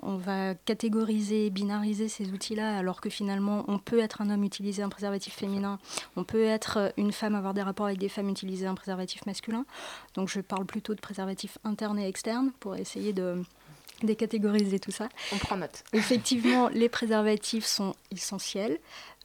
on 0.02 0.16
va 0.16 0.54
catégoriser, 0.54 1.50
binariser 1.50 2.08
ces 2.08 2.30
outils-là, 2.30 2.78
alors 2.78 3.00
que 3.00 3.10
finalement 3.10 3.64
on 3.68 3.78
peut 3.78 3.98
être 3.98 4.20
un 4.20 4.30
homme 4.30 4.44
utiliser 4.44 4.82
un 4.82 4.88
préservatif 4.88 5.34
féminin, 5.34 5.78
on 6.16 6.24
peut 6.24 6.44
être 6.44 6.92
une 6.96 7.12
femme 7.12 7.34
avoir 7.34 7.54
des 7.54 7.62
rapports 7.62 7.86
avec 7.86 7.98
des 7.98 8.08
femmes 8.08 8.28
utiliser 8.28 8.66
un 8.66 8.74
préservatif 8.74 9.26
masculin. 9.26 9.64
Donc 10.14 10.28
je 10.28 10.40
parle 10.40 10.64
plutôt 10.64 10.94
de 10.94 11.00
préservatif 11.00 11.58
interne 11.64 11.98
et 11.98 12.08
externe 12.08 12.52
pour 12.60 12.76
essayer 12.76 13.12
de 13.12 13.42
décatégoriser 14.06 14.78
tout 14.78 14.90
ça. 14.90 15.08
On 15.32 15.38
prend 15.38 15.56
note. 15.56 15.84
Effectivement, 15.92 16.68
les 16.68 16.88
préservatifs 16.88 17.66
sont 17.66 17.94
essentiels, 18.10 18.78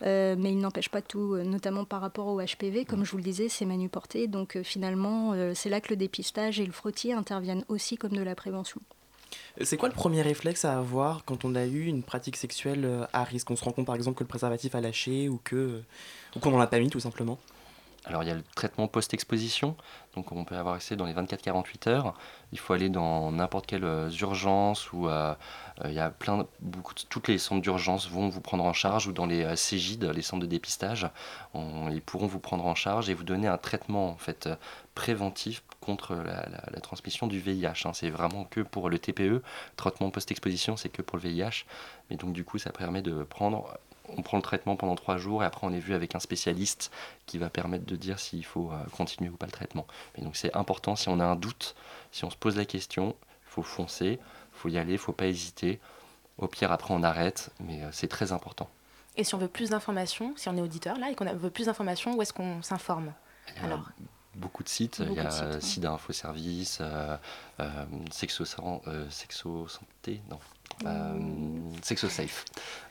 euh, 0.03 0.35
mais 0.37 0.51
ils 0.51 0.59
n'empêchent 0.59 0.89
pas 0.89 1.01
tout, 1.01 1.33
euh, 1.33 1.43
notamment 1.43 1.85
par 1.85 2.01
rapport 2.01 2.27
au 2.27 2.41
HPV. 2.41 2.85
Comme 2.85 3.05
je 3.05 3.11
vous 3.11 3.17
le 3.17 3.23
disais, 3.23 3.49
c'est 3.49 3.65
manuporté, 3.65 4.27
donc 4.27 4.55
euh, 4.55 4.63
finalement, 4.63 5.33
euh, 5.33 5.53
c'est 5.55 5.69
là 5.69 5.81
que 5.81 5.89
le 5.89 5.95
dépistage 5.95 6.59
et 6.59 6.65
le 6.65 6.71
frottis 6.71 7.13
interviennent 7.13 7.65
aussi 7.69 7.97
comme 7.97 8.13
de 8.13 8.23
la 8.23 8.35
prévention. 8.35 8.81
C'est 9.61 9.77
quoi 9.77 9.89
le 9.89 9.95
premier 9.95 10.21
réflexe 10.21 10.65
à 10.65 10.77
avoir 10.77 11.25
quand 11.25 11.45
on 11.45 11.55
a 11.55 11.65
eu 11.65 11.85
une 11.85 12.03
pratique 12.03 12.35
sexuelle 12.35 13.07
à 13.11 13.23
risque? 13.23 13.51
On 13.51 13.55
se 13.55 13.63
rend 13.63 13.71
compte 13.71 13.85
par 13.85 13.95
exemple 13.95 14.17
que 14.17 14.23
le 14.23 14.27
préservatif 14.27 14.75
a 14.75 14.81
lâché 14.81 15.29
ou 15.29 15.39
que 15.43 15.81
ou 16.35 16.39
qu'on 16.39 16.51
n'en 16.51 16.59
a 16.59 16.67
pas 16.67 16.79
mis 16.79 16.89
tout 16.89 16.99
simplement 16.99 17.39
Alors 18.07 18.21
il 18.21 18.27
y 18.27 18.31
a 18.31 18.35
le 18.35 18.43
traitement 18.55 18.87
post-exposition, 18.87 19.75
donc 20.15 20.31
on 20.31 20.45
peut 20.45 20.55
avoir 20.55 20.75
accès 20.75 20.95
dans 20.95 21.05
les 21.05 21.13
24-48 21.13 21.89
heures. 21.89 22.13
Il 22.51 22.59
faut 22.59 22.73
aller 22.73 22.89
dans 22.89 23.31
n'importe 23.31 23.65
quelle 23.65 23.83
euh, 23.83 24.09
urgence 24.21 24.93
ou 24.93 25.07
euh, 25.09 25.33
euh, 25.83 25.89
il 25.89 25.95
y 25.95 25.99
a 25.99 26.11
plein, 26.11 26.45
beaucoup, 26.59 26.93
toutes 27.09 27.27
les 27.27 27.39
centres 27.39 27.61
d'urgence 27.61 28.07
vont 28.07 28.29
vous 28.29 28.41
prendre 28.41 28.63
en 28.63 28.73
charge 28.73 29.07
ou 29.07 29.11
dans 29.11 29.25
les 29.25 29.43
euh, 29.43 29.55
les 30.13 30.21
centres 30.21 30.41
de 30.41 30.47
dépistage, 30.47 31.09
ils 31.55 32.01
pourront 32.01 32.27
vous 32.27 32.39
prendre 32.39 32.65
en 32.65 32.75
charge 32.75 33.09
et 33.09 33.13
vous 33.13 33.23
donner 33.23 33.47
un 33.47 33.57
traitement 33.57 34.09
en 34.09 34.17
fait 34.17 34.47
euh, 34.47 34.55
préventif 34.93 35.63
contre 35.81 36.15
la 36.15 36.79
transmission 36.81 37.27
du 37.27 37.39
VIH. 37.39 37.85
hein. 37.85 37.91
C'est 37.93 38.09
vraiment 38.09 38.45
que 38.45 38.61
pour 38.61 38.89
le 38.89 38.97
TPE, 38.97 39.43
traitement 39.75 40.09
post-exposition, 40.09 40.77
c'est 40.77 40.89
que 40.89 41.01
pour 41.01 41.17
le 41.17 41.23
VIH. 41.23 41.65
Mais 42.09 42.15
donc 42.15 42.33
du 42.33 42.43
coup, 42.43 42.57
ça 42.57 42.71
permet 42.71 43.01
de 43.01 43.23
prendre 43.23 43.77
on 44.17 44.21
prend 44.21 44.37
le 44.37 44.43
traitement 44.43 44.75
pendant 44.75 44.95
trois 44.95 45.17
jours 45.17 45.43
et 45.43 45.45
après 45.45 45.65
on 45.67 45.73
est 45.73 45.79
vu 45.79 45.93
avec 45.93 46.15
un 46.15 46.19
spécialiste 46.19 46.91
qui 47.25 47.37
va 47.37 47.49
permettre 47.49 47.85
de 47.85 47.95
dire 47.95 48.19
s'il 48.19 48.45
faut 48.45 48.71
euh, 48.71 48.83
continuer 48.95 49.29
ou 49.29 49.37
pas 49.37 49.45
le 49.45 49.51
traitement. 49.51 49.85
Mais 50.17 50.23
donc 50.23 50.35
c'est 50.35 50.55
important, 50.55 50.95
si 50.95 51.09
on 51.09 51.19
a 51.19 51.25
un 51.25 51.35
doute, 51.35 51.75
si 52.11 52.25
on 52.25 52.29
se 52.29 52.37
pose 52.37 52.57
la 52.57 52.65
question, 52.65 53.15
il 53.45 53.49
faut 53.49 53.63
foncer, 53.63 54.19
il 54.21 54.57
faut 54.57 54.69
y 54.69 54.77
aller, 54.77 54.93
il 54.93 54.99
faut 54.99 55.13
pas 55.13 55.27
hésiter. 55.27 55.79
Au 56.37 56.47
pire, 56.47 56.71
après 56.71 56.93
on 56.93 57.03
arrête, 57.03 57.51
mais 57.59 57.83
euh, 57.83 57.89
c'est 57.91 58.07
très 58.09 58.31
important. 58.31 58.69
Et 59.17 59.23
si 59.23 59.35
on 59.35 59.37
veut 59.37 59.47
plus 59.47 59.69
d'informations, 59.69 60.33
si 60.35 60.49
on 60.49 60.57
est 60.57 60.61
auditeur 60.61 60.97
là 60.97 61.09
et 61.09 61.15
qu'on 61.15 61.25
veut 61.25 61.49
plus 61.49 61.67
d'informations, 61.67 62.15
où 62.15 62.21
est-ce 62.21 62.33
qu'on 62.33 62.61
s'informe 62.61 63.13
Alors, 63.63 63.89
beaucoup 64.35 64.63
de 64.63 64.69
sites, 64.69 65.01
il 65.05 65.13
y 65.13 65.19
a 65.19 65.31
sites, 65.31 65.43
ouais. 65.45 65.61
SIDA 65.61 65.91
Info 65.91 66.13
Service, 66.13 66.79
euh, 66.81 67.17
euh, 67.59 67.85
Sexo, 68.11 68.43
euh, 68.87 69.09
Sexo 69.09 69.67
Santé, 69.67 70.21
non, 70.29 70.39
euh, 70.85 71.17
Sexo 71.81 72.09
Safe, 72.09 72.45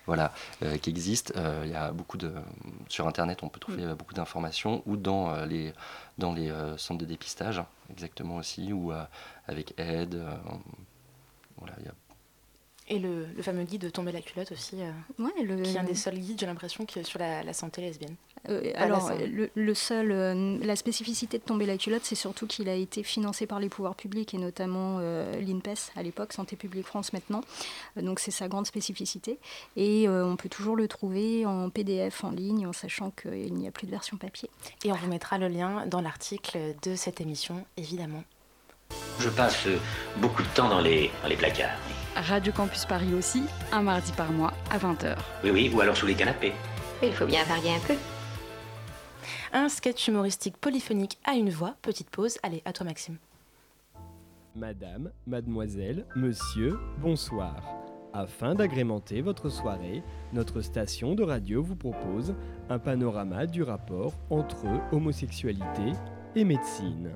voilà, 0.06 0.32
euh, 0.62 0.78
qui 0.78 0.90
existe. 0.90 1.32
Euh, 1.36 1.62
il 1.64 1.70
y 1.72 1.74
a 1.74 1.92
beaucoup 1.92 2.16
de 2.18 2.32
sur 2.88 3.06
internet, 3.06 3.42
on 3.42 3.48
peut 3.48 3.60
trouver 3.60 3.84
euh, 3.84 3.94
beaucoup 3.94 4.14
d'informations 4.14 4.82
ou 4.86 4.96
dans 4.96 5.30
euh, 5.34 5.46
les 5.46 5.72
dans 6.18 6.32
les 6.32 6.50
euh, 6.50 6.76
centres 6.78 7.00
de 7.00 7.06
dépistage, 7.06 7.62
exactement 7.90 8.36
aussi, 8.36 8.72
ou 8.72 8.92
euh, 8.92 9.04
avec 9.46 9.74
aide. 9.78 10.14
euh, 10.14 10.36
voilà, 11.58 11.74
il 11.80 11.86
y 11.86 11.88
a 11.88 11.92
et 12.86 12.98
le, 12.98 13.24
le 13.34 13.42
fameux 13.42 13.64
guide 13.64 13.80
de 13.80 13.88
tomber 13.88 14.12
la 14.12 14.20
culotte 14.20 14.52
aussi, 14.52 14.76
euh, 14.82 14.90
Ouais, 15.18 15.42
le- 15.42 15.62
qui 15.62 15.74
est 15.74 15.78
un 15.78 15.84
des 15.84 15.94
seuls 15.94 16.18
guides, 16.18 16.38
j'ai 16.38 16.44
l'impression, 16.44 16.84
qui 16.84 16.98
est 16.98 17.02
sur 17.02 17.18
la, 17.18 17.42
la 17.42 17.54
santé 17.54 17.80
lesbienne. 17.80 18.14
Euh, 18.48 18.72
alors, 18.74 19.12
le, 19.30 19.50
le 19.54 19.74
seul, 19.74 20.12
euh, 20.12 20.58
la 20.62 20.76
spécificité 20.76 21.38
de 21.38 21.42
tomber 21.42 21.66
la 21.66 21.76
culotte, 21.76 22.04
c'est 22.04 22.14
surtout 22.14 22.46
qu'il 22.46 22.68
a 22.68 22.74
été 22.74 23.02
financé 23.02 23.46
par 23.46 23.60
les 23.60 23.68
pouvoirs 23.68 23.94
publics 23.94 24.34
et 24.34 24.38
notamment 24.38 24.98
euh, 25.00 25.40
l'INPES 25.40 25.92
à 25.96 26.02
l'époque, 26.02 26.32
Santé 26.32 26.56
publique 26.56 26.86
France 26.86 27.12
maintenant. 27.12 27.40
Euh, 27.96 28.02
donc 28.02 28.20
c'est 28.20 28.30
sa 28.30 28.48
grande 28.48 28.66
spécificité. 28.66 29.38
Et 29.76 30.08
euh, 30.08 30.26
on 30.26 30.36
peut 30.36 30.48
toujours 30.48 30.76
le 30.76 30.88
trouver 30.88 31.46
en 31.46 31.70
PDF 31.70 32.24
en 32.24 32.30
ligne, 32.30 32.66
en 32.66 32.72
sachant 32.72 33.10
qu'il 33.10 33.54
n'y 33.54 33.66
a 33.66 33.70
plus 33.70 33.86
de 33.86 33.90
version 33.90 34.16
papier. 34.16 34.50
Et 34.84 34.92
on 34.92 34.96
vous 34.96 35.08
mettra 35.08 35.38
le 35.38 35.48
lien 35.48 35.86
dans 35.86 36.00
l'article 36.00 36.58
de 36.82 36.94
cette 36.96 37.20
émission, 37.20 37.64
évidemment. 37.76 38.24
Je 39.18 39.28
passe 39.28 39.66
beaucoup 40.18 40.42
de 40.42 40.48
temps 40.48 40.68
dans 40.68 40.80
les, 40.80 41.10
dans 41.22 41.28
les 41.28 41.36
placards. 41.36 41.78
Radio 42.14 42.52
Campus 42.52 42.84
Paris 42.84 43.12
aussi, 43.14 43.42
un 43.72 43.82
mardi 43.82 44.12
par 44.12 44.30
mois 44.30 44.52
à 44.70 44.78
20h. 44.78 45.16
Oui, 45.42 45.50
oui, 45.50 45.70
ou 45.74 45.80
alors 45.80 45.96
sous 45.96 46.06
les 46.06 46.14
canapés. 46.14 46.52
Il 47.02 47.12
faut 47.12 47.26
bien 47.26 47.42
varier 47.44 47.74
un 47.74 47.80
peu. 47.80 47.94
Un 49.56 49.68
sketch 49.68 50.08
humoristique 50.08 50.56
polyphonique 50.56 51.16
à 51.24 51.34
une 51.34 51.48
voix. 51.48 51.76
Petite 51.80 52.10
pause. 52.10 52.38
Allez, 52.42 52.60
à 52.64 52.72
toi 52.72 52.84
Maxime. 52.86 53.18
Madame, 54.56 55.12
mademoiselle, 55.28 56.06
monsieur, 56.16 56.76
bonsoir. 57.00 57.62
Afin 58.12 58.56
d'agrémenter 58.56 59.20
votre 59.20 59.50
soirée, 59.50 60.02
notre 60.32 60.60
station 60.60 61.14
de 61.14 61.22
radio 61.22 61.62
vous 61.62 61.76
propose 61.76 62.34
un 62.68 62.80
panorama 62.80 63.46
du 63.46 63.62
rapport 63.62 64.14
entre 64.28 64.66
homosexualité 64.92 65.92
et 66.34 66.42
médecine. 66.42 67.12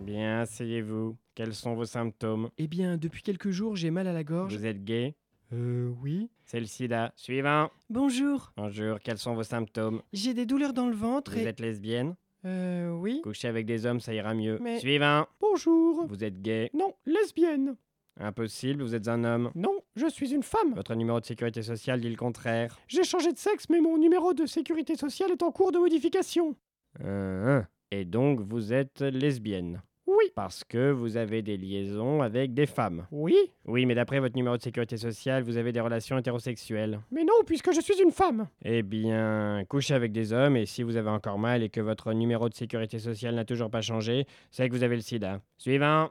Bien, 0.00 0.40
asseyez-vous. 0.40 1.16
Quels 1.34 1.54
sont 1.54 1.74
vos 1.74 1.86
symptômes? 1.86 2.50
Eh 2.58 2.66
bien, 2.66 2.98
depuis 2.98 3.22
quelques 3.22 3.50
jours, 3.50 3.74
j'ai 3.74 3.90
mal 3.90 4.06
à 4.06 4.12
la 4.12 4.22
gorge. 4.22 4.54
Vous 4.54 4.66
êtes 4.66 4.84
gay? 4.84 5.14
Euh, 5.52 5.92
oui. 6.02 6.28
C'est 6.44 6.60
le 6.60 6.66
sida. 6.66 7.12
Suivant. 7.16 7.70
Bonjour. 7.90 8.52
Bonjour, 8.56 8.98
quels 9.00 9.18
sont 9.18 9.34
vos 9.34 9.42
symptômes? 9.42 10.02
J'ai 10.12 10.34
des 10.34 10.46
douleurs 10.46 10.72
dans 10.72 10.88
le 10.88 10.94
ventre 10.94 11.32
Vous 11.32 11.38
et... 11.38 11.44
êtes 11.44 11.60
lesbienne? 11.60 12.16
Euh, 12.44 12.90
oui. 12.90 13.20
Coucher 13.22 13.48
avec 13.48 13.66
des 13.66 13.86
hommes, 13.86 14.00
ça 14.00 14.12
ira 14.14 14.34
mieux. 14.34 14.58
Mais- 14.60 14.78
Suivant. 14.78 15.26
Bonjour. 15.40 16.06
Vous 16.06 16.22
êtes 16.24 16.40
gay? 16.42 16.70
Non, 16.74 16.94
lesbienne. 17.04 17.76
Impossible, 18.18 18.82
vous 18.82 18.94
êtes 18.94 19.08
un 19.08 19.24
homme. 19.24 19.50
Non, 19.54 19.78
je 19.94 20.06
suis 20.06 20.32
une 20.32 20.42
femme. 20.42 20.74
Votre 20.74 20.94
numéro 20.94 21.20
de 21.20 21.26
sécurité 21.26 21.62
sociale 21.62 22.00
dit 22.00 22.08
le 22.08 22.16
contraire. 22.16 22.78
J'ai 22.88 23.04
changé 23.04 23.32
de 23.32 23.38
sexe, 23.38 23.68
mais 23.68 23.80
mon 23.80 23.98
numéro 23.98 24.32
de 24.32 24.46
sécurité 24.46 24.96
sociale 24.96 25.32
est 25.32 25.42
en 25.42 25.52
cours 25.52 25.70
de 25.70 25.78
modification. 25.78 26.56
Euh, 27.04 27.60
hein. 27.60 27.68
Et 27.90 28.04
donc, 28.04 28.40
vous 28.40 28.72
êtes 28.72 29.02
lesbienne 29.02 29.82
Oui. 30.26 30.32
Parce 30.34 30.64
que 30.64 30.90
vous 30.90 31.16
avez 31.16 31.42
des 31.42 31.56
liaisons 31.56 32.22
avec 32.22 32.54
des 32.54 32.66
femmes 32.66 33.06
Oui. 33.10 33.36
Oui, 33.64 33.86
mais 33.86 33.94
d'après 33.94 34.20
votre 34.20 34.36
numéro 34.36 34.56
de 34.56 34.62
sécurité 34.62 34.96
sociale, 34.96 35.42
vous 35.42 35.56
avez 35.56 35.72
des 35.72 35.80
relations 35.80 36.18
hétérosexuelles. 36.18 37.00
Mais 37.10 37.24
non, 37.24 37.34
puisque 37.44 37.72
je 37.72 37.80
suis 37.80 38.00
une 38.02 38.10
femme. 38.10 38.48
Eh 38.64 38.82
bien, 38.82 39.62
couchez 39.68 39.94
avec 39.94 40.12
des 40.12 40.32
hommes, 40.32 40.56
et 40.56 40.66
si 40.66 40.82
vous 40.82 40.96
avez 40.96 41.10
encore 41.10 41.38
mal 41.38 41.62
et 41.62 41.68
que 41.68 41.80
votre 41.80 42.12
numéro 42.12 42.48
de 42.48 42.54
sécurité 42.54 42.98
sociale 42.98 43.34
n'a 43.34 43.44
toujours 43.44 43.70
pas 43.70 43.80
changé, 43.80 44.26
c'est 44.50 44.68
que 44.68 44.74
vous 44.74 44.82
avez 44.82 44.96
le 44.96 45.02
sida. 45.02 45.40
Suivant. 45.58 46.10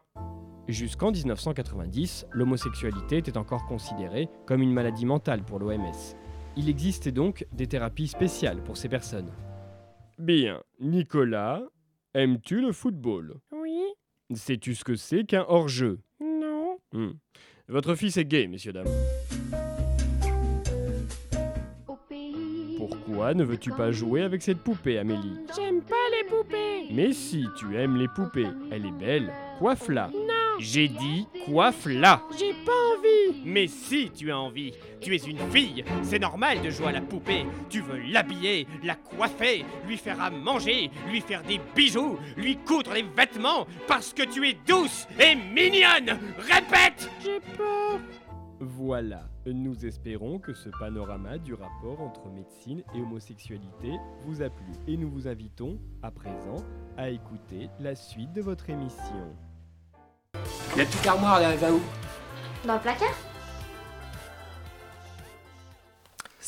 Jusqu'en 0.68 1.11
1990, 1.11 2.26
l'homosexualité 2.32 3.18
était 3.18 3.38
encore 3.38 3.68
considérée 3.68 4.30
comme 4.47 4.61
une 4.61 4.74
maladie 4.74 5.05
mentale 5.05 5.43
pour 5.43 5.59
l'OMS. 5.59 6.16
Il 6.57 6.70
existait 6.70 7.11
donc 7.11 7.45
des 7.51 7.68
thérapies 7.68 8.07
spéciales 8.07 8.63
pour 8.63 8.78
ces 8.78 8.89
personnes. 8.89 9.32
Bien, 10.18 10.63
Nicolas, 10.80 11.61
aimes-tu 12.13 12.61
le 12.61 12.72
football? 12.72 13.36
Sais-tu 14.34 14.73
ce 14.73 14.84
que 14.84 14.95
c'est 14.95 15.23
qu'un 15.23 15.45
hors-jeu? 15.47 15.99
Non. 16.19 16.80
Votre 17.67 17.95
fils 17.95 18.17
est 18.17 18.26
gay, 18.26 18.47
messieurs, 18.47 18.73
dames. 18.73 18.88
Pourquoi 22.78 23.34
ne 23.34 23.43
veux-tu 23.43 23.71
pas 23.71 23.91
jouer 23.91 24.23
avec 24.23 24.41
cette 24.41 24.59
poupée, 24.59 24.97
Amélie? 24.97 25.38
J'aime 25.55 25.82
pas 25.82 25.95
les 26.11 26.28
poupées. 26.28 26.88
Mais 26.91 27.13
si 27.13 27.45
tu 27.57 27.76
aimes 27.76 27.97
les 27.97 28.07
poupées, 28.07 28.47
elle 28.71 28.86
est 28.86 28.91
belle, 28.91 29.32
coiffe-la. 29.59 30.07
Non 30.07 30.35
J'ai 30.60 30.88
dit 30.88 31.28
coiffe-la 31.45 32.22
J'ai 32.38 32.53
pas 32.66 32.72
envie. 32.97 33.41
Mais 33.45 33.68
si 33.68 34.10
tu 34.12 34.32
as 34.32 34.39
envie, 34.39 34.74
tu 35.01 35.14
es 35.14 35.18
une 35.18 35.38
fille, 35.51 35.84
c'est 36.03 36.20
normal 36.20 36.62
de 36.62 36.70
jouer 36.70 36.88
à 36.88 36.91
la 36.93 37.01
poupée. 37.01 37.45
Tu 37.70 37.82
veux 37.82 37.99
l'habiller, 38.12 38.68
la 38.84 38.95
coiffer, 38.95 39.66
lui 39.88 39.97
faire 39.97 40.22
à 40.22 40.30
manger, 40.30 40.89
lui 41.10 41.22
faire 41.22 41.43
des 41.43 41.60
bijoux, 41.76 42.18
lui 42.38 42.58
coudre 42.58 42.93
les 42.93 43.03
vêtements, 43.03 43.68
parce 43.88 44.14
que 44.14 44.24
tu 44.24 44.47
es 44.47 44.58
douce 44.68 45.08
et 45.20 45.36
mignonne 45.36 46.20
Répète 46.38 47.10
J'ai 47.24 47.39
peur. 47.58 47.99
Voilà, 48.62 49.28
nous 49.45 49.86
espérons 49.86 50.39
que 50.39 50.53
ce 50.53 50.70
panorama 50.70 51.38
du 51.38 51.53
rapport 51.53 51.99
entre 51.99 52.30
médecine 52.30 52.84
et 52.95 53.01
homosexualité 53.01 53.91
vous 54.26 54.41
a 54.41 54.49
plu 54.49 54.72
et 54.88 54.95
nous 54.95 55.10
vous 55.10 55.28
invitons 55.28 55.78
à 56.01 56.10
présent 56.10 56.64
à 56.95 57.10
écouter 57.10 57.70
la 57.82 57.95
suite 57.95 58.32
de 58.32 58.41
votre 58.41 58.70
émission. 58.70 59.36
La 60.78 60.86
petite 60.86 61.08
armoire, 61.08 61.42
elle 61.42 61.58
va 61.58 61.72
où? 61.72 61.82
Dans 62.66 62.74
le 62.74 62.80
placard? 62.80 63.14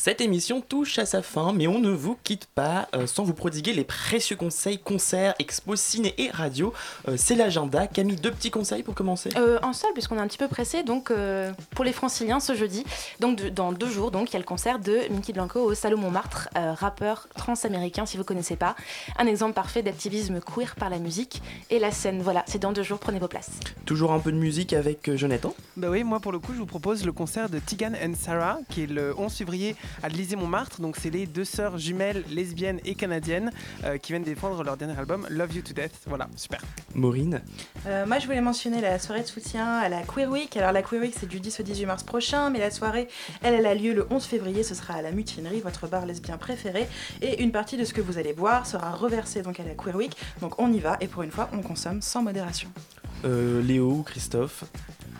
Cette 0.00 0.20
émission 0.20 0.60
touche 0.60 0.96
à 1.00 1.06
sa 1.06 1.22
fin, 1.22 1.52
mais 1.52 1.66
on 1.66 1.80
ne 1.80 1.90
vous 1.90 2.16
quitte 2.22 2.46
pas 2.46 2.88
euh, 2.94 3.08
sans 3.08 3.24
vous 3.24 3.34
prodiguer 3.34 3.72
les 3.72 3.82
précieux 3.82 4.36
conseils, 4.36 4.78
concerts, 4.78 5.34
expos, 5.40 5.80
ciné 5.80 6.14
et 6.18 6.30
radio. 6.30 6.72
Euh, 7.08 7.16
c'est 7.18 7.34
l'agenda. 7.34 7.88
Camille, 7.88 8.14
deux 8.14 8.30
petits 8.30 8.52
conseils 8.52 8.84
pour 8.84 8.94
commencer? 8.94 9.30
Euh, 9.36 9.58
un 9.60 9.72
seul, 9.72 9.92
puisqu'on 9.94 10.16
est 10.16 10.20
un 10.20 10.28
petit 10.28 10.38
peu 10.38 10.46
pressé. 10.46 10.84
Donc, 10.84 11.10
euh, 11.10 11.50
pour 11.72 11.84
les 11.84 11.92
franciliens, 11.92 12.38
ce 12.38 12.54
jeudi, 12.54 12.84
donc 13.18 13.38
de- 13.38 13.48
dans 13.48 13.72
deux 13.72 13.90
jours, 13.90 14.12
donc 14.12 14.30
il 14.30 14.34
y 14.34 14.36
a 14.36 14.38
le 14.38 14.44
concert 14.44 14.78
de 14.78 15.00
Mickey 15.10 15.32
Blanco 15.32 15.58
au 15.60 15.74
Salon 15.74 15.98
Montmartre, 15.98 16.48
euh, 16.56 16.74
rappeur 16.74 17.26
transaméricain, 17.34 18.06
si 18.06 18.16
vous 18.16 18.24
connaissez 18.24 18.54
pas. 18.54 18.76
Un 19.18 19.26
exemple 19.26 19.54
parfait 19.54 19.82
d'activisme 19.82 20.38
queer 20.40 20.76
par 20.76 20.90
la 20.90 21.00
musique 21.00 21.42
et 21.70 21.80
la 21.80 21.90
scène. 21.90 22.22
Voilà, 22.22 22.44
c'est 22.46 22.60
dans 22.60 22.70
deux 22.70 22.84
jours. 22.84 23.00
Prenez 23.00 23.18
vos 23.18 23.26
places. 23.28 23.50
Toujours 23.84 24.12
un 24.12 24.20
peu 24.20 24.30
de 24.30 24.38
musique 24.38 24.74
avec 24.74 25.08
euh, 25.08 25.16
Jonathan? 25.16 25.52
Bah 25.76 25.88
oui, 25.90 26.04
moi 26.04 26.20
pour 26.20 26.30
le 26.30 26.38
coup, 26.38 26.52
je 26.52 26.58
vous 26.58 26.66
propose 26.66 27.04
le 27.04 27.10
concert 27.10 27.48
de 27.50 27.58
Tigan 27.58 27.92
and 28.00 28.12
Sarah, 28.16 28.58
qui 28.70 28.84
est 28.84 28.86
le 28.86 29.12
11 29.18 29.32
février 29.34 29.74
à 30.02 30.08
l'Élysée-Montmartre. 30.08 30.80
Donc, 30.80 30.96
c'est 30.96 31.10
les 31.10 31.26
deux 31.26 31.44
sœurs 31.44 31.78
jumelles 31.78 32.24
lesbiennes 32.30 32.80
et 32.84 32.94
canadiennes 32.94 33.50
euh, 33.84 33.98
qui 33.98 34.12
viennent 34.12 34.22
défendre 34.22 34.62
leur 34.62 34.76
dernier 34.76 34.98
album, 34.98 35.26
Love 35.30 35.54
You 35.54 35.62
to 35.62 35.72
Death. 35.72 35.92
Voilà, 36.06 36.28
super. 36.36 36.60
Maureen 36.94 37.40
Euh, 37.86 38.06
moi, 38.06 38.18
je 38.18 38.26
voulais 38.26 38.40
mentionner 38.40 38.80
la 38.80 38.98
soirée 38.98 39.22
de 39.22 39.26
soutien 39.26 39.78
à 39.78 39.88
la 39.88 40.02
Queer 40.02 40.30
Week. 40.30 40.56
Alors, 40.56 40.72
la 40.72 40.82
Queer 40.82 41.00
Week, 41.00 41.14
c'est 41.18 41.28
du 41.28 41.40
10 41.40 41.60
au 41.60 41.62
18 41.62 41.86
mars 41.86 42.02
prochain, 42.02 42.50
mais 42.50 42.58
la 42.58 42.70
soirée, 42.70 43.08
elle, 43.42 43.54
elle 43.54 43.66
a 43.66 43.74
lieu 43.74 43.92
le 43.92 44.06
11 44.10 44.24
février. 44.24 44.62
Ce 44.62 44.74
sera 44.74 44.94
à 44.94 45.02
la 45.02 45.12
Mutinerie, 45.12 45.60
votre 45.60 45.86
bar 45.86 46.06
lesbien 46.06 46.36
préféré. 46.36 46.88
Et 47.22 47.42
une 47.42 47.52
partie 47.52 47.76
de 47.76 47.84
ce 47.84 47.92
que 47.92 48.00
vous 48.00 48.18
allez 48.18 48.32
boire 48.32 48.66
sera 48.66 48.92
reversée 48.92 49.42
donc 49.42 49.60
à 49.60 49.64
la 49.64 49.74
Queer 49.74 49.96
Week. 49.96 50.16
Donc, 50.40 50.60
on 50.60 50.72
y 50.72 50.78
va 50.78 50.96
et 51.00 51.06
pour 51.06 51.22
une 51.22 51.30
fois, 51.30 51.48
on 51.52 51.62
consomme 51.62 52.02
sans 52.02 52.22
modération. 52.22 52.68
Euh, 53.24 53.62
Léo 53.62 53.90
ou 53.90 54.02
Christophe? 54.02 54.64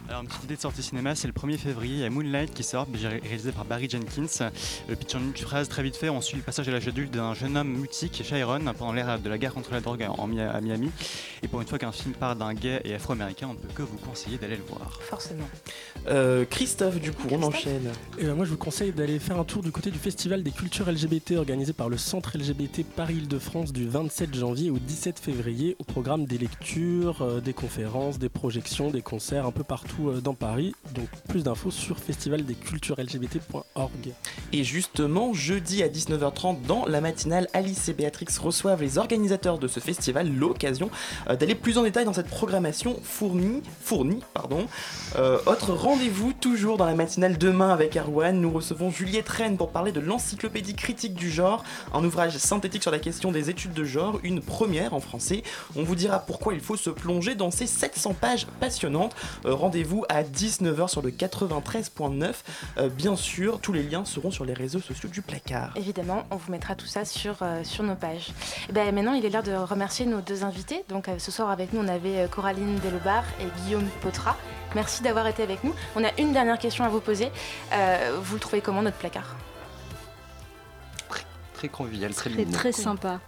Alors, 0.09 0.23
une 0.23 0.29
petite 0.29 0.45
idée 0.45 0.57
de 0.57 0.61
sortie 0.61 0.83
cinéma, 0.83 1.15
c'est 1.15 1.27
le 1.29 1.35
1er 1.35 1.59
février, 1.59 1.97
il 1.97 2.01
y 2.01 2.05
a 2.05 2.09
Moonlight 2.09 2.55
qui 2.55 2.63
sort, 2.63 2.87
ré- 2.95 3.21
réalisé 3.23 3.53
par 3.53 3.67
Barry 3.67 3.91
Jenkins. 3.91 4.49
Le 4.89 4.97
pitch 4.97 5.15
en 5.15 5.19
une 5.19 5.37
phrase 5.37 5.69
très 5.69 5.83
vite 5.83 5.97
fait, 5.97 6.09
on 6.09 6.23
suit 6.23 6.39
le 6.39 6.43
passage 6.43 6.67
à 6.67 6.73
l'âge 6.73 6.89
adulte 6.89 7.13
d'un 7.13 7.35
jeune 7.35 7.59
homme 7.59 7.69
mutique, 7.69 8.23
Chiron, 8.25 8.61
pendant 8.79 8.95
l'ère 8.95 9.19
de 9.19 9.29
la 9.29 9.37
guerre 9.37 9.53
contre 9.53 9.71
la 9.71 9.81
drogue 9.83 10.07
en 10.09 10.25
à 10.39 10.61
Miami. 10.63 10.91
Et 11.43 11.49
pour 11.49 11.61
une 11.61 11.67
fois 11.67 11.79
qu'un 11.79 11.93
film 11.93 12.15
part 12.15 12.37
d'un 12.37 12.55
gay 12.55 12.81
et 12.87 12.95
afro-américain, 12.95 13.49
on 13.51 13.53
ne 13.53 13.59
peut 13.59 13.69
que 13.75 13.83
vous 13.83 13.99
conseiller 13.99 14.39
d'aller 14.39 14.57
le 14.57 14.63
voir. 14.63 14.99
Forcément. 15.03 15.45
Euh, 16.07 16.47
Christophe, 16.47 16.99
du 17.01 17.13
coup, 17.13 17.29
on 17.31 17.43
enchaîne. 17.43 17.91
Et 18.19 18.25
ben 18.25 18.35
moi, 18.35 18.47
je 18.47 18.51
vous 18.51 18.57
conseille 18.57 18.93
d'aller 18.93 19.19
faire 19.19 19.39
un 19.39 19.45
tour 19.45 19.63
du 19.63 19.73
côté 19.73 19.91
du 19.91 19.99
festival 19.99 20.43
des 20.43 20.53
cultures 20.53 20.91
LGBT 20.91 21.33
organisé 21.33 21.75
par 21.75 21.91
le 21.91 21.99
Centre 21.99 22.39
LGBT 22.39 22.83
Paris-Île-de-France 22.97 23.75
du 23.75 23.87
27 23.87 24.35
janvier 24.35 24.71
au 24.71 24.79
17 24.79 25.19
février 25.19 25.77
au 25.79 25.85
programme 25.85 26.25
des 26.25 26.39
lectures, 26.39 27.21
euh, 27.21 27.41
des 27.43 27.53
conférences, 27.53 28.19
des 28.19 28.31
projections, 28.31 28.91
des 28.91 29.03
concerts 29.03 29.45
un 29.45 29.53
peu 29.53 29.65
partout 29.65 29.97
euh, 30.07 30.21
dans 30.21 30.35
Paris. 30.35 30.75
Donc 30.95 31.09
plus 31.29 31.43
d'infos 31.43 31.71
sur 31.71 31.99
festivalescultureslgbt.org. 31.99 34.13
Et 34.53 34.65
justement, 34.65 35.35
jeudi 35.35 35.83
à 35.83 35.89
19h30, 35.89 36.63
dans 36.67 36.87
la 36.87 37.01
matinale, 37.01 37.49
Alice 37.53 37.89
et 37.89 37.93
Béatrix 37.93 38.27
reçoivent 38.41 38.83
les 38.83 38.99
organisateurs 38.99 39.59
de 39.59 39.69
ce 39.69 39.81
festival 39.81 40.33
l'occasion 40.33 40.91
euh, 41.29 41.37
d'aller 41.37 41.55
plus 41.55 41.79
en 41.79 41.83
détail 41.83 42.05
dans 42.05 42.13
cette 42.13 42.29
programmation 42.29 42.97
fournie. 43.03 43.63
fournie 43.83 44.21
pardon. 44.35 44.67
Euh, 45.17 45.39
autre 45.47 45.73
rendez-vous, 45.73 46.33
toujours 46.33 46.77
dans 46.77 46.87
la 46.87 46.95
matinale 46.95 47.39
demain 47.39 47.71
avec 47.71 47.97
Arwan, 47.97 48.41
nous 48.41 48.51
recevons 48.51 48.91
Juliette 48.91 49.29
Rennes 49.29 49.57
pour 49.57 49.71
parler 49.71 49.93
de 49.93 50.01
l'encyclopédie 50.01 50.75
critique 50.75 51.15
du 51.15 51.31
genre, 51.31 51.65
un 51.93 52.05
ouvrage 52.05 52.37
synthétique 52.39 52.83
sur 52.83 52.91
la 52.91 52.99
question 52.99 53.33
des 53.33 53.51
études 53.51 53.73
de 53.73 53.85
genre, 53.85 54.19
une 54.23 54.41
première 54.41 54.95
en 54.95 55.01
français. 55.01 55.43
On 55.77 55.83
vous 55.83 55.95
dira 55.95 56.21
pourquoi 56.21 56.55
il 56.55 56.61
faut 56.61 56.77
se 56.77 56.91
plonger 56.91 57.35
dans 57.35 57.51
ces 57.51 57.67
700 57.67 58.15
pages 58.15 58.47
passionnantes. 58.61 59.15
Rendez-vous 59.45 59.88
à 60.09 60.23
19h 60.23 60.89
sur 60.89 61.03
le 61.03 61.11
93.9. 61.11 62.35
Euh, 62.79 62.89
bien 62.89 63.17
sûr, 63.17 63.61
tous 63.61 63.73
les 63.73 63.83
liens 63.83 64.05
seront 64.05 64.31
sur 64.31 64.45
les 64.45 64.53
réseaux 64.55 64.81
sociaux 64.81 65.09
du 65.09 65.23
placard. 65.23 65.73
Évidemment, 65.77 66.25
on 66.31 66.37
vous 66.37 66.51
mettra 66.53 66.75
tout 66.75 66.87
ça 66.87 67.05
sur, 67.05 67.37
euh, 67.43 67.65
sur 67.65 67.85
nos 67.85 67.95
pages. 67.95 68.29
Et 68.69 68.73
ben, 68.73 68.95
maintenant, 68.95 69.13
il 69.15 69.25
est 69.25 69.31
l'heure 69.31 69.43
de 69.43 69.53
remercier 69.55 70.07
nos 70.07 70.21
deux 70.21 70.45
invités. 70.45 70.85
Donc, 70.89 71.09
euh, 71.09 71.19
ce 71.19 71.31
soir, 71.31 71.51
avec 71.51 71.73
nous, 71.73 71.81
on 71.81 71.89
avait 71.89 72.19
euh, 72.19 72.29
Coraline 72.29 72.79
Delebar 72.81 73.25
et 73.41 73.61
Guillaume 73.63 73.87
Potra. 74.01 74.37
Merci 74.75 75.03
d'avoir 75.03 75.27
été 75.27 75.43
avec 75.43 75.65
nous. 75.65 75.75
On 75.97 76.05
a 76.05 76.11
une 76.19 76.33
dernière 76.33 76.59
question 76.59 76.85
à 76.85 76.89
vous 76.89 77.01
poser. 77.01 77.31
Euh, 77.73 78.19
vous 78.23 78.35
le 78.35 78.41
trouvez 78.41 78.61
comment, 78.61 78.83
notre 78.83 78.99
placard? 78.99 79.37
Très 81.55 81.69
convivial, 81.69 82.15
très 82.15 82.31
C'est 82.31 82.37
lumineux. 82.37 82.53
très 82.57 82.71
sympa. 82.71 83.19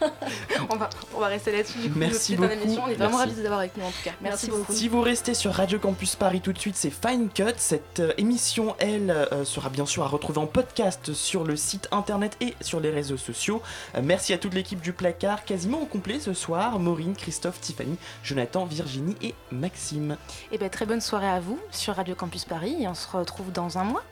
on, 0.70 0.76
va, 0.76 0.88
on 1.14 1.20
va 1.20 1.26
rester 1.26 1.52
là-dessus. 1.52 1.78
Du 1.78 1.90
coup, 1.90 1.98
Merci 1.98 2.36
beaucoup. 2.36 2.52
émission. 2.52 2.82
On 2.84 2.88
est 2.88 2.94
vraiment 2.94 3.10
Merci. 3.10 3.18
ravis 3.18 3.34
de 3.34 3.40
vous 3.40 3.46
avoir 3.46 3.60
avec 3.60 3.76
nous, 3.76 3.84
en 3.84 3.90
tout 3.90 4.02
cas. 4.04 4.12
Merci, 4.20 4.50
beaucoup. 4.50 4.72
Si 4.72 4.88
vous 4.88 5.00
restez 5.00 5.34
sur 5.34 5.52
Radio 5.52 5.78
Campus 5.78 6.16
Paris 6.16 6.40
tout 6.40 6.52
de 6.52 6.58
suite, 6.58 6.76
c'est 6.76 6.90
Fine 6.90 7.28
Cut. 7.30 7.54
Cette 7.56 8.00
euh, 8.00 8.12
émission, 8.18 8.74
elle, 8.78 9.10
euh, 9.10 9.44
sera 9.44 9.70
bien 9.70 9.86
sûr 9.86 10.02
à 10.04 10.08
retrouver 10.08 10.38
en 10.38 10.46
podcast 10.46 11.12
sur 11.12 11.44
le 11.44 11.56
site 11.56 11.88
internet 11.90 12.36
et 12.40 12.54
sur 12.60 12.80
les 12.80 12.90
réseaux 12.90 13.16
sociaux. 13.16 13.62
Euh, 13.94 14.00
merci 14.02 14.32
à 14.32 14.38
toute 14.38 14.54
l'équipe 14.54 14.80
du 14.80 14.92
placard, 14.92 15.44
quasiment 15.44 15.80
au 15.82 15.86
complet 15.86 16.20
ce 16.20 16.34
soir. 16.34 16.78
Maureen, 16.78 17.14
Christophe, 17.14 17.60
Tiffany, 17.60 17.96
Jonathan, 18.22 18.64
Virginie 18.64 19.16
et 19.22 19.34
Maxime. 19.50 20.16
Et 20.52 20.58
ben, 20.58 20.68
très 20.68 20.86
bonne 20.86 21.00
soirée 21.00 21.28
à 21.28 21.40
vous 21.40 21.58
sur 21.70 21.94
Radio 21.94 22.14
Campus 22.14 22.44
Paris. 22.44 22.76
Et 22.80 22.88
on 22.88 22.94
se 22.94 23.08
retrouve 23.08 23.52
dans 23.52 23.78
un 23.78 23.84
mois. 23.84 24.02